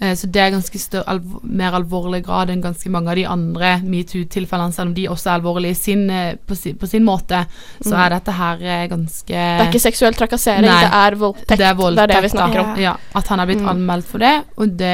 Yeah. 0.00 0.14
Så 0.14 0.26
det 0.30 0.40
er 0.40 0.50
ganske 0.50 0.78
større, 0.78 1.04
alv 1.08 1.40
mer 1.44 1.72
alvorlig 1.72 2.22
grad 2.24 2.50
enn 2.50 2.62
ganske 2.62 2.88
mange 2.90 3.08
av 3.10 3.16
de 3.16 3.24
andre 3.26 3.80
metoo-tilfellene, 3.82 4.72
selv 4.72 4.88
om 4.88 4.94
de 4.94 5.06
også 5.08 5.30
er 5.30 5.40
alvorlige 5.40 5.76
sin, 5.76 6.10
eh, 6.10 6.34
på, 6.46 6.56
si, 6.56 6.72
på 6.74 6.86
sin 6.88 7.04
måte. 7.04 7.46
Så 7.82 7.92
Mm. 7.94 8.00
er 8.06 8.08
dette 8.10 8.32
her 8.32 8.56
eh, 8.62 8.88
ganske 8.88 9.26
Det 9.26 9.36
er 9.36 9.70
ikke 9.70 9.80
seksuell 9.92 10.14
trakassering, 10.14 10.62
Nei. 10.66 10.80
det 10.84 10.92
er 10.92 11.16
voldtekt. 11.16 11.58
Det 11.58 11.60
er 11.60 11.74
voldtekt, 11.74 12.08
det 12.08 12.16
er 12.16 12.20
det 12.20 12.30
vi 12.30 12.36
snakker 12.36 12.60
om. 12.60 12.76
Ja, 12.80 12.96
at 13.14 13.26
han 13.28 13.40
er 13.40 13.46
blitt 13.46 13.60
Mm. 13.60 13.68
anmeldt 13.68 14.04
for 14.04 14.18
det, 14.18 14.44
og 14.58 14.76
det 14.76 14.86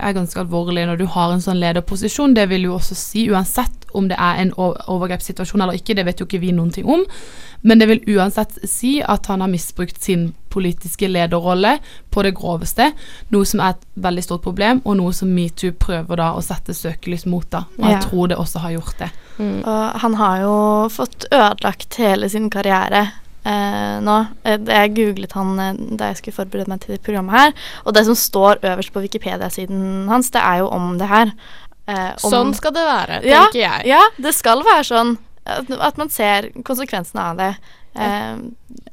er 0.00 0.12
ganske 0.12 0.36
alvorlig 0.40 0.86
når 0.86 0.98
du 0.98 1.06
har 1.06 1.32
en 1.32 1.40
sånn 1.40 1.60
lederposisjon. 1.60 2.34
Det 2.34 2.48
vil 2.48 2.62
jo 2.64 2.74
også 2.78 2.94
si, 2.94 3.28
uansett 3.28 3.61
om 3.94 4.08
det 4.08 4.16
er 4.18 4.40
en 4.42 4.52
overgrepssituasjon 4.56 5.60
eller 5.64 5.78
ikke, 5.78 5.94
det 5.98 6.04
vet 6.06 6.20
jo 6.22 6.26
ikke 6.28 6.40
vi 6.42 6.52
noen 6.52 6.70
ting 6.74 6.88
om, 6.88 7.04
men 7.62 7.78
det 7.78 7.88
vil 7.88 8.16
uansett 8.16 8.58
si 8.68 8.96
at 9.02 9.26
han 9.30 9.40
har 9.44 9.50
misbrukt 9.52 10.02
sin 10.02 10.32
politiske 10.52 11.08
lederrolle 11.08 11.78
på 12.12 12.22
det 12.26 12.34
groveste, 12.36 12.90
noe 13.32 13.46
som 13.48 13.62
er 13.64 13.76
et 13.76 13.86
veldig 14.04 14.24
stort 14.26 14.42
problem, 14.44 14.82
og 14.84 14.98
noe 14.98 15.14
som 15.16 15.30
metoo 15.32 15.72
prøver 15.72 16.20
da 16.20 16.32
å 16.36 16.42
sette 16.44 16.74
søkelys 16.76 17.24
mot, 17.26 17.46
da. 17.50 17.64
Og 17.78 17.86
jeg 17.88 17.98
Ja. 17.98 18.00
tror 18.08 18.28
det 18.28 18.36
også 18.36 18.58
har 18.60 18.70
gjort 18.76 18.98
det. 18.98 19.10
Mm. 19.38 19.62
Og 19.64 20.00
han 20.02 20.14
har 20.14 20.40
jo 20.42 20.88
fått 20.92 21.24
ødelagt 21.32 21.96
hele 21.96 22.28
sin 22.28 22.50
karriere 22.50 23.12
eh, 23.46 23.98
nå. 24.04 24.26
Eh, 24.44 24.58
Jeg 24.66 24.94
googlet 24.94 25.32
han 25.32 25.58
eh, 25.58 25.72
da 25.96 26.10
jeg 26.12 26.16
skulle 26.20 26.34
forberede 26.44 26.68
meg 26.68 26.80
til 26.80 26.94
det 26.96 27.02
programmet 27.02 27.32
her, 27.32 27.52
og 27.86 27.94
det 27.94 28.04
som 28.04 28.14
står 28.14 28.60
øverst 28.62 28.92
på 28.92 29.00
Wikipedia-siden 29.00 30.08
hans, 30.08 30.30
det 30.30 30.42
er 30.42 30.58
jo 30.58 30.68
om 30.68 30.98
det 30.98 31.08
her. 31.08 31.32
Eh, 31.88 32.14
Sånn 32.22 32.54
skal 32.54 32.72
det 32.72 32.84
være, 32.86 33.24
Ja. 33.26 33.44
tenker 33.46 33.58
jeg. 33.60 33.86
Ja, 33.86 34.00
det 34.22 34.34
skal 34.34 34.62
være 34.62 34.84
sånn. 34.86 35.16
At, 35.44 35.70
at 35.70 35.96
man 35.98 36.08
ser 36.08 36.50
konsekvensene 36.62 37.20
av 37.32 37.36
det. 37.36 37.56
Eh, 37.96 38.36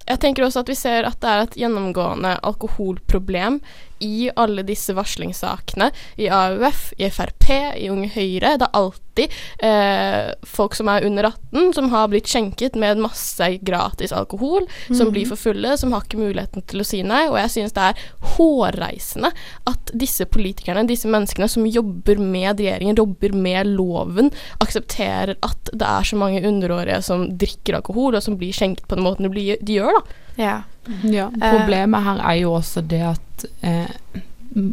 Jeg 0.10 0.20
tenker 0.24 0.44
også 0.48 0.64
at 0.64 0.70
vi 0.72 0.76
ser 0.80 1.06
at 1.06 1.20
det 1.22 1.30
er 1.30 1.44
et 1.46 1.60
gjennomgående 1.62 2.40
alkoholproblem 2.50 3.60
i 4.02 4.30
alle 4.40 4.64
disse 4.64 4.94
varslingssakene. 4.96 5.90
I 6.24 6.30
AUF, 6.32 6.94
i 7.04 7.10
Frp, 7.12 7.50
i 7.76 7.90
Unge 7.92 8.08
Høyre. 8.14 8.54
Det 8.62 8.70
er 8.70 8.78
alltid 8.80 9.34
eh, 9.60 10.30
folk 10.48 10.78
som 10.78 10.88
er 10.88 11.04
under 11.04 11.28
18, 11.28 11.74
som 11.76 11.90
har 11.92 12.08
blitt 12.08 12.30
skjenket 12.32 12.78
med 12.80 13.02
masse 13.04 13.50
gratis 13.68 14.14
alkohol, 14.16 14.70
som 14.88 15.10
Mhm. 15.10 15.12
blir 15.18 15.28
for 15.28 15.36
fulle, 15.36 15.74
som 15.78 15.92
har 15.92 16.06
ikke 16.08 16.22
muligheten 16.22 16.64
til 16.66 16.80
å 16.80 16.86
si 16.88 17.02
nei. 17.04 17.26
Og 17.28 17.36
jeg 17.42 17.52
synes 17.58 17.76
det 17.76 17.84
er 17.90 18.00
hårreisende 18.38 19.34
at 19.68 19.92
disse 20.00 20.24
politikerne, 20.32 20.88
disse 20.88 21.10
menneskene 21.12 21.50
som 21.52 21.68
jobber 21.68 22.20
med 22.24 22.56
regjeringen, 22.64 22.96
jobber 22.96 23.36
med 23.36 23.68
loven, 23.76 24.32
aksepterer 24.64 25.36
at 25.44 25.74
det 25.74 25.86
er 25.88 26.08
så 26.08 26.16
mange 26.20 26.40
underårige 26.48 27.02
som 27.04 27.28
drikker 27.38 27.76
alkohol, 27.82 28.16
og 28.16 28.24
som 28.24 28.38
blir 28.40 28.56
skjenket 28.56 28.88
på 28.88 28.96
den 28.96 29.04
måten 29.04 29.28
de, 29.28 29.34
blir, 29.36 29.58
de 29.62 29.74
gjør, 29.82 29.99
da. 29.99 29.99
Ja. 30.38 30.62
Ja, 31.04 31.30
Eh. 31.30 31.52
problemet 31.54 32.04
her 32.04 32.22
er 32.32 32.40
jo 32.42 32.54
også 32.58 32.82
det 32.82 33.02
at 33.06 33.46
eh, 33.62 33.92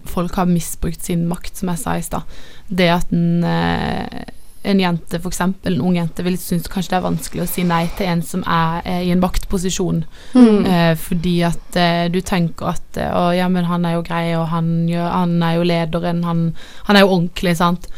folk 0.08 0.34
har 0.34 0.46
misbrukt 0.48 1.04
sin 1.04 1.26
makt, 1.28 1.56
som 1.58 1.68
jeg 1.68 1.78
sa 1.78 1.96
i 1.98 2.02
stad. 2.06 2.22
Det 2.68 2.88
at 2.88 3.12
en, 3.12 3.44
eh, 3.44 4.24
en 4.64 4.80
jente, 4.80 5.20
eksempel, 5.20 5.74
en 5.76 5.80
ung 5.82 5.96
jente, 5.96 6.24
vil 6.24 6.38
synes 6.38 6.66
kanskje 6.68 6.90
det 6.94 6.96
er 6.98 7.04
vanskelig 7.04 7.42
å 7.44 7.48
si 7.50 7.62
nei 7.68 7.84
til 7.98 8.06
en 8.06 8.22
som 8.22 8.42
er 8.46 8.82
er 8.84 9.02
i 9.02 9.12
en 9.12 9.20
maktposisjon. 9.20 10.04
Mm. 10.34 10.66
Eh, 10.66 10.94
fordi 10.96 11.42
at 11.46 11.76
eh, 11.76 12.08
du 12.08 12.20
tenker 12.20 12.72
at 12.72 12.96
eh, 12.96 13.12
å, 13.12 13.30
ja, 13.36 13.48
men 13.48 13.64
han 13.64 13.84
er 13.84 13.98
jo 13.98 14.02
grei, 14.02 14.34
og 14.36 14.48
han, 14.48 14.88
han 14.88 15.42
er 15.42 15.56
jo 15.56 15.62
lederen, 15.68 16.24
han, 16.24 16.54
han 16.84 16.96
er 16.96 17.00
jo 17.04 17.12
ordentlig, 17.12 17.56
sant. 17.56 17.90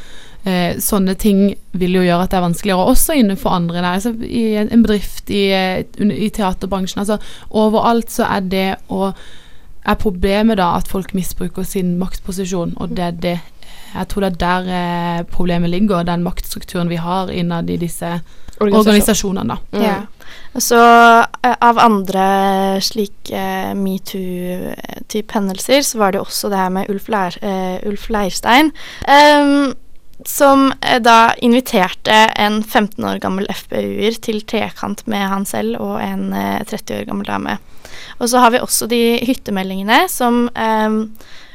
Eh, 0.47 0.79
sånne 0.79 1.17
ting 1.19 1.57
vil 1.73 1.97
jo 1.99 2.05
gjøre 2.07 2.25
at 2.25 2.31
det 2.31 2.39
er 2.39 2.45
vanskeligere, 2.45 2.85
også 2.93 3.17
innenfor 3.19 3.51
andre 3.51 3.81
der, 3.81 3.89
altså 3.91 4.15
i 4.23 4.55
en 4.57 4.71
en 4.73 4.83
bedrift, 4.83 5.31
i, 5.31 5.51
eh, 5.53 5.85
i 5.99 6.31
teaterbransjen. 6.31 7.03
Altså 7.03 7.19
overalt 7.51 8.11
så 8.11 8.25
er 8.31 8.41
det 8.41 8.77
å 8.89 9.13
Er 9.89 9.95
problemet 9.95 10.59
da 10.59 10.75
at 10.77 10.89
folk 10.89 11.15
misbruker 11.15 11.63
sin 11.65 11.99
maktposisjon, 11.99 12.75
og 12.77 12.91
det 12.97 13.05
er 13.05 13.11
det 13.11 13.41
Jeg 13.95 14.09
tror 14.09 14.21
det 14.21 14.33
er 14.33 14.37
der 14.37 14.69
eh, 14.69 15.23
problemet 15.25 15.71
ligger, 15.71 16.03
den 16.03 16.23
maktstrukturen 16.23 16.89
vi 16.89 16.97
har 16.97 17.31
innad 17.31 17.71
i 17.71 17.77
disse 17.77 18.21
organisasjonene, 18.61 19.49
da. 19.49 19.57
Mm. 19.73 19.83
Ja. 19.83 19.97
Så 20.61 20.79
eh, 21.45 21.57
av 21.61 21.79
andre 21.79 22.81
slike 22.85 23.75
metoo-type 23.79 25.35
hendelser, 25.35 25.83
så 25.83 25.99
var 25.99 26.13
det 26.13 26.21
jo 26.21 26.27
også 26.27 26.51
det 26.51 26.59
her 26.59 26.69
med 26.69 26.91
Ulf, 26.91 27.09
Leir, 27.09 27.39
eh, 27.43 27.89
Ulf 27.89 28.09
Leirstein. 28.11 28.73
ehm, 29.09 29.75
som 30.27 30.73
eh, 30.81 31.01
da 31.03 31.35
inviterte 31.45 32.17
en 32.37 32.63
15 32.63 33.05
år 33.05 33.21
gammel 33.23 33.49
FPU-er 33.55 34.19
til 34.23 34.43
trekant 34.49 35.05
med 35.07 35.27
han 35.31 35.47
selv 35.49 35.79
og 35.83 35.99
en 36.03 36.33
eh, 36.35 36.65
30 36.67 37.01
år 37.01 37.11
gammel 37.11 37.29
dame. 37.29 37.59
Og 38.19 38.31
så 38.31 38.43
har 38.43 38.55
vi 38.55 38.63
også 38.63 38.89
de 38.91 39.03
hyttemeldingene 39.27 40.05
som, 40.11 40.49
um, 40.55 40.99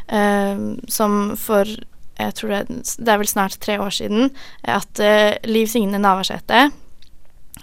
um, 0.08 0.64
som 0.90 1.18
for 1.40 1.68
jeg 2.14 2.36
tror 2.38 2.54
det, 2.54 2.84
det 3.00 3.10
er 3.10 3.20
vel 3.20 3.30
snart 3.30 3.58
tre 3.62 3.80
år 3.82 3.94
siden 3.94 4.30
at 4.70 5.02
uh, 5.02 5.34
Liv 5.50 5.68
Signe 5.72 6.00
Navarsete 6.02 6.68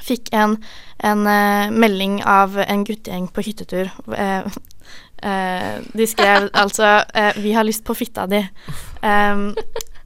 fikk 0.05 0.31
en, 0.37 0.57
en 1.07 1.27
uh, 1.27 1.71
melding 1.73 2.21
av 2.29 2.59
en 2.63 2.85
guttegjeng 2.87 3.29
på 3.35 3.45
hyttetur. 3.47 3.93
Uh, 4.11 4.49
eh, 5.23 5.77
de 5.93 6.07
skrev 6.07 6.49
altså 6.63 7.05
eh, 7.15 7.33
'Vi 7.37 7.53
har 7.53 7.65
lyst 7.65 7.85
på 7.85 7.95
fitta 7.95 8.27
di'. 8.27 8.47
Um, 9.03 9.55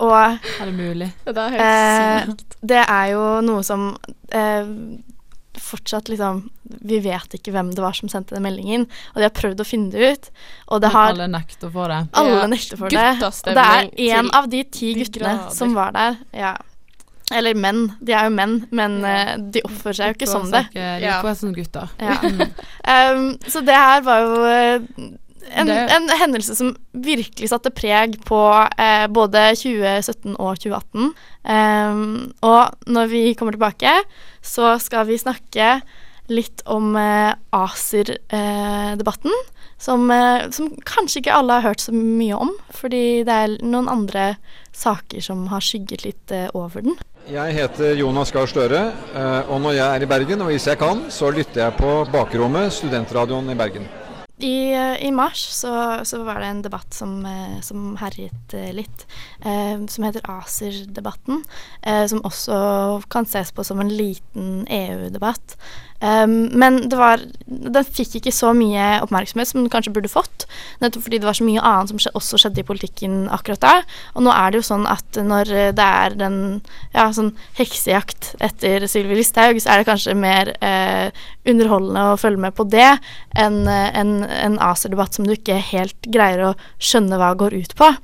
og 0.05 0.39
Er 0.61 0.67
det 0.71 0.75
mulig? 0.77 1.11
Det 1.25 1.37
er 1.37 1.57
Eh, 1.59 2.21
helt 2.27 2.41
sykt. 2.41 2.57
det 2.63 2.83
er 2.89 3.07
jo 3.15 3.25
noe 3.47 3.63
som 3.67 3.97
eh, 4.33 4.67
fortsatt 5.65 6.09
liksom 6.11 6.41
Vi 6.85 6.99
vet 7.05 7.37
ikke 7.39 7.53
hvem 7.55 7.71
det 7.75 7.83
var 7.85 7.93
som 7.95 8.09
sendte 8.11 8.35
den 8.35 8.43
meldingen, 8.43 8.87
og 9.15 9.21
de 9.21 9.27
har 9.29 9.35
prøvd 9.37 9.61
å 9.63 9.67
finne 9.69 9.91
det 9.93 10.13
ut. 10.17 10.31
Og 10.75 10.81
det 10.83 10.91
har 10.95 11.13
alle 11.13 11.29
nekter 11.31 11.71
for 11.71 11.89
det. 11.93 11.99
alle 12.13 12.39
Ja, 12.41 12.47
nekter 12.51 12.77
for 12.81 12.89
det. 12.89 13.09
Og 13.23 13.55
det 13.55 13.65
er 13.65 13.91
én 13.97 14.19
en 14.19 14.31
av 14.35 14.49
de 14.51 14.63
ti 14.65 14.95
de 14.95 15.05
guttene 15.05 15.35
grader. 15.39 15.55
som 15.55 15.75
var 15.77 15.93
der. 15.93 16.17
Ja. 16.33 16.55
Eller 17.33 17.55
menn. 17.55 17.87
De 18.05 18.13
er 18.13 18.25
jo 18.29 18.35
menn, 18.35 18.67
men 18.71 18.99
ja. 19.01 19.37
de 19.39 19.63
oppfører 19.65 19.95
seg 19.97 20.07
jo 20.11 20.17
ikke 20.19 20.29
sånn 20.33 20.43
som 20.49 20.51
det. 20.51 20.65
snakke- 20.73 21.01
De 21.01 21.07
Ja. 21.07 21.35
som 21.35 21.55
gutter. 21.55 21.89
Ja. 22.01 22.19
Um, 23.15 23.39
så 23.49 23.63
det 23.65 23.75
her 23.75 24.03
var 24.03 24.19
jo 24.21 24.45
eh, 24.45 24.81
en, 25.53 25.67
Det- 25.67 25.91
en 25.97 26.09
hendelse 26.21 26.55
som 26.57 26.77
virkelig 26.93 27.49
satte 27.51 27.71
preg 27.75 28.17
på 28.25 28.41
eh, 28.79 29.07
både 29.09 29.51
2017 29.57 30.37
og 30.39 30.59
2018. 30.59 31.13
Um, 31.45 32.33
og 32.43 32.75
når 32.87 33.07
vi 33.13 33.35
kommer 33.35 33.53
tilbake, 33.53 33.93
så 34.43 34.79
skal 34.81 35.07
vi 35.07 35.19
snakke 35.21 35.81
litt 36.33 36.63
om 36.67 36.95
eh, 36.97 37.35
ACER-debatten. 37.53 39.33
som, 39.85 40.11
eh, 40.11 40.49
som 40.51 40.71
kanskje 40.87 41.19
ikke 41.21 41.35
alle 41.35 41.53
har 41.59 41.67
hørt 41.69 41.81
så 41.83 41.93
mye 41.93 42.33
om, 42.41 42.51
fordi 42.73 43.23
det 43.27 43.35
er 43.35 43.57
noen 43.67 43.89
andre 43.91 44.37
saker 44.73 45.21
som 45.21 45.43
har 45.51 45.61
skygget 45.61 46.05
litt 46.07 46.33
eh, 46.33 46.47
over 46.55 46.81
den. 46.87 46.95
Jeg 47.29 47.53
heter 47.57 47.93
Jonas 47.99 48.31
Gahr 48.33 48.47
Støre, 48.49 48.81
eh, 49.15 49.51
og 49.51 49.61
når 49.61 49.73
jeg 49.77 49.89
er 49.99 50.03
i 50.07 50.09
Bergen, 50.09 50.41
og 50.41 50.49
hvis 50.53 50.67
jeg 50.71 50.79
kan, 50.81 51.03
så 51.13 51.29
lytter 51.35 51.67
jeg 51.67 51.77
på 51.77 51.93
Bakrommet, 52.15 52.73
studentradioen 52.73 53.51
i 53.53 53.59
Bergen. 53.59 53.85
I, 54.45 54.75
I 55.01 55.11
mars 55.11 55.41
så, 55.57 56.01
så 56.05 56.23
var 56.23 56.41
det 56.41 56.47
en 56.51 56.63
debatt 56.63 56.95
som, 56.95 57.17
eh, 57.27 57.61
som 57.65 57.95
herjet 57.97 58.55
eh, 58.55 58.73
litt, 58.77 59.07
eh, 59.41 59.81
som 59.89 60.05
heter 60.05 60.27
ACER-debatten, 60.29 61.41
eh, 61.83 62.05
som 62.11 62.21
også 62.29 62.59
kan 63.13 63.25
ses 63.25 63.55
på 63.57 63.65
som 63.65 63.81
en 63.81 63.93
liten 63.93 64.67
EU-debatt. 64.69 65.57
Um, 66.03 66.51
men 66.53 66.83
var, 66.93 67.23
den 67.47 67.87
fikk 67.87 68.19
ikke 68.19 68.33
så 68.35 68.51
mye 68.57 68.99
oppmerksomhet 69.05 69.49
som 69.49 69.63
den 69.63 69.71
kanskje 69.73 69.93
burde 69.95 70.11
fått, 70.11 70.45
nettopp 70.83 71.07
fordi 71.07 71.21
det 71.23 71.29
var 71.29 71.39
så 71.39 71.47
mye 71.47 71.63
annet 71.65 71.93
som 71.93 72.19
også 72.19 72.41
skjedde 72.43 72.61
i 72.61 72.67
politikken 72.67 73.15
akkurat 73.33 73.63
da. 73.63 73.75
Og 74.13 74.27
nå 74.27 74.35
er 74.35 74.53
det 74.53 74.61
jo 74.61 74.67
sånn 74.69 74.85
at 74.91 75.17
når 75.17 75.53
det 75.79 75.87
er 75.87 76.19
den 76.21 76.37
ja, 76.93 77.07
sånn 77.15 77.33
heksejakt 77.57 78.35
etter 78.45 78.85
Sylvi 78.91 79.17
Listhaug, 79.21 79.63
så 79.63 79.73
er 79.73 79.81
det 79.81 79.89
kanskje 79.89 80.17
mer 80.19 80.53
eh, 80.59 81.09
underholdende 81.49 82.05
å 82.11 82.21
følge 82.21 82.43
med 82.47 82.59
på 82.59 82.69
det 82.69 82.91
enn 83.41 83.63
eh, 83.71 83.89
en, 83.95 84.19
en 84.27 84.61
ACER-debatt 84.67 85.17
som 85.17 85.29
du 85.29 85.37
ikke 85.39 85.61
helt 85.73 86.11
greier 86.13 86.51
å 86.51 86.55
skjønne 86.83 87.21
hva 87.21 87.33
går 87.39 87.57
ut 87.63 87.77
på. 87.79 87.95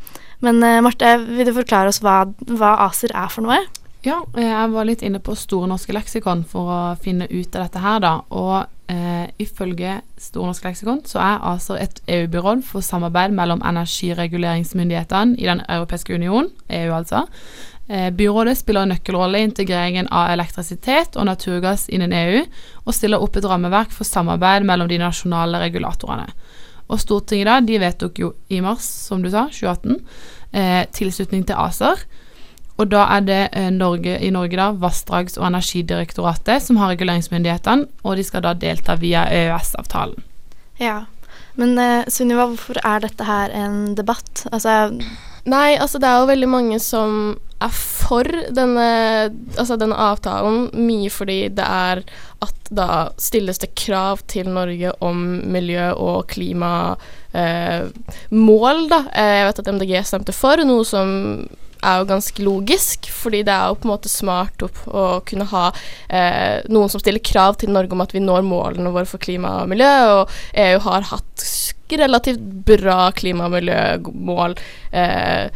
Men 0.44 0.62
eh, 0.64 0.80
Marte, 0.84 1.18
vil 1.26 1.50
du 1.50 1.52
forklare 1.58 1.92
oss 1.92 2.00
hva, 2.04 2.22
hva 2.48 2.76
ACER 2.86 3.12
er 3.12 3.28
for 3.32 3.44
noe? 3.44 3.60
Ja, 4.00 4.22
jeg 4.32 4.68
var 4.72 4.86
litt 4.88 5.02
inne 5.04 5.18
på 5.20 5.34
Store 5.36 5.68
norske 5.68 5.92
leksikon 5.92 6.46
for 6.48 6.68
å 6.72 6.76
finne 7.02 7.26
ut 7.28 7.56
av 7.56 7.66
dette 7.66 7.80
her, 7.84 7.98
da. 8.00 8.12
Og 8.32 8.54
eh, 8.88 9.26
ifølge 9.44 9.98
Store 10.16 10.48
norske 10.48 10.70
leksikon 10.70 11.02
så 11.08 11.20
er 11.20 11.42
ACER 11.50 11.82
et 11.82 12.00
EU-byrå 12.16 12.54
for 12.64 12.84
samarbeid 12.84 13.34
mellom 13.36 13.60
energireguleringsmyndighetene 13.60 15.36
i 15.36 15.50
Den 15.50 15.60
europeiske 15.66 16.16
union, 16.16 16.48
EU 16.72 16.94
altså. 16.96 17.26
Eh, 17.90 18.08
byrådet 18.16 18.56
spiller 18.62 18.86
en 18.86 18.94
nøkkelrolle 18.94 19.42
i 19.42 19.48
integreringen 19.50 20.08
av 20.08 20.32
elektrisitet 20.32 21.20
og 21.20 21.28
naturgass 21.28 21.84
innen 21.92 22.16
EU, 22.16 22.40
og 22.86 22.96
stiller 22.96 23.20
opp 23.20 23.36
et 23.36 23.50
rammeverk 23.52 23.92
for 23.92 24.08
samarbeid 24.08 24.64
mellom 24.64 24.88
de 24.88 25.02
nasjonale 25.02 25.60
regulatorene. 25.66 26.30
Og 26.88 27.04
Stortinget 27.04 27.50
da, 27.50 27.60
de 27.60 27.76
vedtok 27.84 28.24
jo 28.24 28.32
i 28.48 28.64
mars, 28.64 28.88
som 29.10 29.20
du 29.20 29.28
sa, 29.28 29.44
2018, 29.52 30.00
eh, 30.56 30.82
tilslutning 30.88 31.44
til 31.44 31.60
ACER. 31.60 32.08
Og 32.80 32.88
da 32.88 33.04
er 33.16 33.24
det 33.28 33.40
eh, 33.52 33.70
Norge, 33.74 34.16
i 34.24 34.32
Norge 34.32 34.56
da, 34.56 34.70
Vassdrags- 34.80 35.36
og 35.38 35.50
energidirektoratet 35.50 36.64
som 36.64 36.80
har 36.80 36.94
reguleringsmyndighetene, 36.94 37.88
og 38.02 38.16
de 38.16 38.24
skal 38.24 38.46
da 38.46 38.54
delta 38.56 38.96
via 39.00 39.26
EØS-avtalen. 39.28 40.24
Ja. 40.80 41.02
Men 41.60 41.76
uh, 41.76 42.06
Sunniva, 42.08 42.46
hvorfor 42.48 42.80
er 42.80 43.02
dette 43.04 43.26
her 43.26 43.52
en 43.52 43.92
debatt? 43.98 44.46
Altså, 44.48 44.94
Nei, 45.48 45.76
altså 45.80 46.00
det 46.00 46.08
er 46.08 46.20
jo 46.20 46.28
veldig 46.28 46.48
mange 46.52 46.78
som 46.82 47.38
er 47.60 47.72
for 47.76 48.24
denne, 48.56 48.86
altså 49.60 49.76
denne 49.80 49.96
avtalen, 50.00 50.68
mye 50.76 51.10
fordi 51.12 51.48
det 51.56 51.64
er 51.64 52.02
at 52.44 52.70
da 52.72 53.08
stilles 53.20 53.60
det 53.60 53.74
krav 53.76 54.22
til 54.32 54.48
Norge 54.52 54.92
om 55.04 55.40
miljø- 55.52 55.96
og 55.96 56.28
klimamål, 56.32 56.96
eh, 57.34 58.88
da. 58.92 59.00
Eh, 59.12 59.34
jeg 59.40 59.48
vet 59.48 59.62
at 59.62 59.72
MDG 59.76 59.92
stemte 60.08 60.36
for, 60.36 60.64
noe 60.64 60.84
som 60.88 61.08
er 61.82 61.98
jo 62.00 62.08
ganske 62.10 62.44
logisk, 62.44 63.08
fordi 63.12 63.42
det 63.46 63.52
er 63.54 63.68
jo 63.70 63.78
på 63.80 63.88
en 63.88 63.92
måte 63.94 64.10
smart 64.12 64.62
å 64.66 65.04
kunne 65.26 65.46
ha 65.52 65.66
eh, 66.08 66.60
noen 66.68 66.88
som 66.92 67.00
stiller 67.02 67.22
krav 67.24 67.56
til 67.60 67.72
Norge 67.72 67.92
om 67.96 68.04
at 68.04 68.14
vi 68.14 68.20
når 68.24 68.44
målene 68.46 68.92
våre 68.94 69.08
for 69.08 69.22
klima 69.22 69.60
og 69.62 69.70
miljø, 69.72 69.90
og 70.20 70.34
EU 70.54 70.78
har 70.86 71.08
hatt 71.10 71.46
relativt 71.90 72.40
bra 72.68 73.10
klima- 73.16 73.48
og 73.48 73.56
miljømål 73.56 74.54
eh, 74.92 75.48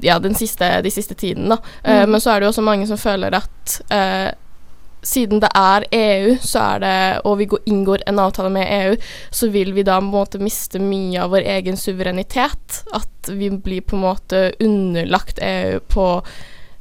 ja, 0.00 0.18
den 0.22 0.34
siste, 0.38 0.66
de 0.84 0.90
siste 0.92 1.14
tiden, 1.18 1.48
da. 1.48 1.56
Eh, 1.82 2.02
Mm. 2.04 2.10
men 2.10 2.20
så 2.20 2.30
er 2.30 2.40
det 2.40 2.46
jo 2.46 2.52
også 2.52 2.62
mange 2.66 2.86
som 2.86 2.98
føler 3.00 3.34
at 3.34 3.80
eh, 3.90 4.30
siden 5.08 5.40
det 5.40 5.48
er 5.56 5.86
EU, 5.94 6.36
så 6.44 6.64
det, 6.82 7.20
og 7.24 7.38
vi 7.40 7.48
går, 7.48 7.64
inngår 7.70 8.04
en 8.06 8.20
avtale 8.20 8.50
med 8.52 8.68
EU, 8.68 8.96
så 9.30 9.48
vil 9.54 9.72
vi 9.76 9.86
da 9.86 9.96
på 9.96 10.04
en 10.04 10.12
måte 10.12 10.40
miste 10.42 10.82
mye 10.82 11.22
av 11.24 11.32
vår 11.32 11.48
egen 11.56 11.80
suverenitet. 11.80 12.82
At 12.92 13.32
vi 13.32 13.50
blir 13.50 13.86
på 13.86 13.96
en 13.96 14.04
måte 14.04 14.44
underlagt 14.60 15.40
EU 15.42 15.80
på 15.80 16.08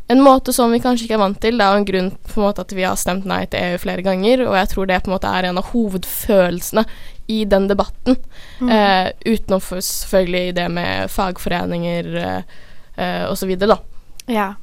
en 0.08 0.22
måte 0.24 0.54
som 0.56 0.72
vi 0.72 0.80
kanskje 0.80 1.08
ikke 1.08 1.18
er 1.18 1.24
vant 1.24 1.40
til. 1.44 1.58
Det 1.60 1.66
er 1.66 1.74
jo 1.74 1.82
en 1.82 1.90
grunn 1.90 2.12
på 2.30 2.40
en 2.40 2.46
måte 2.48 2.64
at 2.64 2.76
vi 2.76 2.86
har 2.88 3.00
stemt 3.00 3.28
nei 3.28 3.42
til 3.52 3.74
EU 3.74 3.82
flere 3.84 4.06
ganger, 4.06 4.46
og 4.48 4.56
jeg 4.56 4.72
tror 4.72 4.88
det 4.88 5.02
på 5.04 5.12
en 5.12 5.18
måte 5.18 5.32
er 5.32 5.50
en 5.50 5.60
av 5.60 5.72
hovedfølelsene 5.74 6.86
i 7.28 7.42
den 7.46 7.68
debatten. 7.68 8.16
mm. 8.60 8.70
Eh, 8.72 9.10
utenom 9.26 9.64
selvfølgelig 9.64 10.56
det 10.56 10.70
med 10.72 11.12
fagforeninger 11.12 12.16
eh, 12.24 12.56
eh, 12.96 13.26
osv., 13.32 13.56
da. 13.60 13.80
Ja. 14.28 14.54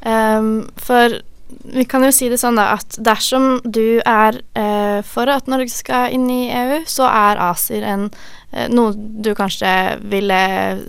Um, 0.00 0.70
for 0.80 1.20
vi 1.64 1.84
kan 1.88 2.04
jo 2.04 2.10
si 2.14 2.28
det 2.30 2.40
sånn 2.40 2.58
da 2.58 2.70
at 2.76 2.98
dersom 3.02 3.60
du 3.64 4.00
er 4.04 4.40
eh, 4.58 5.00
for 5.06 5.30
at 5.30 5.50
Norge 5.50 5.72
skal 5.72 6.14
inn 6.14 6.28
i 6.30 6.48
EU, 6.50 6.80
så 6.88 7.08
er 7.08 7.40
ACER 7.50 7.86
en, 7.86 8.08
noe 8.72 8.90
du 8.96 9.30
kanskje 9.38 9.70
ville 10.10 10.38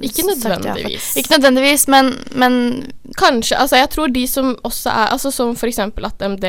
Ikke 0.02 0.24
sagt 0.24 0.66
ja 0.66 0.74
nødvendigvis. 0.74 1.12
Ikke 1.22 1.36
nødvendigvis, 1.36 1.88
men, 1.88 2.16
men 2.34 2.56
Kanskje. 3.20 3.58
Altså, 3.60 3.76
jeg 3.76 3.90
tror 3.92 4.08
de 4.08 4.22
som 4.28 4.54
også 4.64 4.90
er 4.90 5.10
Altså 5.12 5.32
Som 5.36 5.52
f.eks. 5.56 5.80
at 5.84 6.24
MD, 6.32 6.46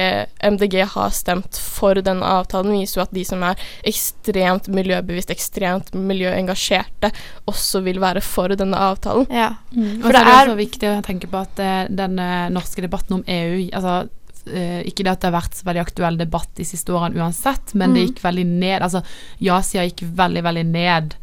MDG 0.47 0.77
har 0.95 1.11
stemt 1.11 1.59
for 1.59 1.95
denne 1.95 2.23
avtalen, 2.25 2.73
viser 2.79 3.01
jo 3.01 3.03
at 3.03 3.13
de 3.15 3.25
som 3.27 3.43
er 3.43 3.59
ekstremt 3.85 4.69
miljøbevisst, 4.73 5.31
ekstremt 5.35 5.91
miljøengasjerte, 5.95 7.11
også 7.51 7.83
vil 7.83 7.99
være 8.01 8.23
for 8.25 8.55
denne 8.55 8.79
avtalen. 8.79 9.27
ja. 9.31 9.51
For 9.73 10.07
For 10.07 10.13
det 10.13 10.23
det 10.23 10.33
er 10.33 10.39
er- 10.39 10.49
så 10.53 10.57
viktig 10.57 10.89
å 10.93 11.03
tenke 11.05 11.27
på 11.33 11.41
at 11.43 11.59
uh, 11.59 11.85
den 11.91 12.19
eh, 12.19 12.49
norske 12.55 12.83
debatten 12.85 13.19
om 13.19 13.25
EU 13.27 13.69
altså, 13.73 13.95
eh, 14.07 14.22
Ikke 14.45 15.05
det 15.05 15.13
at 15.13 15.21
det 15.23 15.29
har 15.31 15.41
vært 15.41 15.55
så 15.55 15.65
veldig 15.69 15.81
aktuell 15.85 16.17
debatt 16.19 16.49
de 16.59 16.65
siste 16.67 16.91
årene 16.93 17.15
uansett, 17.23 17.75
men 17.75 17.95
det 17.95 18.01
Mm. 18.03 18.09
gikk 18.09 18.23
veldig 18.25 18.47
ned. 18.47 18.83
Altså 18.83 19.03
ja-sida 19.41 19.85
gikk 19.87 20.03
veldig, 20.17 20.43
veldig 20.43 20.65
ned 20.67 21.15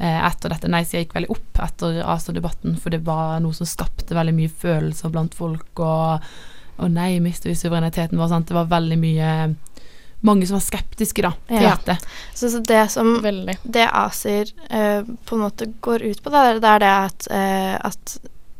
eh, 0.00 0.20
etter 0.28 0.48
dette. 0.50 0.68
Nei-sida 0.70 1.02
gikk 1.02 1.14
veldig 1.16 1.30
opp 1.34 1.58
etter 1.64 2.02
ASA-debatten, 2.06 2.76
for 2.78 2.90
det 2.90 3.00
var 3.04 3.40
noe 3.40 3.52
som 3.52 3.66
skapte 3.66 4.14
veldig 4.14 4.34
mye 4.34 4.48
følelser 4.48 5.10
blant 5.10 5.34
folk. 5.34 5.66
Og, 5.82 6.20
og 6.78 6.90
nei, 6.94 7.18
mister 7.18 7.50
vi 7.50 7.56
suvereniteten 7.58 8.16
vår? 8.16 8.28
Sant? 8.28 8.46
Det 8.46 8.54
var 8.54 8.70
veldig 8.70 8.98
mye 8.98 9.54
Mange 10.20 10.46
som 10.48 10.56
var 10.56 10.64
skeptiske, 10.66 11.22
da, 11.22 11.30
til 11.46 11.62
Ja. 11.62 11.76
dette. 11.76 11.94
Så, 12.34 12.48
så 12.50 12.58
det 12.66 12.90
som 12.90 13.20
Veldig. 13.22 13.54
det 13.70 13.84
ACER 13.86 14.50
eh, 14.68 15.02
på 15.26 15.36
en 15.36 15.42
måte 15.44 15.68
går 15.80 16.02
ut 16.10 16.22
på, 16.24 16.30
da, 16.34 16.54
det 16.58 16.64
er 16.64 16.78
det 16.82 16.88
at, 16.90 17.28
eh, 17.30 17.74
at 17.86 18.16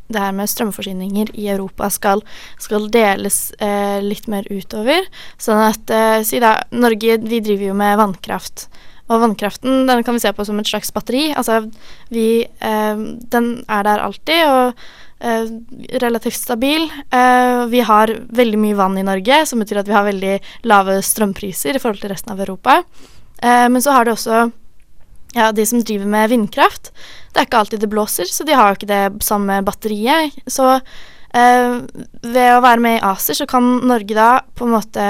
det 0.09 0.21
her 0.21 0.35
med 0.35 0.49
strømforsyninger 0.49 1.33
i 1.37 1.47
Europa 1.53 1.89
skal, 1.93 2.23
skal 2.61 2.89
deles 2.93 3.51
eh, 3.61 3.99
litt 4.01 4.29
mer 4.31 4.47
utover. 4.49 5.05
Sånn 5.41 5.61
at 5.69 5.93
eh, 5.93 6.21
Si 6.27 6.41
da, 6.41 6.55
Norge 6.73 7.19
vi 7.23 7.41
driver 7.45 7.69
jo 7.69 7.75
med 7.77 7.97
vannkraft. 7.99 8.67
Og 9.09 9.23
vannkraften 9.23 9.87
den 9.89 10.03
kan 10.05 10.17
vi 10.17 10.21
se 10.21 10.31
på 10.33 10.45
som 10.45 10.59
et 10.61 10.69
slags 10.69 10.91
batteri. 10.93 11.29
Altså 11.33 11.63
vi 12.13 12.45
eh, 12.45 13.05
Den 13.33 13.51
er 13.69 13.85
der 13.85 14.03
alltid 14.05 14.43
og 14.49 14.81
eh, 15.19 15.53
relativt 16.01 16.37
stabil. 16.37 16.89
Eh, 17.13 17.65
vi 17.69 17.85
har 17.85 18.13
veldig 18.41 18.61
mye 18.61 18.77
vann 18.77 18.97
i 18.97 19.05
Norge, 19.05 19.43
som 19.49 19.61
betyr 19.61 19.83
at 19.83 19.89
vi 19.89 19.97
har 19.97 20.09
veldig 20.09 20.35
lave 20.69 20.99
strømpriser 21.05 21.77
i 21.77 21.81
forhold 21.81 22.01
til 22.01 22.13
resten 22.13 22.33
av 22.33 22.41
Europa. 22.45 22.81
Eh, 23.41 23.67
men 23.69 23.81
så 23.81 23.97
har 23.97 24.05
det 24.05 24.17
også 24.17 24.49
ja, 25.33 25.51
de 25.51 25.65
som 25.65 25.83
driver 25.83 26.09
med 26.09 26.29
vindkraft. 26.29 26.91
Det 27.33 27.41
er 27.41 27.47
ikke 27.47 27.63
alltid 27.63 27.83
det 27.83 27.91
blåser, 27.91 28.29
så 28.29 28.45
de 28.47 28.57
har 28.57 28.71
jo 28.71 28.79
ikke 28.79 28.89
det 28.89 29.23
samme 29.25 29.59
batteriet. 29.65 30.37
Så 30.49 30.71
eh, 30.75 31.75
ved 32.25 32.53
å 32.55 32.63
være 32.65 32.83
med 32.83 32.97
i 32.97 33.03
ACER, 33.11 33.41
så 33.41 33.49
kan 33.49 33.67
Norge 33.89 34.17
da 34.17 34.31
på 34.57 34.65
en 34.65 34.73
måte 34.73 35.05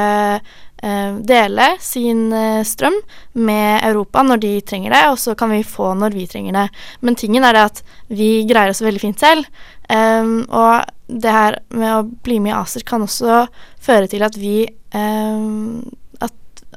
eh, 0.84 1.12
dele 1.32 1.69
sin 1.84 2.27
eh, 2.36 2.62
strøm 2.67 2.97
med 3.39 3.86
Europa 3.88 4.23
når 4.25 4.43
de 4.43 4.53
trenger 4.62 4.95
det, 4.95 5.03
og 5.13 5.19
så 5.21 5.36
kan 5.39 5.53
vi 5.55 5.63
få 5.63 5.93
når 5.99 6.17
vi 6.17 6.27
trenger 6.32 6.58
det. 6.58 6.67
Men 6.99 7.19
tingen 7.19 7.47
er 7.47 7.55
det 7.55 7.67
at 7.71 7.84
vi 8.12 8.32
greier 8.49 8.73
oss 8.73 8.84
veldig 8.84 9.03
fint 9.03 9.23
selv. 9.23 9.47
Um, 9.89 10.43
og 10.53 10.86
det 11.10 11.32
her 11.34 11.55
med 11.73 11.89
å 11.89 12.03
bli 12.05 12.38
med 12.43 12.51
i 12.51 12.60
ACER 12.60 12.84
kan 12.86 13.01
også 13.01 13.47
føre 13.82 14.10
til 14.12 14.21
at 14.21 14.36
vi 14.38 14.67
um, 14.93 15.82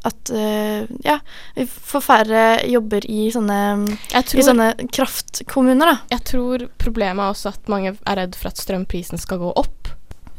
At, 0.04 0.30
uh, 0.34 0.82
ja, 1.06 1.18
vi 1.54 1.66
får 1.70 2.02
færre 2.02 2.42
jobber 2.66 3.04
i 3.06 3.28
sånne, 3.30 3.58
Jeg 4.10 4.34
i 4.34 4.42
sånne 4.42 4.72
kraftkommuner, 4.90 5.92
da. 5.92 5.96
jeg 6.16 6.24
tror 6.32 6.64
problemet 6.82 7.22
er 7.22 7.30
også 7.36 7.52
at 7.54 7.70
mange 7.70 7.94
er 7.94 8.18
redd 8.18 8.34
for 8.34 8.50
at 8.50 8.58
strømprisen 8.58 9.20
skal 9.22 9.38
gå 9.38 9.52
opp. 9.54 9.92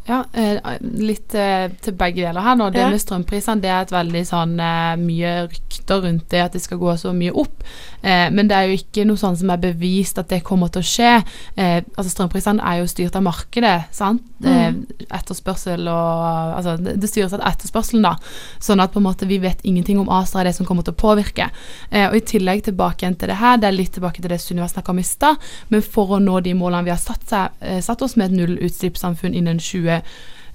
Ja, 0.03 0.25
eh, 0.35 0.57
litt 0.83 1.31
eh, 1.39 1.69
til 1.79 1.95
begge 1.95 2.25
deler 2.25 2.43
her 2.43 2.57
nå. 2.59 2.65
Det 2.75 2.81
Ja. 2.81 2.89
med 2.91 2.99
strømprisene 2.99 3.61
det 3.63 3.69
er 3.71 3.85
et 3.85 3.93
veldig 3.95 4.23
sånn 4.27 4.57
mye 4.99 5.47
rykt, 5.47 5.72
rykter 5.83 6.01
rundt 6.01 6.29
det, 6.31 6.41
at 6.41 6.53
det 6.53 6.61
skal 6.61 6.77
gå 6.77 6.95
så 6.97 7.13
mye 7.13 7.31
opp. 7.31 7.63
Eh, 8.01 8.31
men 8.31 8.47
det 8.47 8.55
er 8.55 8.67
jo 8.67 8.77
ikke 8.77 9.05
noe 9.05 9.17
sånn 9.17 9.37
som 9.37 9.49
er 9.49 9.57
bevist 9.57 10.17
at 10.17 10.29
det 10.29 10.43
kommer 10.43 10.69
til 10.69 10.81
å 10.81 10.87
skje. 10.87 11.23
Eh, 11.55 11.83
altså 11.95 12.09
Strømprisene 12.09 12.63
er 12.63 12.81
jo 12.81 12.87
styrt 12.87 13.15
av 13.15 13.23
markedet, 13.23 13.89
sant. 13.91 14.23
Eh, 14.43 14.73
etterspørsel 15.09 15.87
og 15.87 16.23
Altså 16.53 16.75
det, 16.77 17.07
styres 17.07 17.33
av 17.33 17.41
etterspørselen, 17.47 18.03
da. 18.03 18.17
Sånn 18.59 18.81
at 18.83 18.91
på 18.91 18.99
en 18.99 19.07
måte 19.07 19.27
vi 19.27 19.39
vet 19.39 19.61
ingenting 19.63 19.99
om 19.99 20.09
ASA 20.09 20.41
er 20.41 20.49
det 20.49 20.55
som 20.57 20.65
kommer 20.65 20.83
til 20.83 20.93
å 20.93 20.99
påvirke. 20.99 21.49
Eh, 21.89 22.07
og 22.09 22.17
i 22.17 22.25
tillegg 22.33 22.63
tilbake 22.67 23.03
igjen 23.03 23.17
til 23.19 23.31
det 23.31 23.39
her, 23.39 23.57
det 23.57 23.69
er 23.69 23.77
litt 23.77 23.93
tilbake 23.95 24.21
til 24.21 24.31
det 24.31 24.41
Sunniva 24.41 24.67
snakka 24.69 24.93
om 24.93 24.99
i 24.99 25.07
stad, 25.07 25.39
men 25.69 25.81
for 25.81 26.15
å 26.15 26.21
nå 26.21 26.39
de 26.43 26.53
målene 26.57 26.87
vi 26.87 26.93
har 26.93 27.01
satt, 27.01 27.25
seg, 27.29 27.57
eh, 27.61 27.81
satt 27.83 28.01
oss 28.05 28.15
med 28.19 28.31
et 28.31 28.37
nullutslippssamfunn 28.37 29.35
innen 29.35 29.59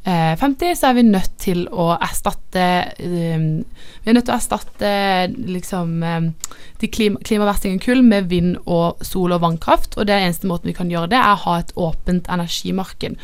2050, 0.05 0.75
så 0.79 0.89
er 0.89 0.97
vi 0.97 1.05
nødt 1.05 1.35
til 1.43 1.65
å 1.69 1.91
erstatte 1.97 2.65
um, 3.03 3.65
Vi 4.05 4.09
er 4.09 4.17
nødt 4.17 4.29
til 4.29 4.35
å 4.35 4.39
erstatte 4.39 4.91
liksom 5.29 6.03
um, 6.03 6.29
klima, 6.81 7.21
klimaverstingene 7.25 7.83
kull 7.83 8.03
med 8.07 8.31
vind 8.31 8.57
og 8.65 9.03
sol 9.05 9.35
og 9.37 9.43
vannkraft, 9.45 9.99
og 9.99 10.09
det 10.09 10.17
eneste 10.17 10.49
måten 10.49 10.71
vi 10.71 10.77
kan 10.79 10.91
gjøre 10.93 11.11
det, 11.13 11.21
er 11.21 11.35
å 11.35 11.45
ha 11.45 11.59
et 11.61 11.73
åpent 11.77 12.31
energimarked. 12.33 13.19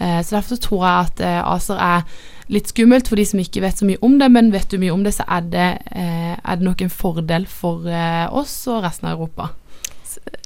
Uh, 0.00 0.20
så 0.22 0.38
derfor 0.38 0.56
så 0.56 0.62
tror 0.68 0.86
jeg 0.86 1.08
at 1.08 1.26
uh, 1.26 1.52
ACER 1.54 1.82
er 1.82 2.06
litt 2.52 2.68
skummelt 2.68 3.08
for 3.08 3.20
de 3.20 3.24
som 3.28 3.40
ikke 3.40 3.62
vet 3.64 3.78
så 3.80 3.86
mye 3.88 4.00
om 4.04 4.18
det, 4.20 4.28
men 4.32 4.52
vet 4.52 4.68
du 4.70 4.80
mye 4.80 4.94
om 4.94 5.04
det, 5.04 5.14
så 5.16 5.26
er 5.30 5.46
det, 5.52 5.68
uh, 5.94 6.34
er 6.36 6.60
det 6.60 6.66
nok 6.66 6.84
en 6.84 6.92
fordel 6.92 7.46
for 7.48 7.86
eh, 7.88 8.26
oss 8.34 8.56
og 8.72 8.82
resten 8.84 9.08
av 9.08 9.16
Europa. 9.16 9.52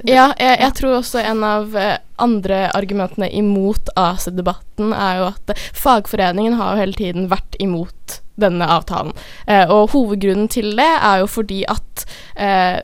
Ja, 0.06 0.30
jeg, 0.38 0.58
jeg 0.62 0.74
tror 0.78 0.98
også 0.98 1.22
en 1.22 1.42
av 1.46 1.74
eh, 1.78 1.96
andre 2.22 2.68
argumentene 2.76 3.28
imot 3.34 3.90
ACER-debatten 3.98 4.92
er 4.94 5.20
jo 5.20 5.28
at 5.32 5.52
fagforeningen 5.74 6.58
har 6.58 6.74
jo 6.74 6.82
hele 6.84 6.98
tiden 6.98 7.28
vært 7.32 7.58
imot 7.62 8.20
denne 8.38 8.68
avtalen. 8.70 9.14
Eh, 9.46 9.66
og 9.66 9.90
hovedgrunnen 9.94 10.50
til 10.52 10.70
det 10.78 10.90
er 10.98 11.24
jo 11.24 11.30
fordi 11.30 11.64
at 11.70 12.06
eh, 12.38 12.78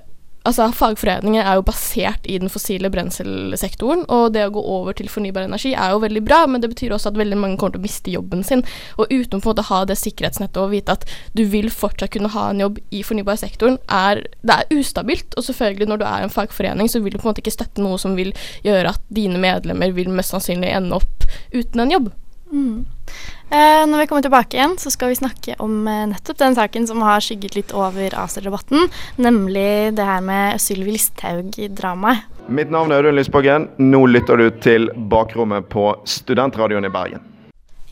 Altså, 0.44 0.66
Fagforeninger 0.76 1.40
er 1.40 1.56
jo 1.56 1.64
basert 1.64 2.26
i 2.28 2.36
den 2.36 2.50
fossile 2.52 2.90
brenselsektoren, 2.92 4.02
og 4.12 4.34
det 4.34 4.42
å 4.44 4.52
gå 4.52 4.60
over 4.60 4.96
til 4.96 5.08
fornybar 5.08 5.46
energi 5.46 5.72
er 5.72 5.94
jo 5.94 6.02
veldig 6.02 6.20
bra, 6.26 6.42
men 6.50 6.60
det 6.60 6.68
betyr 6.74 6.92
også 6.92 7.14
at 7.14 7.20
veldig 7.20 7.38
mange 7.40 7.56
kommer 7.60 7.78
til 7.78 7.80
å 7.80 7.86
miste 7.86 8.12
jobben 8.12 8.44
sin. 8.44 8.64
Og 9.00 9.08
uten 9.08 9.40
å 9.40 9.66
ha 9.70 9.78
det 9.88 9.96
sikkerhetsnettet 9.96 10.60
og 10.60 10.74
vite 10.74 10.98
at 10.98 11.06
du 11.32 11.46
vil 11.48 11.70
fortsatt 11.72 12.12
kunne 12.12 12.32
ha 12.34 12.50
en 12.50 12.60
jobb 12.60 12.80
i 12.92 13.00
fornybarsektoren, 13.06 13.78
er, 13.88 14.20
det 14.44 14.58
er 14.58 14.76
ustabilt. 14.76 15.32
Og 15.38 15.48
selvfølgelig, 15.48 15.88
når 15.88 16.02
du 16.02 16.06
er 16.10 16.26
en 16.26 16.34
fagforening, 16.36 16.92
så 16.92 17.00
vil 17.00 17.16
du 17.16 17.22
på 17.22 17.24
en 17.24 17.32
måte 17.32 17.40
ikke 17.40 17.56
støtte 17.56 17.84
noe 17.84 17.96
som 18.02 18.18
vil 18.18 18.34
gjøre 18.66 18.92
at 18.92 19.08
dine 19.08 19.40
medlemmer 19.40 19.96
vil 19.96 20.12
mest 20.12 20.36
sannsynlig 20.36 20.74
ende 20.76 21.00
opp 21.00 21.24
uten 21.56 21.86
en 21.86 21.96
jobb. 21.96 22.12
Mm. 22.52 22.84
Eh, 23.54 23.82
når 23.86 24.00
vi 24.00 24.06
kommer 24.10 24.24
tilbake 24.24 24.56
igjen, 24.56 24.76
så 24.80 24.90
skal 24.90 25.12
vi 25.12 25.18
snakke 25.20 25.54
om 25.62 25.86
eh, 25.86 26.06
nettopp 26.10 26.40
den 26.40 26.56
saken 26.56 26.86
som 26.90 27.02
har 27.04 27.22
skygget 27.22 27.58
litt 27.58 27.74
over 27.76 28.16
ACER-debatten, 28.24 28.88
nemlig 29.20 29.94
det 29.94 30.06
her 30.08 30.24
med 30.24 30.62
Sylvi 30.62 30.96
Listhaug-dramaet. 30.96 32.30
Mitt 32.48 32.72
navn 32.72 32.92
er 32.92 33.00
Audun 33.00 33.16
Lysbakken. 33.16 33.68
Nå 33.80 34.02
lytter 34.10 34.40
du 34.40 34.48
til 34.64 34.90
Bakrommet 35.08 35.68
på 35.72 35.92
Studentradioen 36.08 36.84
i 36.84 36.92
Bergen. 36.92 37.22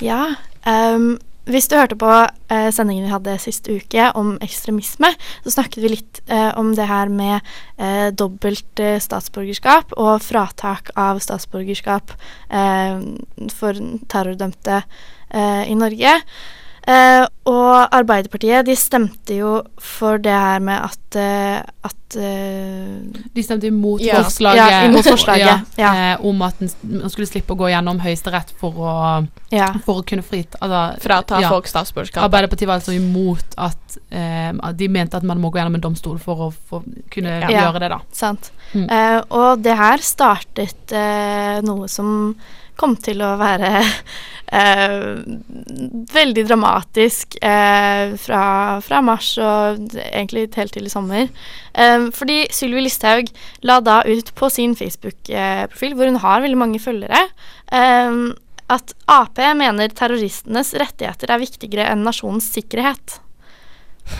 Ja, 0.03 0.35
ehm, 0.69 1.15
hvis 1.51 1.67
du 1.67 1.75
hørte 1.75 1.99
på 1.99 2.11
eh, 2.55 2.69
sendingen 2.75 3.09
vi 3.09 3.13
hadde 3.13 3.35
sist 3.43 3.67
uke 3.67 4.09
om 4.19 4.37
ekstremisme, 4.45 5.11
så 5.43 5.55
snakket 5.57 5.83
vi 5.83 5.93
litt 5.97 6.21
eh, 6.31 6.51
om 6.59 6.71
det 6.79 6.87
her 6.87 7.11
med 7.11 7.41
eh, 7.83 8.09
dobbelt 8.15 8.83
eh, 8.83 9.01
statsborgerskap 9.03 9.97
og 9.99 10.23
fratak 10.23 10.93
av 10.95 11.19
statsborgerskap 11.25 12.15
eh, 12.47 13.03
for 13.51 13.83
terrordømte 14.13 14.83
eh, 15.35 15.65
i 15.67 15.79
Norge. 15.79 16.21
Eh, 16.83 17.25
og 17.47 17.95
Arbeiderpartiet 17.95 18.67
de 18.67 18.75
stemte 18.79 19.37
jo 19.37 19.53
for 19.79 20.19
det 20.23 20.33
her 20.35 20.59
med 20.67 20.81
at, 20.83 21.17
eh, 21.19 21.61
at 21.87 22.17
eh, 22.19 23.21
De 23.35 23.43
stemte 23.47 23.69
imot 23.71 24.01
Ja. 24.03 24.17
forslaget, 24.25 24.57
Ja, 24.59 24.81
imot 24.89 25.07
forslaget, 25.07 25.77
ja. 25.79 25.93
eh, 26.15 26.25
om 26.27 26.43
at 26.43 26.59
man 26.61 27.09
skulle 27.11 27.29
slippe 27.31 27.55
å 27.55 27.59
gå 27.61 27.69
gjennom 27.71 28.01
Høyesterett 28.03 28.51
for 28.59 28.75
Ja. 29.53 29.73
for 29.87 30.03
å 30.03 30.07
kunne 30.07 30.23
frita 30.27 30.59
altså, 30.61 31.01
Frata 31.03 31.41
ja. 31.41 31.49
folk 31.55 31.67
statsborgerskap. 31.71 32.25
Arbeiderpartiet 32.27 32.67
var 32.67 32.81
altså 32.81 32.97
imot 32.97 33.55
at 33.59 33.99
eh, 34.11 34.51
De 34.75 34.89
mente 34.89 35.17
at 35.17 35.23
man 35.23 35.39
må 35.41 35.53
gå 35.53 35.59
gjennom 35.61 35.75
en 35.79 35.81
domstol 35.87 36.19
for 36.19 36.49
å 36.49 36.53
for 36.53 36.83
kunne 37.11 37.41
Ja. 37.43 37.49
gjøre 37.71 37.79
det, 37.79 37.91
da. 37.91 38.01
Sant. 38.13 38.51
Mm. 38.75 38.91
Eh, 38.91 39.23
og 39.31 39.63
det 39.63 39.77
her 39.77 39.99
startet 39.99 40.91
noe 41.63 41.87
som 41.89 42.35
kom 42.81 42.97
til 43.01 43.23
å 43.25 43.35
være 43.41 43.71
eh, 44.59 45.23
veldig 46.13 46.45
dramatisk 46.49 47.37
eh, 47.41 48.15
fra, 48.21 48.45
fra 48.85 49.01
mars 49.05 49.35
og 49.43 49.97
egentlig 50.09 50.49
helt 50.57 50.77
til 50.77 50.89
i 50.89 50.93
sommer. 50.93 51.29
Eh, 51.73 52.09
fordi 52.17 52.45
Sylvi 52.55 52.87
Listhaug 52.87 53.33
la 53.69 53.81
da 53.85 54.01
ut 54.09 54.33
på 54.39 54.53
sin 54.53 54.77
Facebook-profil, 54.79 55.99
hvor 55.99 56.11
hun 56.11 56.23
har 56.25 56.45
veldig 56.45 56.63
mange 56.65 56.83
følgere, 56.83 57.27
at 58.73 58.93
Ap 59.11 59.39
mener 59.57 59.93
terroristenes 59.93 60.75
rettigheter 60.81 61.31
er 61.33 61.41
viktigere 61.41 61.87
enn 61.93 62.05
nasjonens 62.05 62.51
sikkerhet. 62.53 63.19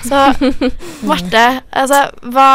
Så 0.07 0.19
Marte, 1.09 1.45
altså 1.71 2.05
hva 2.33 2.49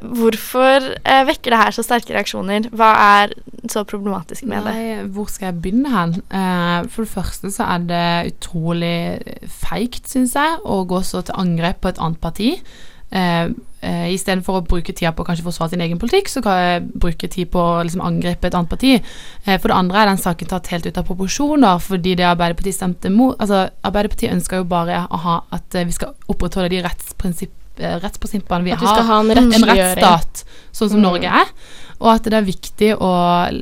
Hvorfor 0.00 0.90
eh, 1.04 1.22
vekker 1.28 1.54
det 1.54 1.62
her 1.62 1.74
så 1.74 1.84
sterke 1.86 2.14
reaksjoner? 2.16 2.68
Hva 2.76 2.90
er 3.22 3.34
så 3.70 3.82
problematisk 3.88 4.46
med 4.50 4.64
det? 4.66 4.74
Nei, 4.76 5.08
hvor 5.14 5.30
skal 5.32 5.50
jeg 5.50 5.62
begynne 5.64 5.90
hen? 5.92 6.14
Eh, 6.30 6.88
for 6.92 7.06
det 7.06 7.14
første 7.14 7.50
så 7.54 7.66
er 7.74 7.88
det 7.90 8.06
utrolig 8.34 8.94
feigt, 9.60 10.06
syns 10.10 10.36
jeg, 10.38 10.62
å 10.64 10.82
gå 10.88 11.02
så 11.06 11.24
til 11.26 11.38
angrep 11.40 11.82
på 11.82 11.92
et 11.92 12.00
annet 12.00 12.22
parti. 12.22 12.54
Eh, 13.10 13.50
eh, 13.80 14.08
Istedenfor 14.14 14.60
å 14.60 14.66
bruke 14.66 14.92
tida 14.94 15.10
på 15.10 15.24
å 15.24 15.26
kanskje 15.26 15.42
forsvare 15.42 15.72
sin 15.72 15.82
egen 15.82 15.98
politikk, 15.98 16.30
så 16.30 16.42
kan 16.44 16.58
jeg 16.60 16.84
bruke 17.02 17.30
tid 17.30 17.50
på 17.50 17.58
å 17.58 17.82
liksom 17.82 18.04
angripe 18.06 18.46
et 18.46 18.54
annet 18.54 18.70
parti. 18.70 18.92
Eh, 19.44 19.56
for 19.58 19.68
det 19.70 19.78
andre 19.78 20.02
er 20.02 20.06
den 20.12 20.18
saken 20.22 20.48
tatt 20.48 20.70
helt 20.70 20.86
ut 20.86 20.98
av 21.00 21.08
proporsjoner, 21.08 21.80
fordi 21.82 22.14
det 22.14 22.28
Arbeiderpartiet 22.28 22.78
stemte 22.78 23.10
mot 23.10 23.34
Altså, 23.40 23.68
Arbeiderpartiet 23.82 24.34
ønsker 24.34 24.56
jo 24.60 24.64
bare 24.70 25.06
å 25.10 25.16
ha 25.24 25.40
at 25.50 25.74
eh, 25.74 25.86
vi 25.88 25.92
skal 25.96 26.14
opprettholde 26.28 26.70
de 26.70 26.82
rettsprinsipp, 26.84 27.50
eh, 27.50 27.69
rettsprinsippene 27.80 28.64
vi 28.64 28.72
At 28.76 28.82
har 28.84 29.02
ha 29.08 29.20
en 29.20 29.30
en 29.30 29.52
rettsstat, 29.70 30.44
sånn 30.72 30.90
som 30.90 30.98
Mm. 31.00 31.06
Norge 31.08 31.30
er. 31.42 31.46
Og 32.00 32.08
at 32.14 32.24
det 32.24 32.32
er 32.32 32.46
viktig 32.46 32.94
å 32.96 33.10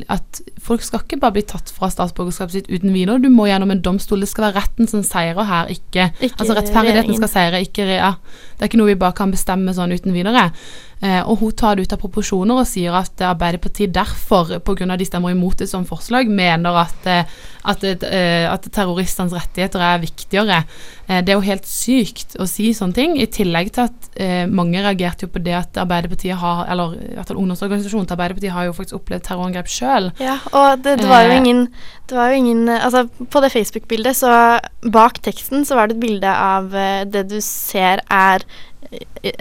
At 0.09 0.41
folk 0.63 0.83
skal 0.83 1.01
ikke 1.01 1.19
bare 1.19 1.33
bli 1.33 1.43
tatt 1.43 1.71
fra 1.75 1.89
statsborgerskapet 1.91 2.53
sitt 2.53 2.69
uten 2.71 2.93
videre. 2.93 3.19
Du 3.19 3.29
må 3.31 3.47
gjennom 3.49 3.71
en 3.73 3.83
domstol. 3.83 4.21
Det 4.21 4.29
skal 4.29 4.53
være 4.53 4.61
retten 4.63 4.87
som 4.87 5.03
seirer 5.03 5.45
her, 5.45 5.67
ikke, 5.67 6.13
Ikke 6.21 6.39
Altså 6.39 6.55
rettferdigheten 6.55 7.09
regjeringen. 7.09 7.17
skal 7.17 7.29
seire, 7.29 7.63
ikke 7.67 7.87
ja. 7.97 8.13
Det 8.59 8.63
er 8.63 8.69
ikke 8.69 8.79
noe 8.79 8.93
vi 8.93 8.95
bare 9.01 9.13
kan 9.13 9.33
bestemme 9.33 9.75
sånn 9.75 9.93
uten 9.93 10.13
videre. 10.13 10.53
Eh, 10.99 11.21
og 11.23 11.39
hun 11.39 11.55
tar 11.55 11.77
det 11.79 11.87
ut 11.87 11.93
av 11.95 12.01
proporsjoner 12.03 12.59
og 12.59 12.67
sier 12.67 12.95
at 12.99 13.23
Arbeiderpartiet 13.23 13.95
derfor, 13.95 14.57
pga. 14.67 14.97
de 14.99 15.07
stemmer 15.07 15.35
imot 15.35 15.61
det 15.63 15.69
som 15.71 15.87
forslag, 15.87 16.27
mener 16.27 16.75
at, 16.75 17.07
eh, 17.07 17.37
at, 17.65 17.85
eh, 17.85 18.47
at 18.51 18.67
terroristenes 18.73 19.33
rettigheter 19.33 19.81
er 19.81 20.03
viktigere. 20.03 20.65
Det 21.09 21.31
er 21.31 21.39
jo 21.39 21.41
helt 21.47 21.65
sykt 21.65 22.35
å 22.37 22.45
si 22.45 22.75
sånne 22.77 22.93
ting, 22.93 23.15
i 23.17 23.25
tillegg 23.25 23.71
til 23.73 23.87
at 23.87 24.51
mange 24.53 24.77
reagerte 24.77 25.25
jo 25.25 25.31
på 25.33 25.41
det 25.41 25.55
at 25.57 25.79
Arbeiderpartiet 25.81 26.37
har, 26.37 26.67
eller 26.69 26.99
at 27.17 27.31
ungdomsorganisasjonen 27.33 28.05
til 28.05 28.13
Arbeiderpartiet 28.13 28.53
har 28.53 28.67
jo 28.67 28.75
faktisk 28.77 28.99
opplevd 28.99 29.25
terrorangrep 29.25 29.71
sjøl. 29.73 30.11
Ja, 30.21 30.37
og 30.53 30.85
det, 30.85 30.99
det 31.01 31.09
var 31.09 31.25
jo 31.25 31.39
ingen 31.41 31.69
Det 32.09 32.17
var 32.17 32.29
jo 32.29 32.37
ingen 32.37 32.69
Altså, 32.69 33.07
på 33.09 33.41
det 33.41 33.53
Facebook-bildet, 33.53 34.17
så 34.21 34.61
bak 34.85 35.23
teksten 35.25 35.65
så 35.65 35.77
var 35.77 35.89
det 35.89 35.97
et 35.97 36.05
bilde 36.05 36.29
av 36.29 36.77
det 37.09 37.25
du 37.33 37.41
ser 37.41 38.05
er 38.05 38.45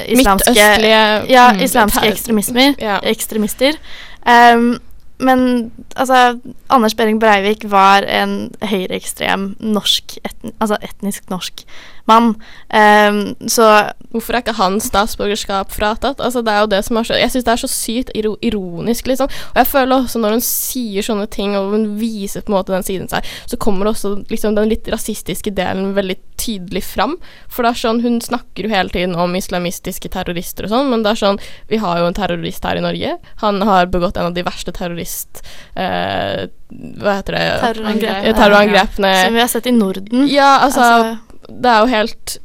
islamske 0.08 0.54
Ja, 0.58 1.52
mm, 1.54 1.64
islamske 1.64 2.08
ekstremismer. 2.08 2.76
Ja. 2.82 3.00
Ekstremister. 3.04 3.80
Um, 4.28 4.80
men 5.20 5.72
altså, 5.96 6.40
Anders 6.70 6.96
Behring 6.96 7.20
Breivik 7.20 7.66
var 7.72 8.06
en 8.06 8.52
høyreekstrem 8.62 9.56
norsk 9.60 10.18
etn, 10.24 10.54
Altså 10.60 10.78
etnisk 10.82 11.30
norsk 11.30 11.64
mann. 12.08 12.36
Um, 12.74 13.36
så 13.48 13.94
Hvorfor 14.08 14.34
er 14.34 14.42
ikke 14.42 14.56
hans 14.58 14.88
statsborgerskap 14.88 15.74
fratatt? 15.76 16.22
Altså, 16.24 16.42
det 16.42 16.54
er 16.54 16.64
jo 16.64 16.70
det 16.72 16.80
som 16.88 16.98
er 16.98 17.08
så 17.08 17.18
Jeg 17.20 17.32
syns 17.34 17.46
det 17.46 17.54
er 17.54 17.62
så 17.62 17.70
sykt 17.70 18.12
iro 18.16 18.38
ironisk, 18.42 19.10
liksom. 19.12 19.28
Og 19.28 19.60
jeg 19.60 19.68
føler 19.68 19.98
også 19.98 20.22
når 20.24 20.38
hun 20.38 20.46
sier 20.46 21.06
sånne 21.06 21.28
ting, 21.34 21.58
og 21.60 21.74
hun 21.76 21.86
viser 22.00 22.46
på 22.46 22.54
en 22.54 22.58
måte 22.58 22.74
den 22.74 22.88
siden 22.88 23.12
seg, 23.12 23.28
så 23.46 23.60
kommer 23.62 23.92
også 23.92 24.16
liksom 24.32 24.56
den 24.58 24.72
litt 24.72 24.88
rasistiske 24.92 25.52
delen 25.58 25.92
veldig 25.98 26.18
tydelig 26.40 26.86
fram. 26.88 27.18
For 27.52 27.66
det 27.66 27.74
er 27.74 27.82
sånn 27.84 28.02
Hun 28.06 28.20
snakker 28.24 28.68
jo 28.68 28.72
hele 28.72 28.94
tiden 28.94 29.16
om 29.20 29.36
islamistiske 29.36 30.10
terrorister 30.14 30.68
og 30.68 30.74
sånn, 30.74 30.92
men 30.94 31.04
det 31.04 31.14
er 31.14 31.22
sånn 31.24 31.42
Vi 31.70 31.82
har 31.82 32.00
jo 32.00 32.08
en 32.10 32.18
terrorist 32.18 32.66
her 32.66 32.80
i 32.80 32.86
Norge. 32.86 33.18
Han 33.44 33.62
har 33.68 33.92
begått 33.92 34.18
en 34.18 34.32
av 34.32 34.38
de 34.38 34.46
verste 34.48 34.74
terrorist... 34.76 35.44
Eh, 35.76 36.48
hva 36.68 37.14
heter 37.16 37.38
det? 37.38 37.44
terrorangrep. 37.62 38.26
Eh, 38.28 38.34
Terrorangrepene 38.36 39.12
Som 39.22 39.38
vi 39.38 39.40
har 39.40 39.52
sett 39.52 39.70
i 39.70 39.72
Norden. 39.72 40.26
Ja, 40.28 40.58
altså, 40.66 40.84
Altså, 40.84 41.18
Det 41.48 41.70
er 41.72 41.80
jo 41.80 41.88
helt 41.92 42.38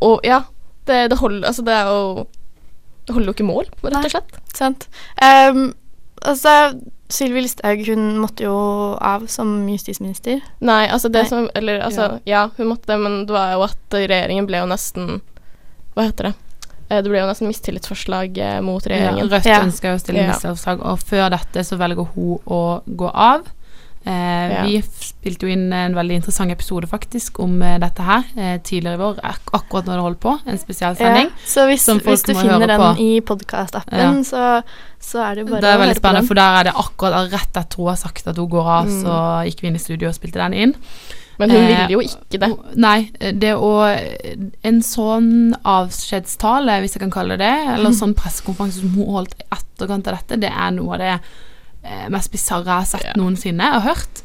Og 0.00 0.20
ja, 0.24 0.42
det, 0.86 1.10
det 1.10 1.18
holder 1.18 1.48
Altså, 1.48 1.62
det 1.66 1.74
er 1.74 1.90
jo 1.90 2.26
Det 3.06 3.14
holder 3.16 3.26
jo 3.32 3.34
ikke 3.34 3.46
mål, 3.48 3.68
rett 3.82 4.04
og 4.04 4.10
slett. 4.12 4.36
sant. 4.54 4.88
Um, 5.22 5.72
altså, 6.22 6.52
Sylvi 7.10 7.40
Listhaug 7.42 7.80
hun 7.88 8.04
måtte 8.22 8.44
jo 8.44 8.54
av 9.02 9.24
som 9.26 9.48
justisminister. 9.66 10.44
Nei, 10.62 10.84
altså 10.86 11.08
det 11.10 11.24
Nei. 11.24 11.28
som 11.32 11.48
Eller 11.58 11.80
altså, 11.82 12.20
ja. 12.28 12.44
hun 12.56 12.68
måtte 12.70 12.86
det, 12.92 13.00
men 13.02 13.24
det 13.26 13.34
var 13.34 13.56
jo 13.56 13.64
at 13.66 13.96
regjeringen 13.98 14.46
ble 14.46 14.60
jo 14.62 14.68
nesten 14.70 15.16
Hva 15.96 16.06
heter 16.06 16.30
det? 16.30 16.34
Eh, 16.90 17.00
Det 17.02 17.10
ble 17.10 17.18
jo 17.24 17.26
nesten 17.32 17.50
mistillitsforslag 17.50 18.38
mot 18.62 18.68
mot 18.70 18.86
Ja, 18.86 18.92
regjeringen. 18.94 19.30
Rødt 19.32 19.46
Ja. 19.50 19.58
ønsker 19.64 19.90
jo 19.90 19.98
å 19.98 20.02
stille 20.04 20.22
Ja. 20.22 20.28
mistillitsforslag, 20.30 20.84
og 20.86 20.98
før 21.02 21.30
dette 21.34 21.64
så 21.66 21.76
velger 21.78 22.06
hun 22.14 22.38
å 22.46 22.82
gå 22.86 23.10
av. 23.14 23.42
Eh, 24.06 24.50
Ja. 24.50 24.62
Vi 24.64 24.80
spilte 24.82 25.44
jo 25.46 25.52
inn 25.52 25.72
en 25.76 25.94
veldig 25.94 26.14
interessant 26.16 26.50
episode 26.50 26.86
faktisk 26.88 27.38
om 27.44 27.60
eh, 27.62 27.76
dette 27.78 28.00
her 28.02 28.22
eh, 28.36 28.56
tidligere 28.64 28.94
i 28.96 29.00
vår, 29.02 29.18
ak 29.22 29.50
akkurat 29.52 29.84
når 29.86 29.94
det 30.00 30.04
holdt 30.06 30.20
på, 30.24 30.32
en 30.48 30.58
spesiell 30.58 30.96
sending. 30.96 31.28
Ja, 31.28 31.44
så 31.46 31.66
hvis, 31.68 31.84
hvis 31.86 32.22
du 32.24 32.32
finner 32.34 32.66
den 32.66 32.80
på. 32.80 32.88
i 32.98 33.20
podkastappen, 33.20 33.98
Ja. 33.98 34.10
så, 34.24 34.62
så 34.98 35.20
er 35.26 35.34
det 35.34 35.44
jo 35.44 35.50
bare 35.52 35.60
Det 35.60 35.68
er 35.70 35.76
å 35.76 35.82
veldig 35.84 35.94
høre 35.94 36.00
på 36.00 36.00
spennende, 36.00 36.20
den. 36.24 36.28
for 36.28 36.34
der 36.40 36.58
er 36.60 36.64
det 36.70 36.74
akkurat 36.80 37.32
rett 37.32 37.56
etter 37.62 37.76
hun 37.76 37.88
har 37.92 37.96
sagt 38.00 38.26
at 38.32 38.36
hun 38.40 38.48
går 38.48 38.66
av, 38.80 38.86
Mm. 38.86 39.02
så 39.04 39.16
gikk 39.50 39.60
vi 39.60 39.68
inn 39.68 39.76
i 39.76 39.84
studio 39.84 40.08
og 40.08 40.14
spilte 40.16 40.40
den 40.40 40.54
inn. 40.54 40.74
Men 41.38 41.50
hun 41.50 41.58
Eh, 41.60 41.68
ville 41.68 41.92
jo 41.92 42.00
ikke 42.00 42.38
det. 42.40 42.50
Nei, 42.76 43.10
det 43.32 43.54
å 43.56 43.70
En 44.64 44.80
sånn 44.82 45.54
avskjedstale, 45.64 46.80
hvis 46.82 46.96
jeg 46.96 47.00
kan 47.04 47.10
kalle 47.14 47.36
det 47.36 47.46
det, 47.46 47.74
eller 47.76 47.90
sånn 47.96 48.14
pressekonferanse 48.16 48.80
som 48.80 48.90
hun 48.96 49.06
holdt 49.14 49.34
i 49.38 49.44
etterkant 49.52 50.08
av 50.08 50.18
dette, 50.18 50.40
det 50.40 50.50
er 50.52 50.70
noe 50.76 50.94
av 50.94 50.98
det 50.98 51.20
mest 52.12 52.32
bisarre 52.32 52.66
jeg 52.66 52.84
har 52.84 52.88
sett 52.88 53.18
noensinne 53.18 53.70
og 53.78 53.86
hørt. 53.88 54.22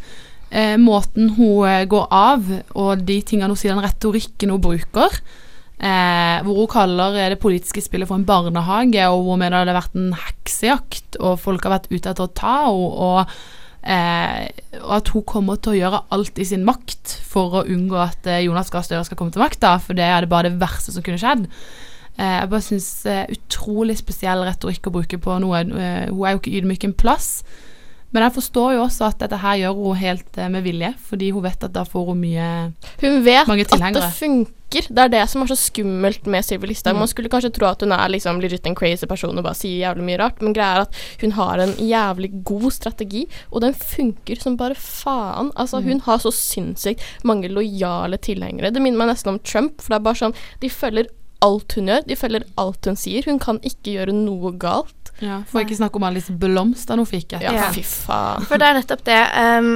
Eh, 0.52 0.76
måten 0.80 1.34
hun 1.36 1.66
eh, 1.68 1.88
går 1.90 2.06
av, 2.14 2.46
og 2.78 3.04
de 3.08 3.18
tingene 3.26 3.52
hun 3.52 3.60
sier, 3.60 3.74
den 3.74 3.84
retorikken 3.84 4.54
hun 4.54 4.62
bruker, 4.64 5.20
eh, 5.80 6.38
hvor 6.46 6.62
hun 6.62 6.72
kaller 6.72 7.18
eh, 7.18 7.32
det 7.34 7.42
politiske 7.42 7.84
spillet 7.84 8.08
for 8.08 8.20
en 8.20 8.28
barnehage, 8.28 9.10
og 9.10 9.24
hvor 9.24 9.36
hun 9.36 9.44
mener 9.44 9.66
det 9.66 9.74
har 9.74 9.82
vært 9.82 10.00
en 10.00 10.16
heksejakt, 10.22 11.20
og 11.20 11.42
folk 11.44 11.66
har 11.66 11.80
vært 11.80 11.92
ute 11.92 12.12
etter 12.12 12.28
å 12.28 12.34
ta 12.34 12.58
henne, 12.68 13.06
og 13.10 13.38
Eh, 13.86 14.48
og 14.80 14.94
at 14.96 15.10
hun 15.14 15.22
kommer 15.30 15.60
til 15.62 15.76
å 15.76 15.78
gjøre 15.78 16.00
alt 16.16 16.40
i 16.42 16.46
sin 16.50 16.64
makt 16.66 17.20
for 17.22 17.60
å 17.60 17.68
unngå 17.70 18.00
at 18.02 18.26
eh, 18.26 18.42
Jonas 18.48 18.72
Gahr 18.74 18.82
Støre 18.82 19.06
skal 19.06 19.20
komme 19.20 19.30
til 19.36 19.44
makta, 19.44 19.76
for 19.78 19.94
det 19.94 20.08
er 20.10 20.26
det 20.26 20.32
bare 20.32 20.50
det 20.50 20.58
verste 20.58 20.90
som 20.90 21.06
kunne 21.06 21.22
skjedd. 21.22 21.46
Eh, 22.18 22.40
jeg 22.42 22.50
bare 22.50 22.62
syns 22.64 22.90
eh, 23.12 23.26
utrolig 23.36 23.98
spesiell 24.00 24.44
retorikk 24.48 24.88
å 24.88 24.96
bruke 25.00 25.18
på 25.20 25.40
noe. 25.44 25.64
Eh, 25.68 26.10
hun 26.12 26.26
er 26.26 26.36
jo 26.38 26.40
ikke 26.44 26.58
ydmyk 26.62 26.84
en 26.88 26.94
plass. 26.94 27.44
Men 28.16 28.24
jeg 28.24 28.36
forstår 28.38 28.76
jo 28.78 28.84
også 28.86 29.10
at 29.10 29.18
dette 29.20 29.36
her 29.42 29.58
gjør 29.60 29.74
hun 29.76 29.98
helt 30.00 30.38
med 30.54 30.64
vilje, 30.64 30.94
fordi 31.04 31.34
hun 31.36 31.44
vet 31.44 31.66
at 31.68 31.74
da 31.76 31.82
får 31.84 32.06
hun 32.14 32.22
mye 32.22 32.46
Hun 33.02 33.18
vet 33.26 33.50
at 33.50 33.58
det 33.98 34.04
funker. 34.16 34.86
Det 34.88 35.02
er 35.04 35.12
det 35.12 35.24
som 35.28 35.42
er 35.44 35.50
så 35.52 35.58
skummelt 35.60 36.26
med 36.32 36.46
Sylvi 36.48 36.70
Listhaug. 36.70 36.96
Mm. 36.96 37.02
Man 37.04 37.12
skulle 37.12 37.32
kanskje 37.34 37.52
tro 37.58 37.68
at 37.68 37.84
hun 37.84 37.92
er 37.92 38.08
liksom 38.14 38.40
legit 38.40 38.70
en 38.70 38.78
crazy 38.78 39.06
person 39.10 39.36
og 39.36 39.44
bare 39.44 39.60
sier 39.60 39.82
jævlig 39.84 40.06
mye 40.08 40.22
rart, 40.22 40.40
men 40.40 40.56
greia 40.56 40.78
er 40.78 40.86
at 40.86 40.96
hun 41.26 41.36
har 41.36 41.60
en 41.66 41.76
jævlig 41.76 42.32
god 42.48 42.70
strategi, 42.78 43.26
og 43.52 43.66
den 43.66 43.76
funker 43.76 44.40
som 44.40 44.56
bare 44.56 44.80
faen. 44.80 45.52
Altså, 45.56 45.82
Mm. 45.84 45.90
hun 45.92 46.00
har 46.08 46.20
så 46.24 46.32
sinnssykt 46.32 47.04
mange 47.24 47.52
lojale 47.52 48.16
tilhengere. 48.18 48.72
Det 48.72 48.82
minner 48.82 48.98
meg 49.04 49.12
nesten 49.12 49.34
om 49.34 49.40
Trump, 49.40 49.82
for 49.82 49.90
det 49.92 50.00
er 50.00 50.08
bare 50.08 50.22
sånn 50.24 50.36
De 50.62 50.70
følger 50.70 51.08
alt 51.44 51.76
hun 51.78 51.90
gjør, 51.92 52.06
de 52.08 52.18
følger 52.20 52.46
alt 52.62 52.90
hun 52.90 53.00
sier. 53.00 53.26
Hun 53.28 53.40
kan 53.42 53.60
ikke 53.64 53.98
gjøre 53.98 54.16
noe 54.16 54.54
galt. 54.60 55.12
ja, 55.24 55.42
For 55.50 55.64
ikke 55.64 55.78
snakke 55.80 56.00
om 56.00 56.08
alle 56.08 56.22
disse 56.22 56.36
blomstene 56.36 57.04
hun 57.04 57.10
fikk. 57.10 57.38
etter. 57.38 57.54
Ja. 57.56 57.72
fy 57.76 57.84
faen. 57.86 58.46
For 58.50 58.62
det 58.62 58.68
er 58.70 58.80
nettopp 58.80 59.06
det. 59.08 59.22
Um, 59.36 59.72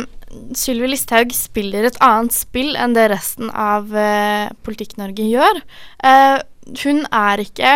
Sylvi 0.58 0.92
Listhaug 0.92 1.34
spiller 1.34 1.88
et 1.90 1.98
annet 2.06 2.36
spill 2.36 2.76
enn 2.78 2.94
det 2.94 3.08
resten 3.14 3.50
av 3.50 3.90
uh, 3.94 4.52
Politikk-Norge 4.68 5.26
gjør. 5.32 5.64
Uh, 6.04 6.38
hun 6.84 7.06
er 7.12 7.46
ikke 7.48 7.74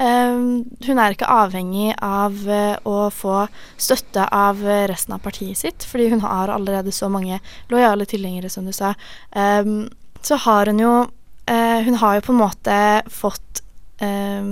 Uh, 0.00 0.64
hun 0.88 0.98
er 0.98 1.12
ikke 1.12 1.28
avhengig 1.28 1.92
av 2.02 2.32
uh, 2.48 2.78
å 2.88 3.10
få 3.12 3.42
støtte 3.76 4.24
av 4.34 4.62
resten 4.88 5.12
av 5.14 5.20
partiet 5.22 5.60
sitt, 5.60 5.84
fordi 5.84 6.08
hun 6.14 6.24
har 6.24 6.50
allerede 6.50 6.90
så 6.96 7.10
mange 7.12 7.38
lojale 7.70 8.08
tilhengere, 8.08 8.48
som 8.50 8.64
du 8.66 8.72
sa. 8.72 8.94
Um, 9.36 9.90
så 10.24 10.40
har 10.46 10.72
hun 10.72 10.80
jo 10.80 10.94
eh, 11.46 11.80
Hun 11.86 11.98
har 12.02 12.18
jo 12.18 12.26
på 12.28 12.32
en 12.32 12.42
måte 12.42 12.76
fått 13.10 13.62
eh, 13.98 14.42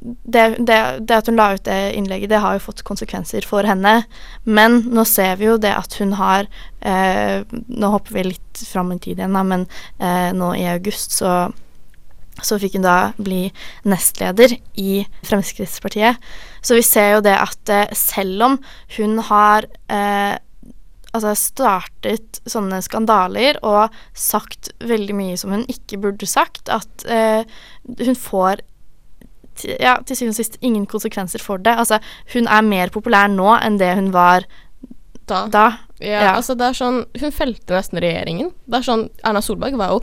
det, 0.00 0.56
det, 0.58 0.76
det 1.04 1.16
at 1.16 1.28
hun 1.28 1.36
la 1.36 1.50
ut 1.54 1.64
det 1.66 1.92
innlegget, 1.96 2.30
det 2.32 2.40
har 2.40 2.56
jo 2.56 2.64
fått 2.64 2.82
konsekvenser 2.88 3.44
for 3.46 3.66
henne. 3.68 4.00
Men 4.44 4.80
nå 4.88 5.04
ser 5.08 5.36
vi 5.40 5.50
jo 5.50 5.58
det 5.60 5.72
at 5.76 5.96
hun 6.00 6.14
har 6.16 6.48
eh, 6.80 7.44
Nå 7.50 7.90
hopper 7.92 8.16
vi 8.16 8.28
litt 8.30 8.62
fram 8.64 8.94
i 8.94 9.00
tid 9.00 9.20
igjen, 9.20 9.36
da, 9.36 9.44
men 9.44 9.66
eh, 9.98 10.30
nå 10.36 10.54
i 10.56 10.64
august 10.72 11.16
så, 11.20 11.34
så 12.40 12.58
fikk 12.60 12.78
hun 12.78 12.88
da 12.88 12.98
bli 13.20 13.42
nestleder 13.88 14.56
i 14.80 15.02
Fremskrittspartiet. 15.28 16.20
Så 16.64 16.76
vi 16.78 16.84
ser 16.86 17.16
jo 17.16 17.24
det 17.24 17.36
at 17.36 17.72
eh, 17.72 17.92
selv 17.96 18.48
om 18.48 18.60
hun 18.96 19.18
har 19.28 19.68
eh, 19.92 20.36
altså 21.12 21.32
startet 21.38 22.40
sånne 22.48 22.78
skandaler 22.84 23.58
og 23.66 23.94
sagt 24.14 24.70
veldig 24.86 25.16
mye 25.18 25.36
som 25.40 25.50
hun 25.54 25.64
ikke 25.70 25.98
burde 26.02 26.28
sagt, 26.30 26.68
at 26.70 27.06
eh, 27.10 27.42
hun 28.04 28.14
får 28.18 28.62
ja, 29.80 29.98
til 30.06 30.16
syvende 30.16 30.32
og 30.36 30.38
sist 30.40 30.58
ingen 30.64 30.86
konsekvenser 30.88 31.42
for 31.44 31.60
det. 31.60 31.74
Altså, 31.76 31.98
hun 32.32 32.46
er 32.48 32.62
mer 32.64 32.92
populær 32.94 33.28
nå 33.28 33.50
enn 33.60 33.76
det 33.80 33.92
hun 33.98 34.12
var 34.14 34.46
Da. 35.30 35.44
da. 35.46 35.66
Ja, 36.00 36.20
Ja. 36.22 36.30
altså 36.34 36.56
det 36.56 36.64
er 36.64 36.72
sånn 36.74 37.04
Hun 37.20 37.30
felte 37.30 37.74
nesten 37.76 38.00
regjeringen. 38.00 38.48
Det 38.66 38.78
er 38.80 38.86
sånn 38.86 39.10
Erna 39.22 39.42
Solberg 39.44 39.76
var 39.76 39.92
jo 39.92 40.00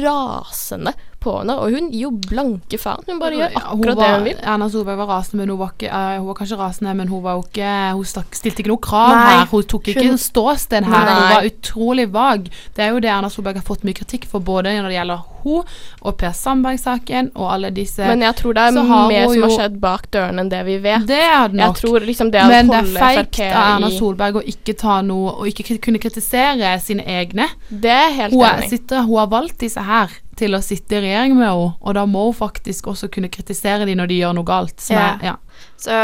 rasende 0.00 0.94
på 1.24 1.34
henne, 1.40 1.56
og 1.60 1.74
hun 1.74 1.90
gir 1.92 2.06
jo 2.06 2.12
blanke 2.28 2.78
faen. 2.80 3.04
Hun 3.08 3.20
bare 3.22 3.38
gjør 3.40 3.58
akkurat 3.60 3.98
var, 3.98 4.04
det 4.04 4.14
hun 4.14 4.28
vil. 4.28 4.38
Erna 4.54 4.70
Solberg 4.72 5.00
var 5.02 5.10
rasende, 5.14 5.42
men 5.42 5.54
hun 5.54 5.60
var, 5.62 5.74
ikke, 5.76 5.90
uh, 5.90 6.16
hun 6.20 6.30
var 6.30 6.38
kanskje 6.40 6.60
rasende, 6.60 6.96
men 7.00 7.12
hun 7.12 7.22
var 7.24 7.38
jo 7.38 7.44
ikke 7.48 7.74
Hun 7.94 8.08
stakk, 8.08 8.36
stilte 8.36 8.64
ikke 8.64 8.72
noe 8.72 8.84
krav 8.84 9.12
Nei, 9.14 9.28
her. 9.34 9.46
Hun 9.52 9.68
tok 9.74 9.92
ikke 9.94 10.08
hun- 10.08 10.18
ståsted 10.20 10.88
her. 10.88 11.04
Nei. 11.08 11.14
Hun 11.20 11.34
var 11.34 11.50
utrolig 11.50 12.08
vag. 12.14 12.50
Det 12.76 12.84
er 12.84 12.92
jo 12.94 13.04
det 13.04 13.12
Erna 13.12 13.30
Solberg 13.32 13.60
har 13.60 13.66
fått 13.66 13.86
mye 13.86 13.96
kritikk 13.96 14.28
for, 14.30 14.44
både 14.44 14.74
når 14.76 14.92
det 14.92 14.98
gjelder 14.98 15.30
hun 15.44 15.64
og 16.00 16.16
Per 16.20 16.32
Sandberg-saken 16.36 17.30
og 17.34 17.50
alle 17.52 17.70
disse 17.74 18.04
Men 18.08 18.24
jeg 18.24 18.36
tror 18.40 18.56
det 18.56 18.64
er 18.64 18.76
mer 18.78 19.28
som 19.28 19.44
har 19.44 19.54
skjedd 19.58 19.78
bak 19.82 20.08
dørene 20.14 20.44
enn 20.44 20.52
det 20.52 20.62
vi 20.68 20.78
vet. 20.84 21.06
Det 21.08 21.20
er 21.20 21.48
det 21.52 21.60
nok. 21.60 21.78
tror 21.80 22.06
liksom 22.08 22.32
det 22.34 22.44
men 22.48 22.72
det 22.72 22.80
er 22.80 22.90
feigt 22.96 23.40
av 23.44 23.76
Erna 23.76 23.90
Solberg 23.92 24.40
å 24.40 24.44
ikke 24.54 24.76
ta 24.80 25.00
noe 25.04 25.34
Og 25.34 25.48
ikke 25.50 25.78
kunne 25.82 26.00
kritisere 26.02 26.74
sine 26.82 27.04
egne. 27.04 27.48
Det 27.68 27.92
er 27.92 28.12
helt 28.16 28.34
Hun, 28.34 28.44
er, 28.48 28.64
sitter, 28.70 29.04
hun 29.04 29.20
har 29.20 29.30
valgt 29.32 29.60
disse 29.64 29.80
her 29.84 30.12
til 30.38 30.56
å 30.56 30.62
sitte 30.64 30.98
i 30.98 31.04
regjering 31.04 31.36
med 31.38 31.46
henne, 31.48 31.74
og 31.80 31.94
da 31.96 32.04
må 32.06 32.26
hun 32.28 32.36
faktisk 32.36 32.88
også 32.92 33.10
kunne 33.12 33.30
kritisere 33.32 33.86
dem 33.86 33.98
når 34.00 34.10
de 34.10 34.20
gjør 34.22 34.34
noe 34.38 34.48
galt. 34.48 34.80
Som 34.80 34.96
Ja. 34.96 35.06
er, 35.14 35.24
ja. 35.24 35.36
Så 35.76 35.94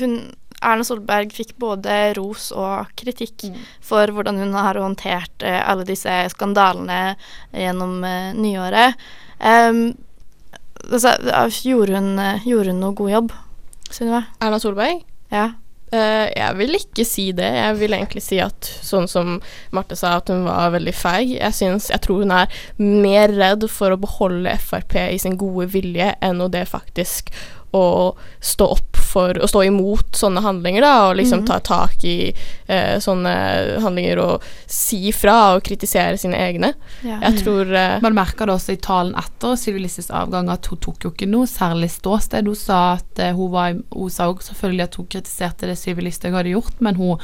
hun 0.00 0.18
Erna 0.58 0.82
Solberg 0.82 1.30
fikk 1.30 1.52
både 1.62 2.14
ros 2.18 2.48
og 2.50 2.88
kritikk 2.98 3.44
for 3.84 4.10
hvordan 4.10 4.40
hun 4.42 4.56
har 4.58 4.74
håndtert 4.74 5.44
eh, 5.46 5.60
alle 5.62 5.84
disse 5.86 6.10
skandalene 6.32 7.14
gjennom 7.54 8.02
eh, 8.02 8.32
nyåret. 8.34 8.98
Um, 9.38 9.94
altså, 10.90 11.14
gjorde, 11.62 11.94
hun, 11.94 12.18
eh, 12.18 12.42
gjorde 12.48 12.74
hun 12.74 12.82
noe 12.82 12.96
god 12.98 13.12
jobb, 13.12 13.36
Sunniva? 13.88 14.24
Erna 14.42 14.58
Solberg? 14.58 15.04
Ja. 15.30 15.52
Eh, 15.88 16.28
jeg 16.36 16.56
vil 16.58 16.76
ikke 16.76 17.04
si 17.08 17.30
det. 17.36 17.48
Jeg 17.56 17.76
vil 17.80 17.96
egentlig 17.96 18.22
si 18.26 18.40
at 18.44 18.68
sånn 18.84 19.08
som 19.08 19.38
Marte 19.74 19.96
sa, 19.96 20.18
at 20.18 20.32
hun 20.32 20.44
var 20.48 20.74
veldig 20.76 20.94
feig. 20.96 21.36
Jeg, 21.38 21.56
jeg 21.88 22.02
tror 22.04 22.24
hun 22.24 22.34
er 22.34 22.60
mer 22.80 23.32
redd 23.32 23.68
for 23.72 23.94
å 23.94 24.00
beholde 24.00 24.58
Frp 24.60 24.98
i 25.08 25.20
sin 25.20 25.38
gode 25.40 25.70
vilje 25.72 26.12
enn 26.24 26.44
å 26.44 26.50
det 26.52 26.66
faktisk 26.68 27.32
å 27.76 28.14
stå 28.40 28.66
opp 28.78 28.87
for 29.08 29.38
Å 29.40 29.48
stå 29.48 29.62
imot 29.66 30.16
sånne 30.20 30.42
handlinger, 30.44 30.84
da, 30.84 30.92
og 31.08 31.16
liksom 31.18 31.42
mm. 31.42 31.46
ta 31.48 31.58
tak 31.64 32.04
i 32.04 32.30
eh, 32.68 32.98
sånne 33.02 33.32
handlinger 33.84 34.20
og 34.22 34.46
si 34.68 35.12
fra 35.16 35.54
og 35.56 35.64
kritisere 35.66 36.18
sine 36.20 36.36
egne. 36.36 36.74
ja. 37.02 37.18
Jeg 37.24 37.42
tror 37.42 37.72
eh, 37.72 37.98
Man 38.04 38.14
merker 38.18 38.46
det 38.50 38.54
også 38.58 38.76
i 38.76 38.80
talen 38.84 39.14
etter 39.18 39.56
Sylvi 39.58 39.84
Listhaugs 39.86 40.10
avgang 40.22 40.50
at 40.52 40.66
hun 40.70 40.78
tok 40.84 41.04
jo 41.08 41.12
ikke 41.14 41.28
noe 41.30 41.48
særlig 41.50 41.90
ståsted. 41.96 42.46
Hun 42.50 42.58
sa 42.58 42.80
at 42.98 43.18
eh, 43.24 43.32
hun 43.36 43.50
var 43.52 43.76
Hun 43.94 44.10
sa 44.12 44.28
også 44.30 44.52
selvfølgelig 44.52 44.84
at 44.88 44.98
hun 45.00 45.06
kritiserte 45.16 45.66
det 45.70 45.78
Sylvi 45.80 46.04
Listhaug 46.08 46.34
hadde 46.38 46.52
gjort, 46.54 46.80
men 46.84 46.96
hun, 47.00 47.18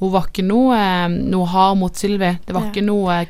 hun 0.00 0.12
var 0.14 0.26
ikke 0.30 0.44
noe, 0.46 0.74
eh, 0.76 1.08
noe 1.30 1.46
hard 1.52 1.78
mot 1.78 1.94
Sylvi. 1.96 2.34
Det 2.46 2.54
var 2.56 2.66
Ja. 2.66 2.72
ikke 2.74 2.86
noe 2.86 3.20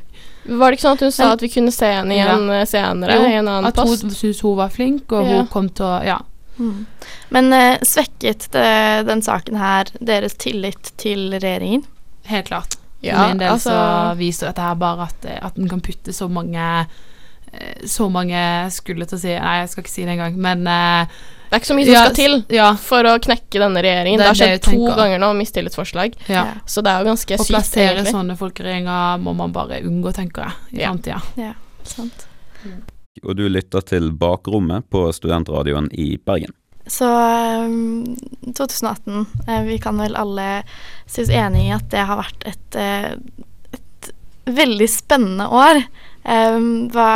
Var 0.50 0.70
det 0.72 0.78
ikke 0.78 0.86
sånn 0.88 0.96
at 0.96 1.02
hun 1.04 1.12
sa 1.12 1.26
at 1.34 1.42
vi 1.44 1.48
kunne 1.52 1.70
se 1.74 1.86
henne 1.86 2.14
igjen 2.16 2.46
ja. 2.48 2.64
senere 2.66 3.18
Jo, 3.18 3.26
i 3.28 3.34
en 3.42 3.48
annen 3.50 3.66
At 3.68 3.76
post? 3.76 4.02
hun 4.06 4.10
syntes 4.10 4.40
hun 4.40 4.56
var 4.56 4.70
flink, 4.72 5.12
og 5.12 5.26
Ja. 5.28 5.36
hun 5.42 5.46
kom 5.52 5.68
til 5.68 5.84
å 5.84 5.98
Ja. 6.04 6.18
Mm. 6.60 6.84
Men 7.34 7.52
eh, 7.56 7.78
svekket 7.88 8.50
det, 8.52 9.06
den 9.08 9.22
saken 9.24 9.56
her 9.56 9.88
deres 10.00 10.34
tillit 10.36 10.92
til 11.00 11.30
regjeringen? 11.32 11.86
Helt 12.28 12.46
klart. 12.52 12.76
For 13.00 13.06
Ja, 13.08 13.28
min 13.30 13.38
del 13.40 13.48
altså- 13.54 13.72
så 13.72 14.16
viser 14.18 14.50
dette 14.50 14.60
her 14.60 14.74
bare 14.76 15.06
at, 15.08 15.24
eh, 15.24 15.38
at 15.42 15.54
den 15.56 15.68
kan 15.70 15.80
putte 15.80 16.12
så 16.12 16.28
mange 16.28 16.86
eh, 17.52 17.86
Så 17.88 18.10
mange 18.12 18.70
skulle 18.70 19.06
til 19.08 19.16
å 19.16 19.20
si 19.22 19.32
Nei, 19.38 19.54
jeg 19.62 19.70
skal 19.72 19.82
ikke 19.86 19.90
si 19.94 20.04
det 20.04 20.12
engang, 20.18 20.36
men 20.36 20.66
eh, 20.68 21.06
Det 21.48 21.56
er 21.56 21.62
ikke 21.62 21.70
så 21.72 21.74
mye 21.78 21.86
som 21.88 21.94
ja, 21.94 22.04
skal 22.04 22.14
til 22.20 22.44
Ja. 22.54 22.68
for 22.76 23.02
å 23.08 23.14
knekke 23.18 23.58
denne 23.58 23.80
regjeringen. 23.82 24.18
Det 24.20 24.26
Det, 24.26 24.28
har 24.28 24.34
skjedd 24.38 24.62
to 24.62 24.70
tenker. 24.70 24.96
ganger 25.00 25.18
nå, 25.18 25.32
mistillitsforslag. 25.40 26.14
ja. 26.28 26.44
Så 26.66 26.82
det 26.84 26.92
er 26.92 27.00
jo 27.02 27.08
ganske 27.10 27.38
sykt, 27.38 27.40
Å 27.40 27.48
plassere 27.56 28.04
sykt, 28.04 28.12
sånne 28.12 28.36
folkeregjeringer 28.38 29.18
må 29.24 29.34
man 29.34 29.50
bare 29.50 29.80
unngå, 29.82 30.12
tenker 30.14 30.44
jeg, 30.44 30.52
i 30.78 30.82
Ja. 30.84 30.92
framtida. 30.92 31.54
Sant. 31.82 32.26
Og 33.24 33.34
du 33.36 33.44
lytter 33.50 33.82
til 33.84 34.10
Bakrommet 34.16 34.86
på 34.92 35.08
studentradioen 35.14 35.90
i 35.98 36.14
Bergen. 36.24 36.54
Så 36.90 37.06
um, 37.06 38.16
2018 38.56 39.26
eh, 39.46 39.62
Vi 39.68 39.76
kan 39.82 39.98
vel 40.00 40.16
alle 40.18 40.62
si 41.10 41.22
oss 41.22 41.30
enig 41.30 41.66
i 41.68 41.74
at 41.74 41.90
det 41.92 42.06
har 42.08 42.18
vært 42.22 42.46
et, 42.48 42.78
eh, 42.80 43.12
et 43.76 44.10
veldig 44.50 44.88
spennende 44.90 45.46
år. 45.52 45.82
Hva, 46.24 47.10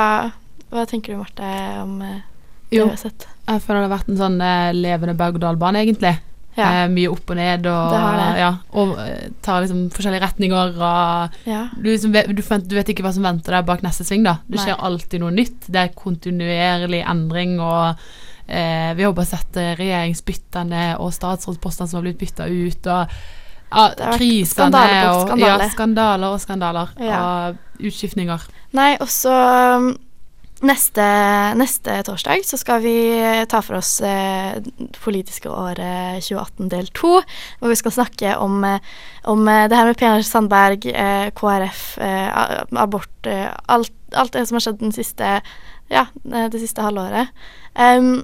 hva 0.73 0.85
tenker 0.89 1.15
du, 1.15 1.19
Marte, 1.21 1.49
om 1.83 1.99
eh, 2.03 2.21
Det 2.71 2.79
Jo. 2.79 2.87
har 2.93 3.01
sett. 3.01 3.27
Jeg 3.49 3.61
føler 3.65 3.83
det 3.83 3.89
har 3.91 3.97
vært 3.99 4.13
en 4.13 4.21
sånn 4.21 4.39
eh, 4.45 4.71
levende 4.77 5.15
berg-og-dal-bane, 5.19 5.83
egentlig. 5.85 6.15
Ja. 6.55 6.85
Eh, 6.85 6.89
mye 6.93 7.11
opp 7.11 7.31
og 7.33 7.39
ned, 7.39 7.67
og. 7.67 7.95
Ja, 8.39 8.51
og 8.79 8.95
eh, 9.03 9.31
tar 9.45 9.65
liksom 9.65 9.89
forskjellige 9.95 10.23
retninger. 10.23 10.77
Og 10.79 11.49
ja. 11.51 11.65
du, 11.75 11.89
liksom 11.91 12.15
du, 12.15 12.43
du 12.43 12.77
vet 12.77 12.93
ikke 12.93 13.07
hva 13.07 13.15
som 13.15 13.27
venter 13.27 13.57
deg 13.59 13.67
bak 13.69 13.83
neste 13.87 14.07
sving. 14.07 14.23
da 14.27 14.39
Det 14.47 14.61
Nei. 14.61 14.67
skjer 14.69 14.85
alltid 14.89 15.25
noe 15.25 15.35
nytt. 15.35 15.67
Det 15.67 15.83
er 15.83 15.97
kontinuerlig 15.99 17.03
endring. 17.03 17.57
Og 17.59 18.07
eh, 18.47 18.93
Vi 18.95 19.07
har 19.07 19.17
bare 19.17 19.31
sett 19.33 19.61
eh, 19.61 19.75
regjeringsbyttene 19.81 20.87
og 21.03 21.15
statsrådspostene 21.17 21.91
som 21.91 22.01
har 22.01 22.09
blitt 22.09 22.23
bytta 22.23 22.47
ut. 22.51 22.91
Og 22.95 23.19
ja, 23.75 24.15
krisene 24.15 24.53
skandaler 24.53 25.11
og 25.11 25.23
skandaler. 25.27 25.67
Ja, 25.67 25.71
skandaler 25.75 26.35
og 26.37 26.43
skandaler. 26.43 26.97
Og 27.03 27.89
utskiftninger. 27.91 28.51
Nei, 28.79 28.93
også 29.03 29.33
um, 29.35 29.95
neste, 30.67 31.05
neste 31.59 31.97
torsdag 32.07 32.45
så 32.47 32.59
skal 32.61 32.83
vi 32.85 32.97
ta 33.51 33.61
for 33.65 33.79
oss 33.79 33.97
eh, 34.05 34.59
politiske 35.05 35.51
året 35.51 36.25
2018 36.25 36.71
del 36.73 36.91
2, 36.97 37.13
hvor 37.61 37.73
vi 37.73 37.79
skal 37.79 37.95
snakke 37.97 38.37
om, 38.41 38.61
eh, 38.69 38.95
om 39.31 39.47
eh, 39.49 39.67
det 39.71 39.79
her 39.79 39.91
med 39.91 39.99
Per 40.01 40.27
Sandberg, 40.27 40.87
eh, 40.91 41.29
KrF, 41.37 41.83
eh, 41.99 42.29
abort, 42.81 43.31
eh, 43.31 43.51
alt, 43.69 43.93
alt 44.15 44.37
det 44.37 44.47
som 44.49 44.59
har 44.59 44.67
skjedd 44.67 44.81
den 44.83 44.95
siste, 44.95 45.41
ja, 45.93 46.07
det 46.25 46.63
siste 46.63 46.85
halvåret. 46.85 47.35
Um, 47.75 48.23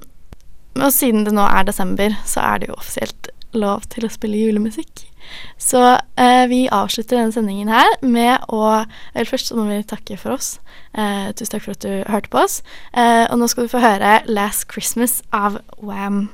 og 0.79 0.89
siden 0.95 1.25
det 1.27 1.35
nå 1.35 1.43
er 1.43 1.67
desember, 1.67 2.15
så 2.25 2.43
er 2.47 2.61
det 2.61 2.71
jo 2.71 2.79
offisielt 2.79 3.31
lov 3.53 3.87
til 3.91 4.05
å 4.07 4.11
spille 4.11 4.39
julemusikk. 4.39 5.05
Så 5.61 5.81
eh, 6.17 6.45
vi 6.49 6.65
avslutter 6.71 7.19
denne 7.19 7.35
sendingen 7.35 7.71
her 7.71 7.93
med 8.01 8.41
å 8.49 8.63
Vel, 9.13 9.27
først 9.27 9.51
så 9.51 9.57
må 9.57 9.67
vi 9.69 9.81
takke 9.87 10.17
for 10.19 10.35
oss. 10.35 10.55
Eh, 10.97 11.31
tusen 11.37 11.53
takk 11.55 11.65
for 11.67 11.77
at 11.77 11.85
du 11.85 12.11
hørte 12.11 12.31
på 12.33 12.41
oss. 12.41 12.61
Eh, 12.93 13.25
og 13.29 13.39
nå 13.39 13.49
skal 13.51 13.67
du 13.67 13.73
få 13.73 13.83
høre 13.83 14.21
'Last 14.27 14.67
Christmas' 14.71 15.21
av 15.31 15.61
Wam. 15.77 16.29